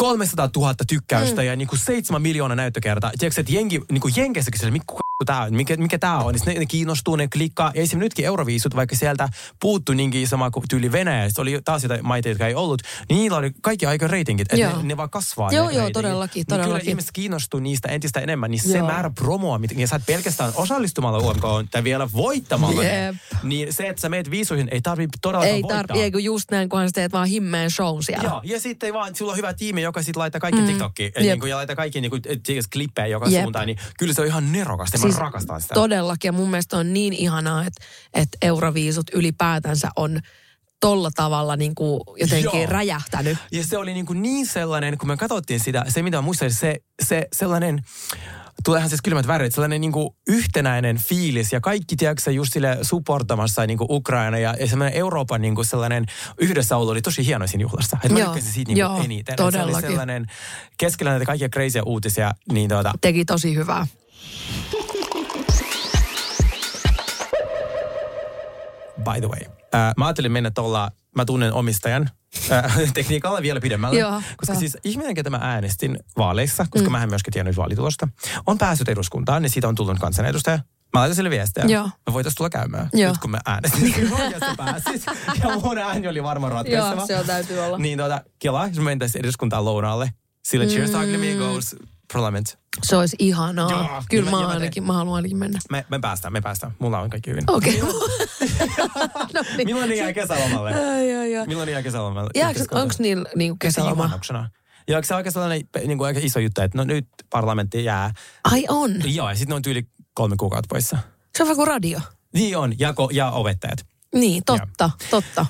300 0.00 0.48
000 0.56 0.74
tykkäystä 0.88 1.40
mm. 1.40 1.46
ja 1.46 1.56
niinku 1.56 1.76
7 1.76 2.22
miljoonaa 2.22 2.56
näyttökertaa. 2.56 3.10
Tiedätkö, 3.18 3.40
että 3.40 3.52
jengi, 3.52 3.80
niinku 3.90 4.08
Jenkeissäkin 4.16 4.58
sille, 4.60 4.70
mikä 4.72 4.84
tää 5.26 5.42
on, 5.42 5.54
mikä, 5.54 5.76
mikä 5.76 5.98
tää 5.98 6.18
on, 6.18 6.34
niin 6.34 6.42
ne, 6.46 6.54
ne 6.54 6.66
kiinnostuu, 6.66 7.16
ne 7.16 7.28
klikkaa. 7.28 7.66
Ja 7.66 7.82
esimerkiksi 7.82 7.96
nytkin 7.96 8.24
Euroviisut, 8.24 8.76
vaikka 8.76 8.96
sieltä 8.96 9.28
puuttu 9.60 9.92
niinkin 9.92 10.28
sama 10.28 10.50
kuin 10.50 10.64
tyyli 10.68 10.92
Venäjä, 10.92 11.30
se 11.30 11.40
oli 11.40 11.60
taas 11.64 11.82
jotain 11.82 12.06
maita, 12.06 12.28
jotka 12.28 12.46
ei 12.46 12.54
ollut, 12.54 12.82
niin 13.08 13.18
niillä 13.18 13.36
oli 13.36 13.50
kaikki 13.62 13.86
aika 13.86 14.08
reitingit, 14.08 14.52
että 14.52 14.76
ne, 14.76 14.82
ne, 14.82 14.96
vaan 14.96 15.10
kasvaa. 15.10 15.50
Joo, 15.52 15.66
ne 15.66 15.72
joo, 15.72 15.78
reitingit. 15.78 15.92
todellakin, 15.92 16.40
Niin 16.40 16.46
kyllä 16.46 16.62
todellakin. 16.62 16.88
ihmiset 16.88 17.10
kiinnostuu 17.12 17.60
niistä 17.60 17.88
entistä 17.88 18.20
enemmän, 18.20 18.50
niin 18.50 18.60
se 18.60 18.78
Joo. 18.78 18.86
määrä 18.86 19.10
promoa, 19.10 19.58
mitä, 19.58 19.74
ja 19.78 19.86
sä 19.86 19.96
et 19.96 20.06
pelkästään 20.06 20.52
osallistumalla 20.54 21.18
UMK 21.18 21.70
tai 21.70 21.84
vielä 21.84 22.08
voittamalla. 22.12 22.84
Jep. 22.84 23.16
Niin 23.42 23.72
se, 23.72 23.88
että 23.88 24.02
sä 24.02 24.08
meet 24.08 24.30
viisuihin, 24.30 24.68
ei 24.72 24.80
tarvitse 24.80 25.18
todellakaan 25.22 25.54
Ei 25.56 25.62
voittaa. 25.62 25.84
tarvi, 25.84 26.02
ei 26.02 26.10
kun 26.10 26.24
just 26.24 26.50
näin, 26.50 26.68
kunhan 26.68 26.88
sä 26.88 26.92
teet 26.92 27.12
vaan 27.12 27.28
himmeen 27.28 27.70
shown 27.70 28.02
siellä. 28.02 28.24
Joo, 28.28 28.40
ja 28.44 28.60
sitten 28.60 28.94
vaan, 28.94 29.14
sulla 29.14 29.32
on 29.32 29.36
hyvä 29.36 29.54
tiimi, 29.54 29.82
joka 29.90 30.02
sitten 30.02 30.20
laittaa 30.20 30.40
kaikki 30.40 30.60
mm. 30.60 30.66
TikTokkiin 30.66 31.12
Jep. 31.16 31.26
niin 31.26 31.40
kuin, 31.40 31.50
ja 31.50 31.56
laittaa 31.56 31.76
kaikki 31.76 32.00
niin 32.00 32.10
kuin, 32.10 32.22
klippejä 32.72 33.06
joka 33.06 33.28
Jep. 33.28 33.42
suuntaan, 33.42 33.66
niin 33.66 33.78
kyllä 33.98 34.12
se 34.12 34.20
on 34.20 34.26
ihan 34.26 34.52
nerokasta, 34.52 34.98
siis, 34.98 35.14
mä 35.14 35.20
rakastan 35.20 35.60
sitä. 35.60 35.74
Todellakin, 35.74 36.28
ja 36.28 36.32
mun 36.32 36.50
mielestä 36.50 36.76
on 36.76 36.92
niin 36.92 37.12
ihanaa, 37.12 37.64
että, 37.64 37.84
että 38.14 38.38
Euroviisut 38.42 39.06
ylipäätänsä 39.14 39.88
on 39.96 40.20
tolla 40.80 41.10
tavalla 41.14 41.56
niin 41.56 41.74
kuin 41.74 42.00
jotenkin 42.16 42.60
Joo. 42.60 42.66
räjähtänyt. 42.66 43.38
Ja 43.52 43.64
se 43.64 43.78
oli 43.78 43.94
niin, 43.94 44.06
kuin 44.06 44.22
niin 44.22 44.46
sellainen, 44.46 44.98
kun 44.98 45.08
me 45.08 45.16
katsottiin 45.16 45.60
sitä, 45.60 45.84
se 45.88 46.02
mitä 46.02 46.16
mä 46.16 46.22
muistan, 46.22 46.50
se, 46.50 46.76
se 47.02 47.28
sellainen, 47.36 47.84
tuleehan 48.64 48.88
siis 48.88 49.02
kylmät 49.02 49.26
värit, 49.26 49.54
sellainen 49.54 49.80
niin 49.80 49.92
kuin 49.92 50.10
yhtenäinen 50.28 50.98
fiilis 51.08 51.52
ja 51.52 51.60
kaikki, 51.60 51.96
tiedätkö, 51.96 52.30
just 52.30 52.52
sille 52.52 52.78
supportamassa 52.82 53.66
niin 53.66 53.78
kuin 53.78 53.86
Ukraina 53.90 54.38
ja, 54.38 54.54
ja 54.60 54.66
semmoinen 54.66 54.98
Euroopan 54.98 55.42
niin 55.42 55.54
kuin 55.54 55.64
sellainen 55.64 56.06
yhdessäolo 56.38 56.90
oli 56.90 57.02
tosi 57.02 57.26
hieno 57.26 57.46
siinä 57.46 57.62
juhlassa. 57.62 57.96
Että 57.96 58.12
mä 58.12 58.18
Joo. 58.18 58.28
tykkäsin 58.28 58.52
siitä 58.52 58.68
niin 58.68 58.78
Joo, 58.78 58.90
kuin 58.94 59.04
eniten. 59.04 59.32
Että 59.32 59.42
Se 59.42 59.44
oli 59.44 59.52
todellakin. 59.52 59.90
sellainen, 59.90 60.26
keskellä 60.78 61.10
näitä 61.10 61.26
kaikkia 61.26 61.48
crazyä 61.48 61.82
uutisia, 61.86 62.32
niin 62.52 62.68
tuota, 62.68 62.92
Teki 63.00 63.24
tosi 63.24 63.54
hyvää. 63.54 63.86
by 69.04 69.20
the 69.20 69.28
way. 69.28 69.59
Äh, 69.74 69.92
mä 69.96 70.06
ajattelin 70.06 70.32
mennä 70.32 70.50
tuolla, 70.50 70.90
mä 71.16 71.24
tunnen 71.24 71.52
omistajan 71.52 72.10
äh, 72.52 72.76
tekniikalla 72.94 73.42
vielä 73.42 73.60
pidemmälle. 73.60 73.98
Joo, 73.98 74.22
koska 74.36 74.52
joo. 74.52 74.60
siis 74.60 74.78
ihminen, 74.84 75.14
ketä 75.14 75.30
mä 75.30 75.38
äänestin 75.42 75.98
vaaleissa, 76.18 76.66
koska 76.70 76.88
mm. 76.88 76.92
mä 76.92 77.02
en 77.02 77.08
myöskään 77.08 77.32
tiennyt 77.32 77.56
vaalitulosta, 77.56 78.08
on 78.46 78.58
päässyt 78.58 78.88
eduskuntaan, 78.88 79.42
niin 79.42 79.50
siitä 79.50 79.68
on 79.68 79.74
tullut 79.74 79.98
kansanedustaja. 79.98 80.58
Mä 80.94 81.00
laitan 81.00 81.16
sille 81.16 81.30
viestiä. 81.30 81.64
Joo. 81.64 81.90
Me 82.06 82.12
voitaisiin 82.12 82.36
tulla 82.36 82.50
käymään. 82.50 82.88
Joo. 82.92 83.12
Nyt 83.12 83.20
kun 83.20 83.30
mä 83.30 83.38
äänestin, 83.46 83.82
niin 83.84 84.12
oikeasti. 84.12 85.02
Ja 85.42 85.58
mun 85.62 85.78
ääni 85.78 86.08
oli 86.08 86.22
varmaan 86.22 86.52
ratkaiseva. 86.52 86.94
Joo, 86.94 87.06
se 87.06 87.16
on 87.16 87.26
täytyy 87.26 87.58
olla. 87.58 87.78
Niin 87.78 87.98
tuota, 87.98 88.22
Kela, 88.38 88.66
jos 88.66 88.76
me 88.76 88.82
mentäisiin 88.82 89.24
eduskuntaan 89.24 89.64
lounaalle, 89.64 90.12
sille 90.44 90.66
cheers 90.66 90.90
to 90.90 91.00
Ugly 91.00 91.16
Me 91.16 91.34
Goes 91.34 91.76
Parliament. 92.12 92.58
Se 92.82 92.96
olisi 92.96 93.16
ihanaa. 93.18 93.70
Joo, 93.70 94.02
Kyllä 94.10 94.30
ja 94.30 94.30
mä, 94.30 94.36
mä- 94.36 94.42
ja 94.42 94.48
ainakin, 94.48 94.86
mä 94.86 94.92
haluan 94.92 95.16
ainakin 95.16 95.36
mennä. 95.36 95.58
Me, 95.70 95.84
me 95.88 95.98
päästään, 95.98 96.32
me 96.32 96.40
päästään. 96.40 96.72
Mulla 96.78 97.00
on 97.00 97.10
kaikki 97.10 97.30
hyvin. 97.30 97.44
Okei. 97.46 97.82
Okay. 97.82 97.94
no 99.34 99.42
niin. 99.56 99.68
Milloin 99.68 99.96
jää 99.96 100.12
kesälomalle? 100.12 100.74
Milloin 101.46 101.68
jää 101.68 101.82
kesälomalle? 101.82 102.30
Jääkö, 102.34 102.64
onko 102.70 102.94
niillä 102.98 103.28
niinku 103.34 103.56
kesäloma? 103.60 104.10
Ja 104.88 104.96
onko 104.96 105.06
se 105.06 105.14
aika 105.14 105.30
sellainen 105.30 105.68
niin 105.86 105.98
kuin 105.98 106.06
aika 106.06 106.20
iso 106.22 106.38
juttu, 106.40 106.60
että 106.60 106.78
no 106.78 106.84
nyt 106.84 107.08
parlamentti 107.30 107.84
jää. 107.84 108.14
Ai 108.44 108.64
on. 108.68 109.14
Joo, 109.14 109.28
ja 109.28 109.34
sitten 109.36 109.56
on 109.56 109.62
tyyli 109.62 109.86
kolme 110.14 110.36
kuukautta 110.36 110.66
poissa. 110.70 110.98
Se 111.36 111.42
on 111.42 111.56
kuin 111.56 111.68
radio. 111.68 112.00
Niin 112.34 112.56
on, 112.56 112.78
ja, 112.78 112.92
ko, 112.92 113.08
ja 113.12 113.30
opettajat. 113.30 113.78
Niin, 114.14 114.42
totta, 114.46 114.90
totta. 115.10 115.46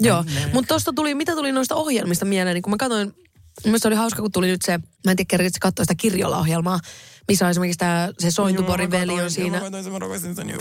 Joo, 0.00 0.24
mutta 0.52 0.68
tuosta 0.68 0.92
tuli, 0.92 1.14
mitä 1.14 1.32
tuli 1.32 1.52
noista 1.52 1.74
ohjelmista 1.74 2.24
mieleen, 2.24 2.54
niin 2.54 2.62
kun 2.62 2.70
mä 2.70 2.76
katsoin, 2.76 3.12
Mielestäni 3.64 3.92
oli 3.92 3.98
hauska, 3.98 4.22
kun 4.22 4.32
tuli 4.32 4.46
nyt 4.46 4.62
se, 4.62 4.78
mä 4.78 5.10
en 5.10 5.16
tiedä, 5.16 5.28
kerran 5.28 5.50
katsoa 5.60 5.84
sitä 5.84 5.94
Kirjola-ohjelmaa, 5.94 6.80
missä 7.28 7.44
on 7.44 7.50
esimerkiksi 7.50 7.78
tää, 7.78 8.10
se 8.18 8.30
Sointuborin 8.30 8.90
veli 8.90 9.12
on 9.20 9.30
siinä. 9.30 9.60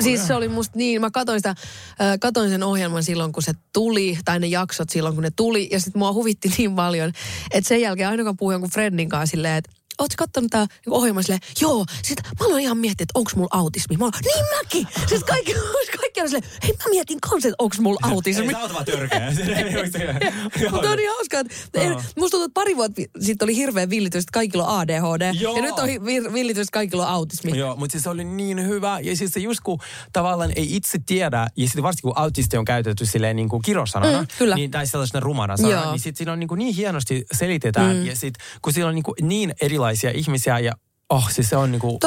Siis 0.03 0.27
se 0.27 0.33
oli 0.33 0.47
musta 0.47 0.77
niin, 0.77 1.01
mä 1.01 1.11
katsoin, 1.11 1.39
sitä, 1.39 1.49
äh, 1.49 2.19
katsoin 2.19 2.49
sen 2.49 2.63
ohjelman 2.63 3.03
silloin, 3.03 3.31
kun 3.31 3.43
se 3.43 3.53
tuli, 3.73 4.17
tai 4.25 4.39
ne 4.39 4.47
jaksot 4.47 4.89
silloin, 4.89 5.15
kun 5.15 5.23
ne 5.23 5.31
tuli, 5.35 5.69
ja 5.71 5.79
sitten 5.79 5.99
mua 5.99 6.13
huvitti 6.13 6.53
niin 6.57 6.75
paljon, 6.75 7.11
että 7.51 7.67
sen 7.67 7.81
jälkeen 7.81 8.09
aina 8.09 8.23
kun 8.23 8.37
puhuin 8.37 8.53
jonkun 8.53 8.71
friendin 8.71 9.09
kanssa 9.09 9.31
silleen, 9.31 9.55
että 9.55 9.71
Oletko 10.03 10.15
kattonut 10.17 10.51
tää 10.51 10.65
ohjelma 10.89 11.21
silleen, 11.21 11.41
joo, 11.61 11.85
sit 12.03 12.21
mä 12.39 12.45
aloin 12.45 12.63
ihan 12.63 12.77
miettiä, 12.77 13.03
että 13.03 13.19
onks 13.19 13.35
mulla 13.35 13.49
autismi. 13.51 13.97
Mä 13.97 14.05
oon, 14.05 14.11
niin 14.23 14.45
mäkin! 14.57 14.87
Siis 15.09 15.23
kaikki, 15.23 15.53
kaikki 15.99 16.21
on 16.21 16.29
silleen, 16.29 16.51
hei 16.63 16.71
mä 16.71 16.89
mietin 16.89 17.21
kanssa, 17.21 17.49
että 17.49 17.55
onks 17.59 17.79
mulla 17.79 17.99
autismi. 18.03 18.43
Ei, 18.45 18.51
sä 18.51 18.59
oot 18.59 18.73
vaan 18.73 18.85
törkeä. 18.85 19.33
Mutta 20.71 20.89
on 20.89 20.97
niin 20.97 21.09
hauskaa, 21.09 21.39
että 21.39 21.81
en, 21.81 21.91
musta 21.91 22.15
tuntuu, 22.15 22.43
että 22.43 22.53
pari 22.53 22.75
vuotta 22.75 23.01
sitten 23.19 23.45
oli 23.45 23.55
hirveän 23.55 23.89
villitys, 23.89 24.23
että 24.23 24.31
kaikilla 24.33 24.67
on 24.67 24.79
ADHD. 24.79 25.33
Joo. 25.39 25.55
Ja 25.55 25.61
nyt 25.61 25.79
on 25.79 25.87
vir- 25.89 26.33
villitys, 26.33 26.61
että 26.61 26.71
kaikilla 26.73 27.07
on 27.07 27.13
autismi. 27.13 27.57
Joo, 27.57 27.75
mutta 27.75 27.91
siis 27.91 28.03
se 28.03 28.09
oli 28.09 28.23
niin 28.23 28.67
hyvä. 28.67 28.99
Ja 28.99 29.15
siis 29.15 29.31
se 29.31 29.39
just 29.39 29.59
kun 29.63 29.79
tavallaan 30.13 30.51
ei 30.55 30.75
itse 30.75 30.99
tiedä, 31.05 31.47
ja 31.55 31.65
sitten 31.67 31.83
varsinkin 31.83 32.01
kun 32.13 32.17
autisti 32.17 32.57
on 32.57 32.65
käytetty 32.65 33.05
silleen 33.05 33.35
niin 33.35 33.49
kuin 33.49 33.61
kirosanana, 33.61 34.21
Mm, 34.21 34.27
kyllä. 34.37 34.55
niin, 34.55 34.71
tai 34.71 34.87
sellaisena 34.87 35.19
rumana 35.19 35.57
sanana, 35.57 35.81
Joo. 35.81 35.91
niin 35.91 35.99
sitten 35.99 36.17
siinä 36.17 36.31
on 36.31 36.39
niin, 36.39 36.47
kuin 36.47 36.57
niin 36.59 36.75
hienosti 36.75 37.25
selitetään. 37.33 37.95
Mm. 37.95 38.05
Ja 38.05 38.15
sitten 38.15 38.45
kun 38.61 38.73
siellä 38.73 38.89
on 38.89 38.95
niin, 38.95 39.03
kuin 39.03 39.15
niin 39.21 39.53
erilaisia 39.61 39.92
ihmisiä 40.15 40.59
ja 40.59 40.71
Oh, 41.09 41.31
siis 41.31 41.49
se 41.49 41.57
on 41.57 41.71
niinku... 41.71 41.97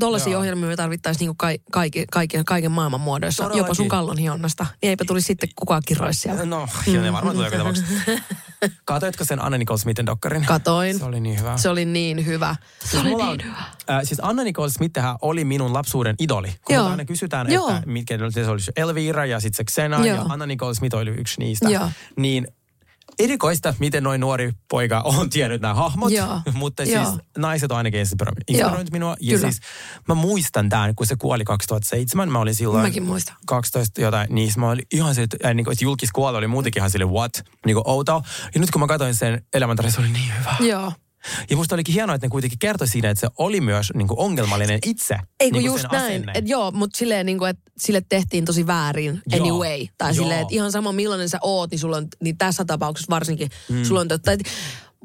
Tollaisia 0.00 0.32
Joo. 0.32 0.40
ohjelmia 0.40 0.68
me 0.68 0.76
tarvittaisiin 0.76 1.18
niinku 1.20 1.34
ka- 1.38 1.70
kaikki, 1.70 2.04
kaiken, 2.12 2.44
kaiken 2.44 2.72
maailman 2.72 3.00
muodoissa. 3.00 3.42
Todellakin. 3.42 3.64
Jopa 3.64 3.74
sun 3.74 3.88
kallon 3.88 4.18
hionnasta. 4.18 4.66
Niin 4.82 4.90
eipä 4.90 5.04
tulisi 5.04 5.26
sitten 5.26 5.48
kukaan 5.56 5.82
kiroisi 5.86 6.20
siellä. 6.20 6.44
No, 6.44 6.68
ja 6.86 7.00
ne 7.00 7.12
varmaan 7.12 7.34
tulee 7.36 7.46
joka 7.46 7.58
tapauksessa. 7.58 7.94
Katoitko 8.84 9.24
sen 9.24 9.42
Anna 9.44 9.58
Nicole 9.58 9.78
Smithin 9.78 10.06
dokkarin? 10.06 10.44
Katoin. 10.44 10.98
Se 10.98 11.04
oli 11.04 11.20
niin 11.20 11.38
hyvä. 11.38 11.56
Se 11.56 11.68
oli 11.68 11.84
niin 11.84 12.26
hyvä. 12.26 12.56
Se 12.84 12.88
Siis 12.88 13.02
oli 13.02 13.10
mulla 13.10 13.26
niin 13.26 13.44
hyvä. 13.44 13.56
Äh, 13.90 14.02
siis 14.02 14.20
Anna 14.22 14.42
Nicole 14.42 14.70
Smithhän 14.70 15.16
oli 15.22 15.44
minun 15.44 15.72
lapsuuden 15.72 16.16
idoli. 16.18 16.54
Kun 16.64 16.74
Joo. 16.74 16.88
aina 16.88 17.04
kysytään, 17.04 17.52
Joo. 17.52 17.68
että 17.70 17.82
mitkä 17.86 18.18
se 18.30 18.50
oli 18.50 18.60
Elvira 18.76 19.26
ja 19.26 19.40
sitten 19.40 19.56
se 19.56 19.64
Xena 19.82 20.06
Joo. 20.06 20.16
ja 20.16 20.22
Anna 20.22 20.46
Nicole 20.46 20.74
Smith 20.74 20.96
oli 20.96 21.10
yksi 21.10 21.34
niistä. 21.38 21.68
Joo. 21.68 21.90
Niin 22.16 22.48
erikoista, 23.18 23.74
miten 23.78 24.02
noin 24.02 24.20
nuori 24.20 24.52
poika 24.70 25.00
on 25.00 25.30
tiennyt 25.30 25.62
nämä 25.62 25.74
hahmot, 25.74 26.12
Joo. 26.12 26.40
mutta 26.52 26.84
siis 26.84 26.94
Joo. 26.94 27.18
naiset 27.38 27.70
on 27.70 27.76
ainakin 27.76 28.00
inspiroinut, 28.00 28.90
minua. 28.90 29.16
Ja 29.20 29.36
Kyllä. 29.36 29.50
siis 29.50 29.62
mä 30.08 30.14
muistan 30.14 30.68
tämän, 30.68 30.94
kun 30.94 31.06
se 31.06 31.16
kuoli 31.16 31.44
2007, 31.44 32.32
mä 32.32 32.38
olin 32.38 32.54
silloin 32.54 32.82
Mäkin 32.82 33.02
muistan. 33.02 33.36
12 33.46 34.00
jotain, 34.00 34.26
niin 34.30 34.50
mä 34.56 34.70
olin 34.70 34.86
ihan 34.92 35.14
se, 35.14 35.22
että, 35.22 35.36
äh, 35.44 35.54
niin 35.54 35.64
kuin, 35.64 35.72
että 35.72 35.84
julkis 35.84 36.10
kuoli 36.12 36.38
oli 36.38 36.46
muutenkin 36.46 36.80
ihan 36.80 36.90
sille 36.90 37.04
what, 37.04 37.32
niin 37.66 37.74
kuin 37.74 37.88
outoa. 37.88 38.22
Ja 38.54 38.60
nyt 38.60 38.70
kun 38.70 38.80
mä 38.80 38.86
katsoin 38.86 39.14
sen 39.14 39.42
elämäntarina, 39.54 39.94
se 39.94 40.00
oli 40.00 40.08
niin 40.08 40.32
hyvä. 40.38 40.56
Joo. 40.60 40.92
Ja 41.50 41.56
musta 41.56 41.74
olikin 41.74 41.94
hienoa, 41.94 42.14
että 42.14 42.26
ne 42.26 42.30
kuitenkin 42.30 42.58
kertoi 42.58 42.88
siinä, 42.88 43.10
että 43.10 43.20
se 43.20 43.28
oli 43.38 43.60
myös 43.60 43.92
niin 43.94 44.08
kuin 44.08 44.18
ongelmallinen 44.18 44.78
itse. 44.86 45.16
Ei 45.40 45.50
kun 45.50 45.58
niin 45.58 45.66
just 45.66 45.84
näin. 45.92 46.04
asenne. 46.04 46.32
Et 46.34 46.48
joo, 46.48 46.70
mutta 46.70 46.98
silleen 46.98 47.26
niin 47.26 47.38
kuin, 47.38 47.50
että 47.50 47.62
sille 47.78 48.02
tehtiin 48.08 48.44
tosi 48.44 48.66
väärin 48.66 49.22
Joo. 49.32 49.42
anyway. 49.44 49.86
Tai 49.98 50.08
Joo. 50.10 50.14
silleen, 50.22 50.40
että 50.40 50.54
ihan 50.54 50.72
sama 50.72 50.92
millainen 50.92 51.28
sä 51.28 51.38
oot, 51.42 51.70
niin, 51.70 51.78
sulla 51.78 51.96
on, 51.96 52.06
niin 52.22 52.38
tässä 52.38 52.64
tapauksessa 52.64 53.10
varsinkin 53.10 53.48
Mm. 53.68 53.84
sulla 53.84 54.00
on 54.00 54.08
totta. 54.08 54.32
Et 54.32 54.40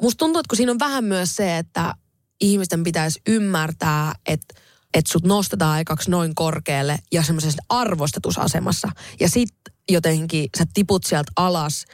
musta 0.02 0.18
tuntuu, 0.18 0.40
että 0.40 0.50
kun 0.50 0.58
siinä 0.58 0.72
on 0.72 0.80
vähän 0.80 1.04
myös 1.04 1.36
se, 1.36 1.58
että 1.58 1.94
ihmisten 2.42 2.84
pitäisi 2.84 3.22
ymmärtää, 3.28 4.16
että 4.28 4.56
että 4.94 5.12
sut 5.12 5.24
nostetaan 5.24 5.72
aikaksi 5.72 6.12
noin 6.12 6.36
korkealle 6.36 7.00
ja 7.12 7.24
semmoisessa 7.24 7.64
arvostetusasemassa. 7.70 8.90
Ja 9.20 9.30
sit 9.30 9.50
jotenkin 9.90 10.50
sä 10.58 10.66
tiput 10.74 11.04
sieltä 11.04 11.32
alas 11.36 11.86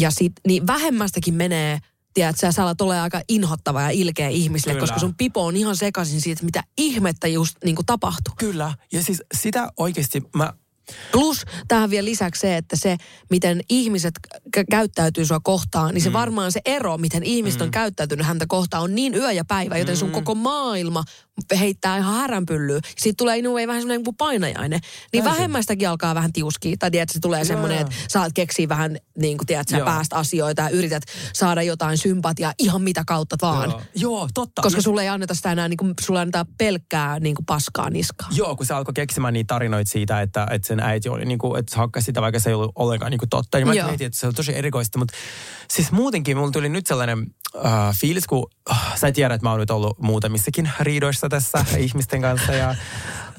ja 0.00 0.10
sit, 0.10 0.32
niin 0.46 0.66
vähemmästäkin 0.66 1.34
menee 1.34 1.78
tiedät, 2.16 2.38
sä, 2.38 2.52
sä 2.52 2.62
alat 2.62 2.80
olla 2.80 3.02
aika 3.02 3.20
inhottava 3.28 3.82
ja 3.82 3.90
ilkeä 3.90 4.28
ihmisille, 4.28 4.74
Kyllä. 4.74 4.82
koska 4.82 5.00
sun 5.00 5.14
pipo 5.14 5.46
on 5.46 5.56
ihan 5.56 5.76
sekaisin 5.76 6.20
siitä, 6.20 6.32
että 6.32 6.44
mitä 6.44 6.62
ihmettä 6.78 7.28
just 7.28 7.56
niin 7.64 7.76
kuin 7.76 7.86
tapahtuu. 7.86 8.34
Kyllä. 8.38 8.74
Ja 8.92 9.02
siis 9.02 9.22
sitä 9.34 9.72
oikeasti 9.76 10.22
mä... 10.34 10.52
Plus 11.12 11.44
tähän 11.68 11.90
vielä 11.90 12.04
lisäksi 12.04 12.40
se, 12.40 12.56
että 12.56 12.76
se, 12.76 12.96
miten 13.30 13.60
ihmiset 13.68 14.14
k- 14.50 14.70
käyttäytyy 14.70 15.26
sua 15.26 15.40
kohtaan, 15.40 15.94
niin 15.94 16.02
se 16.02 16.12
varmaan 16.12 16.52
se 16.52 16.60
ero, 16.64 16.98
miten 16.98 17.22
ihmiset 17.22 17.60
on 17.60 17.70
käyttäytynyt 17.70 18.26
häntä 18.26 18.44
kohtaan, 18.48 18.82
on 18.82 18.94
niin 18.94 19.14
yö 19.14 19.32
ja 19.32 19.44
päivä, 19.44 19.78
joten 19.78 19.96
sun 19.96 20.10
koko 20.10 20.34
maailma 20.34 21.04
heittää 21.58 21.98
ihan 21.98 22.14
häränpyllyyn. 22.14 22.80
Siitä 22.98 23.16
tulee 23.16 23.38
inuvei 23.38 23.66
vähän 23.66 23.82
semmoinen 23.82 24.04
kuin 24.04 24.16
painajainen. 24.16 24.80
Niin 25.12 25.24
Täysin. 25.24 25.38
vähemmästäkin 25.38 25.88
alkaa 25.88 26.14
vähän 26.14 26.32
tiuskia. 26.32 26.76
Tai 26.78 26.90
tiedät, 26.90 27.08
se 27.08 27.20
tulee 27.20 27.44
semmoinen, 27.44 27.78
että 27.78 27.94
saat 28.08 28.32
keksiä 28.34 28.68
vähän, 28.68 28.98
niin 29.18 29.38
kuin 29.38 29.46
tiedät, 29.46 29.68
sä 29.68 29.76
Joo. 29.76 29.86
pääst 29.86 30.12
asioita 30.12 30.62
ja 30.62 30.68
yrität 30.68 31.02
saada 31.32 31.62
jotain 31.62 31.98
sympatiaa 31.98 32.52
ihan 32.58 32.82
mitä 32.82 33.02
kautta 33.06 33.36
vaan. 33.42 33.70
Joo, 33.70 33.82
joo 33.94 34.28
totta. 34.34 34.62
Koska 34.62 34.80
sulle 34.80 35.02
ei 35.02 35.08
anneta 35.08 35.34
sitä 35.34 35.52
enää, 35.52 35.68
niin 35.68 35.76
kuin, 35.76 35.94
sulle 36.00 36.20
annetaan 36.20 36.46
pelkkää 36.58 37.20
niin 37.20 37.34
kuin 37.34 37.46
paskaa 37.46 37.90
niskaan. 37.90 38.36
Joo, 38.36 38.56
kun 38.56 38.66
se 38.66 38.74
alkoi 38.74 38.94
keksimään 38.94 39.34
niitä 39.34 39.54
tarinoita 39.54 39.90
siitä, 39.90 40.20
että, 40.22 40.46
että 40.50 40.68
sen 40.68 40.80
äiti 40.80 41.08
oli 41.08 41.24
niin 41.24 41.38
kuin, 41.38 41.58
että 41.58 41.74
se 41.74 41.78
hakkasi 41.78 42.04
sitä, 42.04 42.22
vaikka 42.22 42.40
se 42.40 42.50
ei 42.50 42.54
ollut 42.54 42.72
ollenkaan 42.74 43.10
niin 43.10 43.18
kuin 43.18 43.30
totta. 43.30 43.58
Ja 43.58 43.66
mä 43.66 43.74
Joo. 43.74 43.88
mietin, 43.88 44.06
että 44.06 44.18
se 44.18 44.26
on 44.26 44.34
tosi 44.34 44.56
erikoista, 44.56 44.98
mutta 44.98 45.14
siis 45.70 45.92
muutenkin 45.92 46.36
mulla 46.36 46.50
tuli 46.50 46.68
nyt 46.68 46.86
sellainen 46.86 47.26
äh, 47.66 47.96
fiilis, 48.00 48.26
kun 48.26 48.46
äh, 48.70 48.96
sä 48.98 49.12
tiedät, 49.12 49.34
että 49.34 49.46
mä 49.46 49.50
oon 49.50 49.60
nyt 49.60 49.70
ollut 49.70 49.98
muutamissakin 49.98 50.70
riidoissa 50.80 51.28
tässä 51.28 51.64
ihmisten 51.78 52.22
kanssa 52.22 52.52
ja 52.52 52.74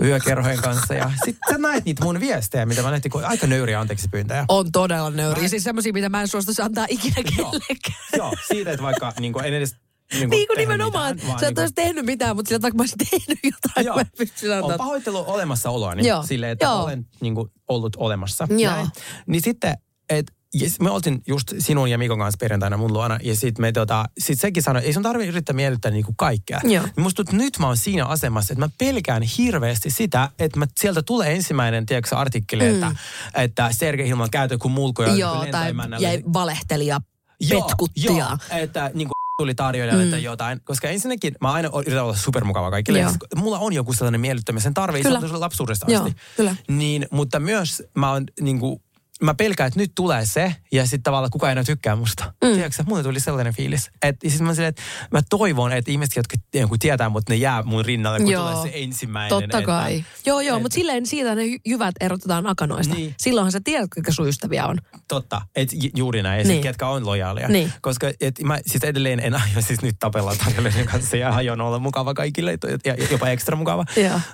yökerhojen 0.01 0.61
kanssa. 0.61 0.93
Ja 0.93 1.11
sit 1.25 1.37
sä 1.51 1.57
näet 1.57 1.85
niitä 1.85 2.03
mun 2.03 2.19
viestejä, 2.19 2.65
mitä 2.65 2.81
mä 2.81 2.89
näytin, 2.91 3.11
kun 3.11 3.25
aika 3.25 3.47
nöyriä 3.47 3.79
anteeksi 3.79 4.07
pyyntöjä. 4.07 4.45
On 4.49 4.71
todella 4.71 5.09
nöyriä. 5.09 5.43
Mä- 5.43 5.49
Siis 5.49 5.63
semmoisia, 5.63 5.93
mitä 5.93 6.09
mä 6.09 6.21
en 6.21 6.27
suostuisi 6.27 6.61
antaa 6.61 6.85
ikinä 6.89 7.15
kellekään. 7.35 7.99
Joo, 8.17 8.33
siitä, 8.47 8.71
että 8.71 8.83
vaikka 8.83 9.13
niin 9.19 9.33
kuin, 9.33 9.45
en 9.45 9.53
edes 9.53 9.75
niin 10.13 10.29
Niin 10.29 10.47
kuin 10.47 10.57
nimenomaan. 10.57 11.15
mitään, 11.15 11.27
vaan 11.29 11.39
Sä 11.39 11.45
et 11.45 11.49
niinku- 11.49 11.61
olisi 11.61 11.73
tehnyt 11.73 12.05
mitään, 12.05 12.35
mutta 12.35 12.49
sillä 12.49 12.61
vaikka 12.61 12.77
mä 12.77 12.81
olisin 12.81 12.97
tehnyt 12.97 13.39
jotain, 13.43 13.85
Joo. 13.85 13.95
mä 13.95 14.01
en 14.01 14.07
pysty 14.17 14.49
on 14.49 14.57
antaa. 14.57 14.77
pahoittelu 14.77 15.23
olemassaoloani 15.27 16.07
Joo. 16.07 16.23
silleen, 16.23 16.51
että 16.51 16.65
Joo. 16.65 16.83
olen 16.83 17.05
niin 17.21 17.35
kuin, 17.35 17.51
ollut 17.67 17.95
olemassa. 17.99 18.47
Joo. 18.57 18.71
Näin. 18.71 18.87
Niin 19.27 19.41
sitten, 19.41 19.77
että 20.09 20.33
Yes, 20.61 20.79
me 20.79 20.89
oltiin 20.89 21.21
just 21.27 21.53
sinun 21.59 21.89
ja 21.89 21.97
Mikon 21.97 22.19
kanssa 22.19 22.37
perjantaina 22.39 22.77
mun 22.77 22.93
luona, 22.93 23.19
ja 23.23 23.35
sitten 23.35 23.61
me 23.61 23.71
tota, 23.71 24.05
sit 24.17 24.39
sekin 24.39 24.63
sanoi, 24.63 24.81
ei 24.83 24.93
sun 24.93 25.03
tarvitse 25.03 25.29
yrittää 25.31 25.53
miellyttää 25.55 25.91
niinku 25.91 26.13
kaikkea. 26.17 26.59
Joo. 26.63 26.83
Niin 26.83 26.93
Musta 26.97 27.23
tuntuu, 27.23 27.45
nyt 27.45 27.59
mä 27.59 27.67
oon 27.67 27.77
siinä 27.77 28.05
asemassa, 28.05 28.53
että 28.53 28.65
mä 28.65 28.69
pelkään 28.77 29.21
hirveästi 29.23 29.89
sitä, 29.89 30.29
että 30.39 30.59
mä, 30.59 30.65
sieltä 30.79 31.01
tulee 31.01 31.31
ensimmäinen, 31.35 31.85
tiedätkö, 31.85 32.17
artikkeli, 32.17 32.63
mm. 32.63 32.73
että, 32.73 32.91
että 33.35 33.69
Sergei 33.71 34.07
Hilman 34.07 34.29
käytö 34.31 34.57
kuin 34.57 34.71
mulkuja 34.71 35.15
Joo, 35.15 35.31
tai 35.35 35.43
lentoemännälle. 35.43 36.07
jäi 36.07 36.23
valehtelija, 36.33 37.01
Joo, 37.39 37.61
petkuttija. 37.61 38.11
Joo, 38.11 38.37
että 38.51 38.91
niin 38.93 39.07
kuin 39.07 39.11
tuli 39.37 39.55
tarjoilijalle 39.55 40.05
Mm. 40.05 40.11
tai 40.11 40.23
jotain. 40.23 40.61
Koska 40.63 40.87
ensinnäkin 40.87 41.35
mä 41.41 41.51
aina 41.51 41.69
yritän 41.85 42.03
olla 42.03 42.15
supermukava 42.15 42.71
kaikille. 42.71 42.99
Joo. 42.99 43.11
Mulla 43.35 43.59
on 43.59 43.73
joku 43.73 43.93
sellainen 43.93 44.21
miellyttämisen 44.21 44.73
tarve, 44.73 45.01
Kyllä. 45.01 45.19
se 45.19 45.25
on 45.25 45.39
lapsuudesta 45.39 45.91
Joo, 45.91 46.03
asti. 46.03 46.15
kyllä. 46.37 46.55
Niin, 46.67 47.07
mutta 47.11 47.39
myös 47.39 47.83
mä 47.97 48.11
oon 48.11 48.23
niin 48.41 48.59
kuin, 48.59 48.79
mä 49.21 49.33
pelkään, 49.33 49.67
että 49.67 49.79
nyt 49.79 49.91
tulee 49.95 50.25
se, 50.25 50.55
ja 50.71 50.83
sitten 50.83 51.03
tavallaan 51.03 51.31
kukaan 51.31 51.49
ei 51.49 51.51
enää 51.51 51.63
tykkää 51.63 51.95
musta. 51.95 52.33
Mm. 52.45 52.53
Tiedätkö, 52.53 52.83
mulle 52.87 53.03
tuli 53.03 53.19
sellainen 53.19 53.53
fiilis. 53.53 53.89
Että 54.01 54.29
siis 54.29 54.41
mä, 54.41 54.53
silleen, 54.53 54.69
että 54.69 54.81
mä 55.11 55.19
toivon, 55.29 55.71
että 55.71 55.91
ihmiset, 55.91 56.15
jotka 56.15 56.35
joku 56.53 56.77
tietää 56.77 57.09
mut, 57.09 57.29
ne 57.29 57.35
jää 57.35 57.63
mun 57.63 57.85
rinnalle, 57.85 58.19
kun 58.19 58.31
Joo. 58.31 58.51
tulee 58.51 58.63
se 58.71 58.71
ensimmäinen. 58.83 59.29
Totta 59.29 59.61
kai. 59.61 59.95
Että, 59.95 60.05
Joo, 60.25 60.41
joo, 60.41 60.57
et- 60.57 60.61
mutta 60.63 60.75
silleen 60.75 61.05
siitä 61.05 61.35
ne 61.35 61.41
jy- 61.45 61.59
jyvät 61.65 61.95
erotetaan 61.99 62.47
akanoista. 62.47 62.93
Niin. 62.95 63.15
Silloinhan 63.17 63.51
sä 63.51 63.61
tiedät, 63.63 63.89
kuinka 63.93 64.11
sun 64.11 64.27
ystäviä 64.27 64.65
on. 64.67 64.77
Totta, 65.07 65.41
et 65.55 65.73
ju- 65.73 65.89
juuri 65.95 66.23
näin, 66.23 66.37
ja 66.37 66.43
Niin. 66.43 66.49
niin. 66.49 66.63
ketkä 66.63 66.87
on 66.87 67.05
lojaaleja. 67.05 67.47
Niin. 67.47 67.73
Koska 67.81 68.07
et 68.21 68.39
mä 68.43 68.59
siis 68.65 68.83
edelleen 68.83 69.19
en 69.19 69.35
aio 69.35 69.61
siis 69.61 69.81
nyt 69.81 69.95
tapella 69.99 70.35
tarjoilijoiden 70.35 70.85
kanssa 70.85 71.17
ja 71.17 71.29
aion 71.29 71.61
olla 71.61 71.79
mukava 71.79 72.13
kaikille 72.13 72.51
ja 72.85 72.93
ja 72.97 73.07
jopa 73.11 73.29
ekstra 73.29 73.55
mukava. 73.57 73.85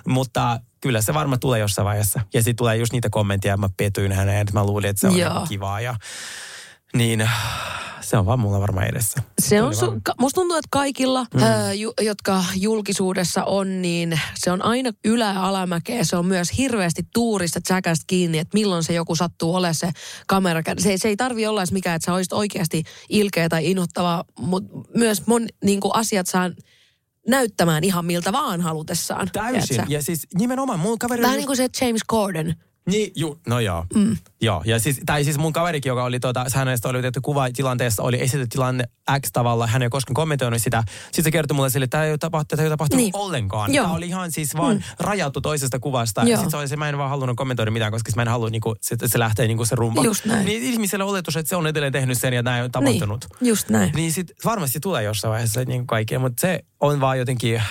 Mutta 0.08 0.60
kyllä 0.84 1.02
se 1.02 1.14
varmaan 1.14 1.40
tulee 1.40 1.60
jossain 1.60 1.86
vaiheessa. 1.86 2.20
Ja 2.34 2.40
sitten 2.42 2.56
tulee 2.56 2.76
just 2.76 2.92
niitä 2.92 3.08
kommentteja, 3.10 3.56
mä 3.56 3.68
petyin 3.76 4.12
häneen, 4.12 4.40
että 4.40 4.52
mä 4.52 4.64
luulin, 4.64 4.90
että 4.90 5.00
se 5.00 5.06
on 5.06 5.16
Joo. 5.18 5.30
ihan 5.30 5.48
kivaa. 5.48 5.80
Ja, 5.80 5.94
niin 6.94 7.30
se 8.00 8.16
on 8.16 8.26
vaan 8.26 8.38
mulla 8.38 8.60
varmaan 8.60 8.86
edessä. 8.86 9.22
Se 9.42 9.62
on, 9.62 9.72
su- 9.72 10.00
ka- 10.02 10.14
musta 10.20 10.40
tuntuu, 10.40 10.56
että 10.56 10.68
kaikilla, 10.70 11.26
mm. 11.34 11.42
ää, 11.42 11.72
ju- 11.72 11.94
jotka 12.00 12.44
julkisuudessa 12.56 13.44
on, 13.44 13.82
niin 13.82 14.20
se 14.34 14.50
on 14.52 14.62
aina 14.62 14.90
ylä- 15.04 15.32
ja 15.32 15.48
alamäkeä. 15.48 16.04
Se 16.04 16.16
on 16.16 16.26
myös 16.26 16.58
hirveästi 16.58 17.02
tuurista 17.14 17.60
tsäkästä 17.60 18.04
kiinni, 18.06 18.38
että 18.38 18.54
milloin 18.58 18.84
se 18.84 18.92
joku 18.92 19.16
sattuu 19.16 19.54
olemaan 19.54 19.74
se 19.74 19.90
kamera. 20.26 20.62
Se, 20.78 20.90
ei- 20.90 20.98
se 20.98 21.08
ei 21.08 21.16
tarvi 21.16 21.46
olla 21.46 21.60
edes 21.60 21.72
mikään, 21.72 21.96
että 21.96 22.06
sä 22.06 22.14
olisit 22.14 22.32
oikeasti 22.32 22.82
ilkeä 23.08 23.48
tai 23.48 23.70
inhottava, 23.70 24.24
mutta 24.38 24.72
myös 24.96 25.26
mon, 25.26 25.46
niin 25.64 25.80
asiat 25.92 26.26
saa 26.26 26.50
näyttämään 27.28 27.84
ihan 27.84 28.04
miltä 28.04 28.32
vaan 28.32 28.60
halutessaan. 28.60 29.28
Täysin. 29.32 29.68
tiedätkö? 29.68 29.92
Ja 29.92 30.02
siis 30.02 30.26
nimenomaan 30.34 30.80
mun 30.80 30.98
kaveri... 30.98 31.22
Vähän 31.22 31.36
niin 31.36 31.46
kuin 31.46 31.56
se 31.56 31.68
James 31.80 32.02
Corden. 32.10 32.54
Niin, 32.88 33.12
ju, 33.16 33.40
no 33.46 33.60
joo. 33.60 33.86
Mm. 33.94 34.16
Joo, 34.40 34.62
ja 34.64 34.78
siis, 34.78 35.00
tai 35.06 35.24
siis 35.24 35.38
mun 35.38 35.52
kaverikin, 35.52 35.90
joka 35.90 36.04
oli 36.04 36.20
tuota, 36.20 36.46
hänestä 36.54 36.88
oli 36.88 36.98
otettu 36.98 37.20
kuva 37.20 37.50
tilanteessa, 37.50 38.02
oli 38.02 38.20
esitetty 38.22 38.48
tilanne 38.48 38.84
X 39.20 39.28
tavalla, 39.32 39.66
hän 39.66 39.82
ei 39.82 39.88
koskaan 39.88 40.14
kommentoinut 40.14 40.62
sitä. 40.62 40.82
Sitten 41.04 41.24
se 41.24 41.30
kertoi 41.30 41.54
mulle 41.54 41.70
sille, 41.70 41.84
että 41.84 41.96
tämä 41.96 42.04
ei 42.04 42.10
ole 42.10 42.18
tapahtunut, 42.18 42.60
ei 42.60 42.66
ole 42.66 42.72
tapahtunut 42.72 42.98
Niin. 42.98 43.12
niin. 43.12 43.22
ollenkaan. 43.22 43.74
Joo. 43.74 43.84
Tämä 43.84 43.96
oli 43.96 44.06
ihan 44.06 44.32
siis 44.32 44.56
vaan 44.56 44.76
mm. 44.76 44.82
rajattu 45.00 45.40
toisesta 45.40 45.78
kuvasta. 45.78 46.20
Joo. 46.20 46.30
Ja 46.30 46.36
sitten 46.36 46.50
se 46.50 46.56
oli 46.56 46.68
se, 46.68 46.76
mä 46.76 46.88
en 46.88 46.98
vaan 46.98 47.10
halunnut 47.10 47.36
kommentoida 47.36 47.70
mitään, 47.70 47.92
koska 47.92 48.12
mä 48.16 48.22
en 48.22 48.28
halua, 48.28 48.50
niinku, 48.50 48.74
että 48.92 49.08
se 49.08 49.18
lähtee 49.18 49.46
niinku 49.46 49.64
se 49.64 49.74
rumpa. 49.74 50.04
Just 50.04 50.24
näin. 50.24 50.46
Niin 50.46 50.62
ihmiselle 50.62 51.04
oletus, 51.04 51.36
että 51.36 51.48
se 51.48 51.56
on 51.56 51.66
edelleen 51.66 51.92
tehnyt 51.92 52.18
sen 52.18 52.32
ja 52.34 52.42
näin 52.42 52.64
on 52.64 52.70
tapahtunut. 52.72 53.26
Niin, 53.40 53.48
just 53.48 53.68
näin. 53.68 53.92
Niin 53.94 54.12
sit 54.12 54.32
varmasti 54.44 54.80
tulee 54.80 55.02
jossain 55.02 55.30
vaiheessa 55.32 55.64
niin 55.64 55.86
kaikkea, 55.86 56.18
mutta 56.18 56.40
se 56.40 56.64
on 56.80 57.00
vaan 57.00 57.18
jotenkin, 57.18 57.62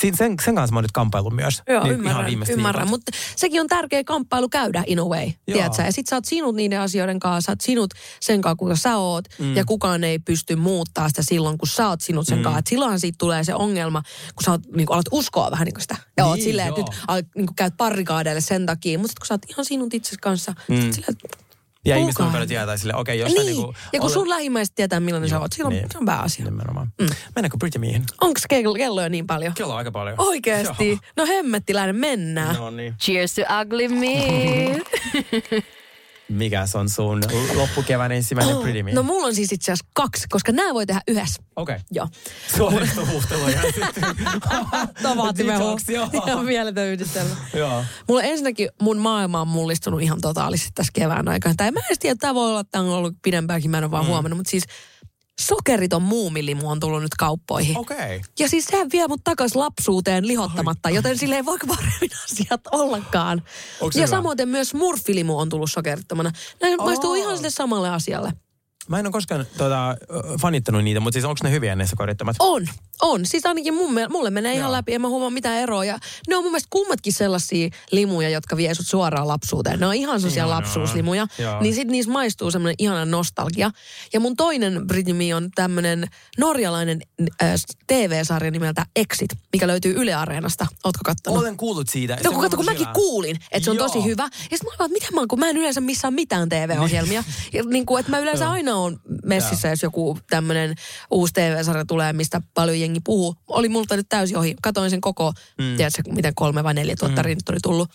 sen, 0.00 0.34
sen 0.44 0.54
kanssa 0.54 0.72
mä 0.72 0.76
oon 0.76 0.84
nyt 0.84 0.92
kampailut 0.92 1.34
myös. 1.34 1.62
Joo, 1.68 1.82
niin 1.82 1.94
ymmärrän, 1.94 2.26
viimeiset 2.26 2.56
ymmärrän. 2.56 2.88
Mutta 2.88 3.12
sekin 3.36 3.60
on 3.60 3.66
tärkeä 3.66 4.04
kamppailu 4.04 4.48
käydä 4.48 4.84
in 4.86 4.98
a 4.98 5.04
way, 5.04 5.24
Joo. 5.24 5.34
tiedätkö? 5.46 5.82
Ja 5.82 5.92
sit 5.92 6.06
sä 6.06 6.16
oot 6.16 6.24
sinut 6.24 6.54
niiden 6.54 6.80
asioiden 6.80 7.20
kanssa, 7.20 7.46
sä 7.46 7.52
oot 7.52 7.60
sinut 7.60 7.94
sen 8.20 8.40
kanssa, 8.40 8.56
kuka 8.56 8.76
sä 8.76 8.96
oot, 8.96 9.24
mm. 9.38 9.56
ja 9.56 9.64
kukaan 9.64 10.04
ei 10.04 10.18
pysty 10.18 10.56
muuttaa 10.56 11.08
sitä 11.08 11.22
silloin, 11.22 11.58
kun 11.58 11.68
sä 11.68 11.88
oot 11.88 12.00
sinut 12.00 12.26
sen 12.26 12.38
mm. 12.38 12.42
kanssa. 12.44 12.58
Et 12.58 12.66
silloinhan 12.66 13.00
siitä 13.00 13.16
tulee 13.18 13.44
se 13.44 13.54
ongelma, 13.54 14.02
kun 14.34 14.44
sä 14.44 14.50
oot, 14.50 14.60
niin 14.76 14.86
alat 14.90 15.06
uskoa 15.10 15.50
vähän 15.50 15.64
niin 15.64 15.74
kuin 15.74 15.82
sitä. 15.82 15.96
Ja 16.16 16.26
oot 16.26 16.34
Niin, 16.36 16.44
silleen, 16.44 16.68
että 16.68 16.80
nyt 16.80 16.90
alat, 17.08 17.26
niin 17.36 17.46
käyt 17.56 17.74
parrikaadeille 17.76 18.40
sen 18.40 18.66
takia. 18.66 18.98
Mutta 18.98 19.14
kun 19.20 19.26
sä 19.26 19.34
oot 19.34 19.50
ihan 19.50 19.64
sinut 19.64 19.94
itse 19.94 20.16
kanssa, 20.22 20.54
mm. 20.68 20.92
silleen, 20.92 21.16
Ja 21.86 21.94
Kukaan. 21.94 22.00
ihmiset 22.00 22.20
on 22.20 22.32
paljon 22.32 22.48
tietää 22.48 22.76
sille, 22.76 22.94
okei, 22.94 23.22
okay, 23.22 23.28
jossain 23.28 23.46
niin. 23.46 23.56
niinku... 23.56 23.74
ja 23.92 24.00
kun 24.00 24.06
ole- 24.08 24.14
sun 24.14 24.28
lähimmäiset 24.28 24.74
tietää, 24.74 25.00
millainen 25.00 25.30
sä 25.30 25.40
oot, 25.40 25.52
silloin 25.52 25.76
niin. 25.76 25.86
se 25.92 25.98
on 25.98 26.04
pääasia. 26.04 26.44
Nimenomaan. 26.44 26.92
Mm. 27.00 27.08
Mennäänkö 27.34 27.56
Pretty 27.58 27.78
Mihin? 27.78 28.04
Onko 28.20 28.40
kello, 28.48 28.74
kelloja 28.74 29.08
niin 29.08 29.26
paljon? 29.26 29.54
Kello 29.54 29.72
on 29.72 29.78
aika 29.78 29.92
paljon. 29.92 30.20
Oikeesti? 30.20 30.88
Joo. 30.88 30.98
No 31.16 31.26
hemmettiläinen, 31.26 31.96
mennään. 31.96 32.56
No 32.56 32.70
niin. 32.70 32.94
Cheers 33.00 33.34
to 33.34 33.42
ugly 33.62 33.88
me. 33.88 34.80
Mikäs 36.28 36.76
on 36.76 36.90
sun 36.90 37.22
loppukevään 37.54 38.12
ensimmäinen 38.12 38.56
Pretty 38.56 38.82
Me? 38.82 38.92
No 38.92 39.02
mulla 39.02 39.26
on 39.26 39.34
siis 39.34 39.52
itse 39.52 39.72
asiassa 39.72 39.90
kaksi, 39.94 40.26
koska 40.28 40.52
nämä 40.52 40.74
voi 40.74 40.86
tehdä 40.86 41.00
yhdessä. 41.08 41.42
Okei. 41.56 41.74
Okay. 41.74 41.84
Joo. 41.90 42.08
Suoristuvuhtelu 42.56 43.48
ja 43.48 43.62
sitten... 43.62 44.04
Joo. 45.94 46.08
Ihan 46.26 46.44
mieletön 46.54 46.86
yhdistelmä. 46.86 47.36
Joo. 47.54 47.84
Mulla 48.08 48.22
ensinnäkin 48.22 48.68
mun 48.82 48.98
maailma 48.98 49.40
on 49.40 49.48
mullistunut 49.48 50.02
ihan 50.02 50.20
totaalisesti 50.20 50.70
tässä 50.74 50.92
kevään 50.94 51.28
aikana. 51.28 51.54
Tai 51.56 51.70
mä 51.70 51.80
en 51.90 51.96
tiedä, 52.00 52.12
että 52.12 52.20
tämä 52.20 52.34
voi 52.34 52.48
olla, 52.48 52.60
että 52.60 52.70
tämä 52.70 52.84
on 52.84 52.90
ollut 52.90 53.14
pidempäänkin, 53.22 53.70
mä 53.70 53.78
en 53.78 53.84
ole 53.84 53.90
vaan 53.90 54.04
mm. 54.04 54.08
huomannut. 54.08 54.36
Mutta 54.36 54.50
siis 54.50 54.64
sokeriton 55.40 56.02
muumilimu 56.02 56.70
on 56.70 56.80
tullut 56.80 57.02
nyt 57.02 57.14
kauppoihin. 57.18 57.78
Okei. 57.78 57.96
Okay. 57.96 58.20
Ja 58.38 58.48
siis 58.48 58.64
sehän 58.64 58.88
vie 58.92 59.08
mut 59.08 59.20
takas 59.24 59.54
lapsuuteen 59.56 60.26
lihottamatta, 60.26 60.90
joten 60.90 61.18
sille 61.18 61.36
ei 61.36 61.44
voi 61.44 61.58
paremmin 61.68 62.10
asiat 62.24 62.60
ollakaan. 62.72 63.42
Onks 63.80 63.96
Ja 63.96 64.06
hyvä? 64.06 64.16
samoin 64.16 64.38
myös 64.44 64.68
smurfilimu 64.68 65.38
on 65.38 65.48
tullut 65.48 65.70
sokerittomana. 65.70 66.32
Näin 66.62 66.80
Aa. 66.80 66.86
maistuu 66.86 67.14
ihan 67.14 67.36
sille 67.36 67.50
samalle 67.50 67.90
asialle. 67.90 68.32
Mä 68.88 68.98
en 68.98 69.06
ole 69.06 69.12
koskaan 69.12 69.46
tota, 69.58 69.90
ö, 69.90 69.94
fanittanut 70.40 70.84
niitä, 70.84 71.00
mutta 71.00 71.14
siis 71.14 71.24
onko 71.24 71.38
ne 71.42 71.50
hyviä 71.50 71.76
ne 71.76 71.84
korittomat? 71.96 72.36
On, 72.38 72.66
on. 73.02 73.26
Siis 73.26 73.46
ainakin 73.46 73.74
mun, 73.74 73.94
mulle 74.10 74.30
menee 74.30 74.54
ihan 74.54 74.72
läpi, 74.72 74.94
en 74.94 75.00
mä 75.00 75.08
huomaa 75.08 75.30
mitään 75.30 75.60
eroa. 75.60 75.84
Ja 75.84 75.98
ne 76.28 76.36
on 76.36 76.44
mun 76.44 76.52
mielestä 76.52 76.68
kummatkin 76.70 77.12
sellaisia 77.12 77.68
limuja, 77.90 78.28
jotka 78.28 78.56
vie 78.56 78.74
sut 78.74 78.86
suoraan 78.86 79.28
lapsuuteen. 79.28 79.80
Ne 79.80 79.86
on 79.86 79.94
ihan 79.94 80.20
sellaisia 80.20 80.48
lapsuuslimuja. 80.48 81.26
Joo. 81.38 81.60
Niin 81.60 81.74
sit 81.74 81.88
niissä 81.88 82.12
maistuu 82.12 82.50
semmoinen 82.50 82.74
ihana 82.78 83.04
nostalgia. 83.04 83.70
Ja 84.12 84.20
mun 84.20 84.36
toinen 84.36 84.86
Britney 84.86 85.32
on 85.32 85.50
tämmönen 85.54 86.06
norjalainen 86.38 87.00
äh, 87.42 87.54
TV-sarja 87.86 88.50
nimeltä 88.50 88.86
Exit, 88.96 89.30
mikä 89.52 89.66
löytyy 89.66 89.94
Yle 89.96 90.14
Areenasta. 90.14 90.66
Ootko 90.84 91.00
kattonut? 91.04 91.40
Olen 91.40 91.56
kuullut 91.56 91.88
siitä. 91.88 92.18
No 92.24 92.32
kun, 92.32 92.40
katso, 92.40 92.56
kun 92.56 92.66
mäkin 92.66 92.86
kuulin, 92.94 93.36
että 93.52 93.64
se 93.64 93.70
on 93.70 93.76
Joo. 93.76 93.88
tosi 93.88 94.04
hyvä. 94.04 94.22
Ja 94.22 94.28
sitten 94.30 94.66
mä 94.66 94.84
olin, 94.84 94.96
että 94.96 95.06
mitä 95.06 95.14
mä 95.14 95.20
oon, 95.20 95.28
kun 95.28 95.38
mä 95.38 95.48
en 95.48 95.56
yleensä 95.56 95.80
missään 95.80 96.14
mitään 96.14 96.48
TV-ohjelmia. 96.48 97.24
Ja 97.52 97.62
niin 97.62 97.86
kuin, 97.86 98.00
että 98.00 98.10
mä 98.10 98.18
yleensä 98.18 98.50
aina 98.50 98.75
oon 98.76 99.00
messissä, 99.24 99.68
jos 99.68 99.82
joku 99.82 100.18
tämmöinen 100.30 100.74
uusi 101.10 101.32
TV-sarja 101.32 101.84
tulee, 101.84 102.12
mistä 102.12 102.40
paljon 102.54 102.80
jengi 102.80 103.00
puhuu. 103.04 103.34
Oli 103.46 103.68
multa 103.68 103.96
nyt 103.96 104.06
täysin 104.08 104.36
ohi. 104.36 104.54
Katoin 104.62 104.90
sen 104.90 105.00
koko, 105.00 105.32
mm. 105.58 105.76
tiedätkö, 105.76 106.02
miten 106.12 106.34
kolme 106.34 106.64
vai 106.64 106.74
neljä 106.74 106.96
tuotta 106.98 107.22
mm. 107.22 107.28
oli 107.50 107.58
tullut. 107.62 107.88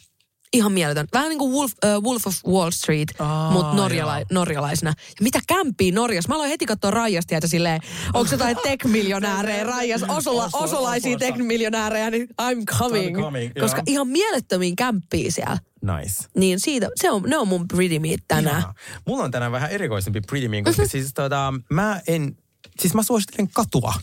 Ihan 0.53 0.71
mieletön. 0.71 1.07
Vähän 1.13 1.29
niin 1.29 1.39
kuin 1.39 1.51
Wolf, 1.53 1.71
uh, 1.97 2.03
Wolf 2.03 2.27
of 2.27 2.35
Wall 2.47 2.71
Street, 2.71 3.09
Aa, 3.19 3.51
mutta 3.51 3.75
norjala- 3.75 4.25
norjalaisena. 4.31 4.93
Ja 4.97 5.23
mitä 5.23 5.39
kämpiä 5.47 5.91
Norjassa? 5.91 6.29
Mä 6.29 6.35
aloin 6.35 6.49
heti 6.49 6.65
katsoa 6.65 6.91
Raijasta, 6.91 7.35
että 7.35 7.47
silleen, 7.47 7.81
onko 8.13 8.31
jotain 8.31 8.57
tech-miljonäärejä 8.67 9.63
Raijas, 9.63 10.03
Osola, 10.07 10.49
osolaisia 10.53 11.17
tech-miljonäärejä, 11.17 12.09
niin 12.09 12.27
I'm 12.41 12.65
coming. 12.77 13.17
I'm 13.17 13.21
coming, 13.21 13.51
joo. 13.55 13.65
Koska 13.67 13.83
ihan 13.87 14.07
mielettömiin 14.07 14.75
kämppiä 14.75 15.31
siellä. 15.31 15.57
Nice. 15.97 16.23
Niin 16.37 16.59
siitä, 16.59 16.89
se 16.95 17.11
on, 17.11 17.23
ne 17.23 17.37
on 17.37 17.47
mun 17.47 17.67
pretty 17.67 17.99
meat 17.99 18.19
tänään. 18.27 18.57
Ihanaa. 18.57 18.73
Mulla 19.07 19.23
on 19.23 19.31
tänään 19.31 19.51
vähän 19.51 19.71
erikoisempi 19.71 20.21
Pretty 20.21 20.47
Me, 20.47 20.61
koska 20.63 20.87
siis 20.87 21.13
tota, 21.13 21.53
mä 21.69 22.01
en, 22.07 22.37
siis 22.79 22.93
mä 22.93 23.03
suosittelen 23.03 23.49
katua. 23.53 23.93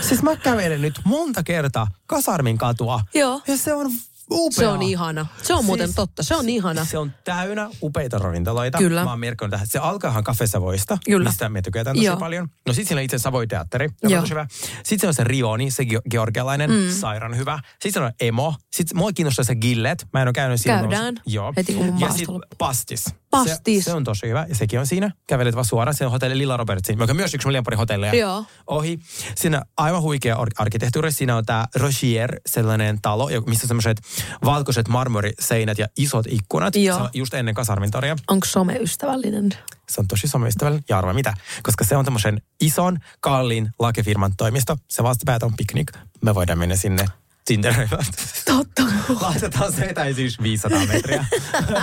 Siis 0.00 0.22
mä 0.22 0.36
kävelen 0.36 0.82
nyt 0.82 1.00
monta 1.04 1.42
kertaa 1.42 1.86
Kasarmin 2.06 2.58
katua. 2.58 3.00
Joo. 3.14 3.40
Ja 3.48 3.56
se 3.56 3.74
on 3.74 3.90
upea. 4.30 4.56
Se 4.58 4.68
on 4.68 4.82
ihana. 4.82 5.26
Se 5.42 5.54
on 5.54 5.64
muuten 5.64 5.94
totta. 5.94 6.22
Se 6.22 6.36
on 6.36 6.48
ihana. 6.48 6.84
Se 6.84 6.98
on 6.98 7.12
täynnä 7.24 7.70
upeita 7.82 8.18
ravintoloita. 8.18 8.78
Kyllä. 8.78 9.04
Mä 9.04 9.10
oon 9.10 9.20
merkannut 9.20 9.50
tähän. 9.50 9.66
Se 9.66 9.78
alkaahan 9.78 10.24
Cafe 10.24 10.46
Savoista, 10.46 10.98
Kyllä. 11.04 11.28
mistä 11.28 11.48
me 11.48 11.62
tykätään 11.62 11.96
tosi 11.96 12.16
paljon. 12.18 12.48
No 12.66 12.72
sit 12.72 12.88
siellä 12.88 13.00
on 13.00 13.04
itse 13.04 13.18
Savoy-teatteri, 13.18 13.84
joka 14.02 14.12
Joo. 14.14 14.18
on 14.18 14.22
tosi 14.22 14.30
hyvä. 14.30 14.46
Sitten 14.82 15.00
se 15.00 15.06
on 15.06 15.14
se 15.14 15.24
Rioni, 15.24 15.70
se 15.70 15.82
ge- 15.82 16.02
georgialainen, 16.10 16.70
mm. 16.70 16.90
sairaan 16.90 17.36
hyvä. 17.36 17.58
Sitten 17.72 17.92
se 17.92 18.00
on 18.00 18.12
Emo. 18.20 18.54
Sitten 18.72 18.98
mua 18.98 19.12
kiinnostaa 19.12 19.44
se 19.44 19.54
Gillet. 19.54 20.06
Mä 20.12 20.22
en 20.22 20.28
ole 20.28 20.32
käynyt 20.32 20.60
siinä. 20.60 20.80
Käydään. 20.80 21.14
Joo. 21.26 21.52
Heti 21.56 21.74
kun 21.74 22.00
Ja 22.00 22.08
sitten 22.08 22.34
loppuu. 22.34 22.56
Pastis. 22.58 23.04
Pastis. 23.30 23.84
Se, 23.84 23.90
se, 23.90 23.96
on 23.96 24.04
tosi 24.04 24.28
hyvä 24.28 24.46
ja 24.48 24.54
sekin 24.54 24.80
on 24.80 24.86
siinä. 24.86 25.10
Kävelet 25.26 25.54
vaan 25.54 25.64
suoraan. 25.64 25.94
Se 25.94 26.06
on 26.06 26.12
hotelli 26.12 26.38
Lilla 26.38 26.56
Robertsin, 26.56 26.98
joka 26.98 27.12
on 27.12 27.16
myös 27.16 27.34
yksi 27.34 27.46
mun 27.46 27.52
lempparihotelleja. 27.52 28.14
Joo. 28.14 28.44
Ohi. 28.66 28.98
Siinä 29.34 29.58
on 29.58 29.64
aivan 29.76 30.02
huikea 30.02 30.36
ar- 30.36 30.48
arkkitehtuuri. 30.58 31.12
Siinä 31.12 31.36
on 31.36 31.46
tämä 31.46 31.66
Rochier, 31.74 32.40
sellainen 32.46 32.98
talo, 33.02 33.28
missä 33.46 33.66
semmoiset 33.66 34.00
valkoiset 34.44 34.88
marmoriseinät 34.88 35.78
ja 35.78 35.86
isot 35.96 36.26
ikkunat. 36.28 36.76
Joo. 36.76 36.96
Se 36.96 37.02
on 37.02 37.10
just 37.14 37.34
ennen 37.34 37.54
Kasarmintoria. 37.54 38.16
Onko 38.28 38.46
someystävällinen? 38.46 39.48
Se 39.88 40.00
on 40.00 40.08
tosi 40.08 40.28
someystävällinen. 40.28 40.84
Ja 40.88 40.98
arva 40.98 41.12
mitä? 41.12 41.34
Koska 41.62 41.84
se 41.84 41.96
on 41.96 42.04
tämmöisen 42.04 42.42
ison, 42.60 42.98
kalliin 43.20 43.70
lakefirman 43.78 44.36
toimisto. 44.36 44.76
Se 44.88 45.02
vastapäät 45.02 45.42
on 45.42 45.56
piknik. 45.56 45.92
Me 46.22 46.34
voidaan 46.34 46.58
mennä 46.58 46.76
sinne 46.76 47.06
Tinderöimään. 47.44 48.04
Totta. 48.44 48.82
Laitetaan 49.20 49.72
se 49.72 49.84
etäisyys 49.84 50.42
500 50.42 50.86
metriä. 50.86 51.26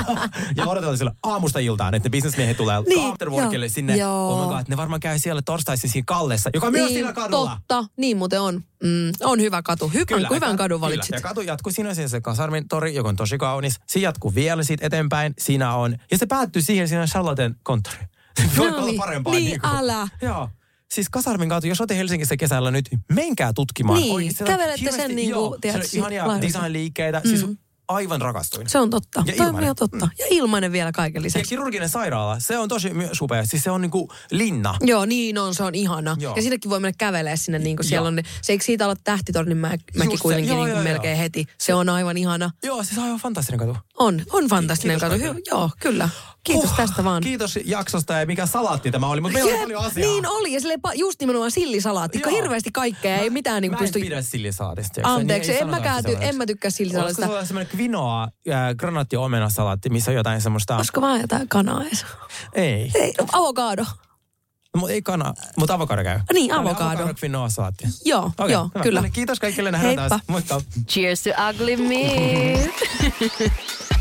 ja 0.56 0.66
odotetaan 0.66 0.98
sillä 0.98 1.12
aamusta 1.24 1.60
iltaan, 1.60 1.94
että 1.96 2.10
ne 2.10 2.12
bisnesmiehet 2.12 2.58
tulee 2.58 2.82
Niin, 2.88 3.12
afterworkille 3.12 3.70
sinne. 3.70 3.98
Joo. 3.98 4.30
Oh 4.34 4.48
my 4.50 4.56
god, 4.58 4.66
ne 4.68 4.78
varmaan 4.78 5.00
käy 5.00 5.20
siellä 5.20 5.42
torstaisin 5.42 5.90
siinä 5.90 6.04
Kallessa, 6.08 6.50
joka 6.54 6.68
on 6.68 6.74
myös 6.74 6.86
niin, 6.86 6.98
sillä 6.98 7.14
kadulla. 7.14 7.58
Totta. 7.68 7.90
Niin 7.98 8.18
muuten 8.18 8.42
on. 8.42 8.64
Mm, 8.84 9.12
on 9.24 9.40
hyvä 9.42 9.62
katu. 9.62 9.88
Hyvän, 9.94 10.28
hyvän 10.32 10.52
ja- 10.52 10.58
kadun 10.58 10.76
kyllä. 10.80 10.82
valitsit. 10.82 11.16
Ja 11.16 11.22
katu 11.22 11.42
jatkuu, 11.42 11.72
siinä 11.72 11.94
siis 11.94 12.12
se 12.12 12.22
Kasarmin 12.22 12.68
tori, 12.68 12.96
joka 12.96 13.10
on 13.10 13.16
tosi 13.16 13.38
kaunis. 13.38 13.80
Se 13.88 14.00
jatkuu 14.00 14.36
vielä 14.36 14.64
siitä 14.64 14.86
eteenpäin. 14.86 15.34
Siinä 15.40 15.76
on, 15.76 15.98
ja 16.12 16.18
se 16.18 16.26
päättyy 16.26 16.62
siihen, 16.62 16.88
siinä 16.88 17.02
on 17.02 17.08
Charlotten 17.08 17.56
konttori. 17.64 17.98
Voiko 18.58 18.76
olla 18.78 18.86
niin. 18.86 18.98
parempaa? 18.98 19.34
Niin, 19.34 19.62
kuin- 19.62 19.76
älä. 19.76 20.08
Joo. 20.22 20.50
Siis 20.92 21.10
Kasarmin 21.10 21.50
katu, 21.50 21.68
jos 21.68 21.82
olette 21.82 21.98
Helsingissä 21.98 22.38
kesällä 22.38 22.72
nyt, 22.72 22.90
menkää 23.14 23.52
tutkimaan. 23.56 24.00
Niin, 24.00 24.14
Oikein, 24.14 24.36
kävelette 24.46 24.92
sen 24.92 25.16
niinku, 25.16 25.40
joo, 25.40 25.58
tiedätkö, 25.62 25.88
ihania 25.94 26.26
design-liikkeitä. 26.42 27.22
Siis 27.26 27.46
aivan 27.92 28.22
rakastuin. 28.22 28.70
Se 28.70 28.80
on 28.80 28.90
totta. 28.90 29.24
Ja 29.26 29.34
Toi 29.34 29.40
on 29.42 29.48
ilmainen. 29.48 29.64
ihan 29.64 29.76
totta. 29.76 30.10
Ja 30.20 30.26
ilmainen 30.30 30.72
vielä 30.72 30.92
kaiken 30.92 31.20
Ja 31.20 31.24
lisäksi. 31.24 31.50
kirurginen 31.50 31.90
sairaala, 31.90 32.40
se 32.40 32.58
on 32.58 32.70
tosi 32.70 32.94
myös 32.94 33.22
upea. 33.22 33.46
Siis 33.46 33.64
se 33.64 33.72
on 33.72 33.82
niinku 33.82 34.12
linna. 34.32 34.76
Joo, 34.82 35.06
niin 35.06 35.38
on, 35.38 35.56
se 35.56 35.64
on 35.64 35.76
ihana. 35.76 36.16
Joo. 36.20 36.36
Ja 36.36 36.42
sinnekin 36.42 36.70
voi 36.72 36.80
mennä 36.80 36.96
kävelee 36.98 37.38
sinne, 37.38 37.60
niin 37.60 37.76
kuin 37.76 37.86
siellä 37.86 38.02
Joo. 38.06 38.08
on 38.08 38.16
ne, 38.16 38.24
se 38.42 38.54
eikö 38.54 38.66
siitä 38.66 38.86
olla 38.86 38.96
tähtitornin 39.04 39.58
mä, 39.58 39.68
mäki 39.98 40.18
se, 40.18 40.22
kuitenkin 40.22 40.50
joo, 40.50 40.58
niin 40.66 40.74
kuin 40.76 40.76
joo, 40.76 40.84
melkein 40.94 41.18
joo. 41.18 41.24
heti. 41.24 41.46
Se 41.58 41.74
on 41.74 41.90
aivan 41.90 42.18
ihana. 42.18 42.52
Joo, 42.64 42.84
siis 42.84 43.00
aivan 43.00 43.20
fantastinen 43.20 43.60
katu. 43.60 43.78
On, 44.00 44.22
on 44.32 44.48
fantastinen 44.48 45.00
Kiitos 45.00 45.20
katu. 45.22 45.34
Hy- 45.40 45.42
joo, 45.50 45.70
kyllä. 45.80 46.10
Kiitos 46.44 46.70
Huh. 46.70 46.78
tästä 46.78 47.04
vaan. 47.04 47.24
Kiitos 47.24 47.60
jaksosta 47.66 48.14
ja 48.14 48.26
mikä 48.26 48.46
salaatti 48.46 48.92
tämä 48.92 49.08
oli, 49.08 49.22
mutta 49.22 49.34
meillä 49.34 49.48
on 49.50 49.54
Jep, 49.54 49.62
paljon 49.64 49.86
asiaa. 49.86 50.08
Niin 50.12 50.28
oli, 50.28 50.54
ja 50.54 50.62
sille 50.62 50.76
just 50.96 51.20
nimenomaan 51.20 51.52
sillisalaatti. 51.52 52.20
Joo. 52.20 52.32
Hirveästi 52.32 52.72
kaikkea, 52.72 53.18
ei 53.18 53.30
mitään 53.30 53.62
niin 53.62 53.72
Mä 53.72 53.78
kuin 53.78 53.88
en 53.88 53.94
pysty... 53.94 54.06
pidä 54.10 54.22
sillisalaatista. 54.22 55.02
Anteeksi, 55.04 55.52
Niin 55.52 55.62
en 55.62 55.70
mäkään, 55.70 56.06
ty- 56.06 56.18
en 56.22 56.36
mä 56.36 56.46
tykkää 56.46 56.72
sillisalaatista. 56.72 57.22
se 57.26 57.32
olla 57.32 57.46
kvinoa, 57.82 58.24
äh, 58.24 58.76
granaatti 58.78 59.18
omenasalaatti, 59.18 59.90
missä 59.90 60.12
on 60.12 60.16
jotain 60.16 60.42
semmoista... 60.42 60.78
Olisiko 60.78 61.02
vaan 61.02 61.22
jotain 61.22 61.48
kanaa 61.48 61.84
edes? 61.84 62.06
Ei. 62.54 62.92
Ei, 62.96 63.14
no, 63.20 63.26
avokado. 63.32 63.84
No, 64.74 64.80
mutta 64.80 64.94
ei 64.94 65.02
kana, 65.02 65.34
mutta 65.58 65.74
avokado 65.74 66.04
käy. 66.04 66.20
Niin, 66.34 66.54
avokado. 66.54 66.90
Avokado 66.90 67.14
kvinoa 67.14 67.50
salaatti. 67.50 67.84
Joo, 68.06 68.32
Okei, 68.38 68.54
joo, 68.54 68.64
hyvä. 68.76 68.84
kyllä. 68.84 69.00
No 69.00 69.04
niin, 69.04 69.14
Kiitos 69.14 69.40
kaikille, 69.40 69.72
nähdään 69.72 69.88
Heippa. 69.88 70.10
taas. 70.10 70.22
Moikka. 70.28 70.62
Cheers 70.88 71.24
to 71.24 71.30
ugly 71.50 71.78
me. 71.78 72.72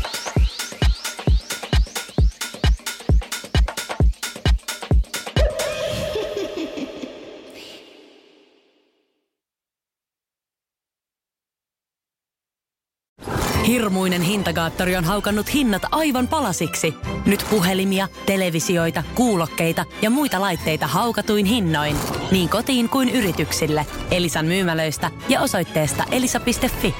Hirmuinen 13.71 14.21
hintakaattori 14.21 14.95
on 14.95 15.03
haukannut 15.03 15.53
hinnat 15.53 15.81
aivan 15.91 16.27
palasiksi. 16.27 16.93
Nyt 17.25 17.45
puhelimia, 17.49 18.07
televisioita, 18.25 19.03
kuulokkeita 19.15 19.85
ja 20.01 20.09
muita 20.09 20.41
laitteita 20.41 20.87
haukatuin 20.87 21.45
hinnoin. 21.45 21.95
Niin 22.31 22.49
kotiin 22.49 22.89
kuin 22.89 23.09
yrityksille. 23.09 23.85
Elisan 24.11 24.45
myymälöistä 24.45 25.11
ja 25.29 25.41
osoitteesta 25.41 26.03
elisa.fi. 26.11 26.95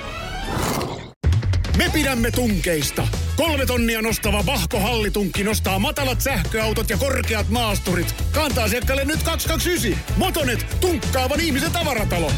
Me 1.77 1.89
pidämme 1.93 2.31
tunkeista. 2.31 3.07
Kolme 3.35 3.65
tonnia 3.65 4.01
nostava 4.01 4.45
Vahko 4.45 4.79
Hallitunkki 4.79 5.43
nostaa 5.43 5.79
matalat 5.79 6.21
sähköautot 6.21 6.89
ja 6.89 6.97
korkeat 6.97 7.49
maasturit. 7.49 8.15
Kantaa 8.31 8.63
asiakkaalle 8.63 9.05
nyt 9.05 9.23
229. 9.23 10.15
Motonet, 10.17 10.65
tunkkaavan 10.81 11.39
ihmisen 11.39 11.71
tavaratalo. 11.71 12.31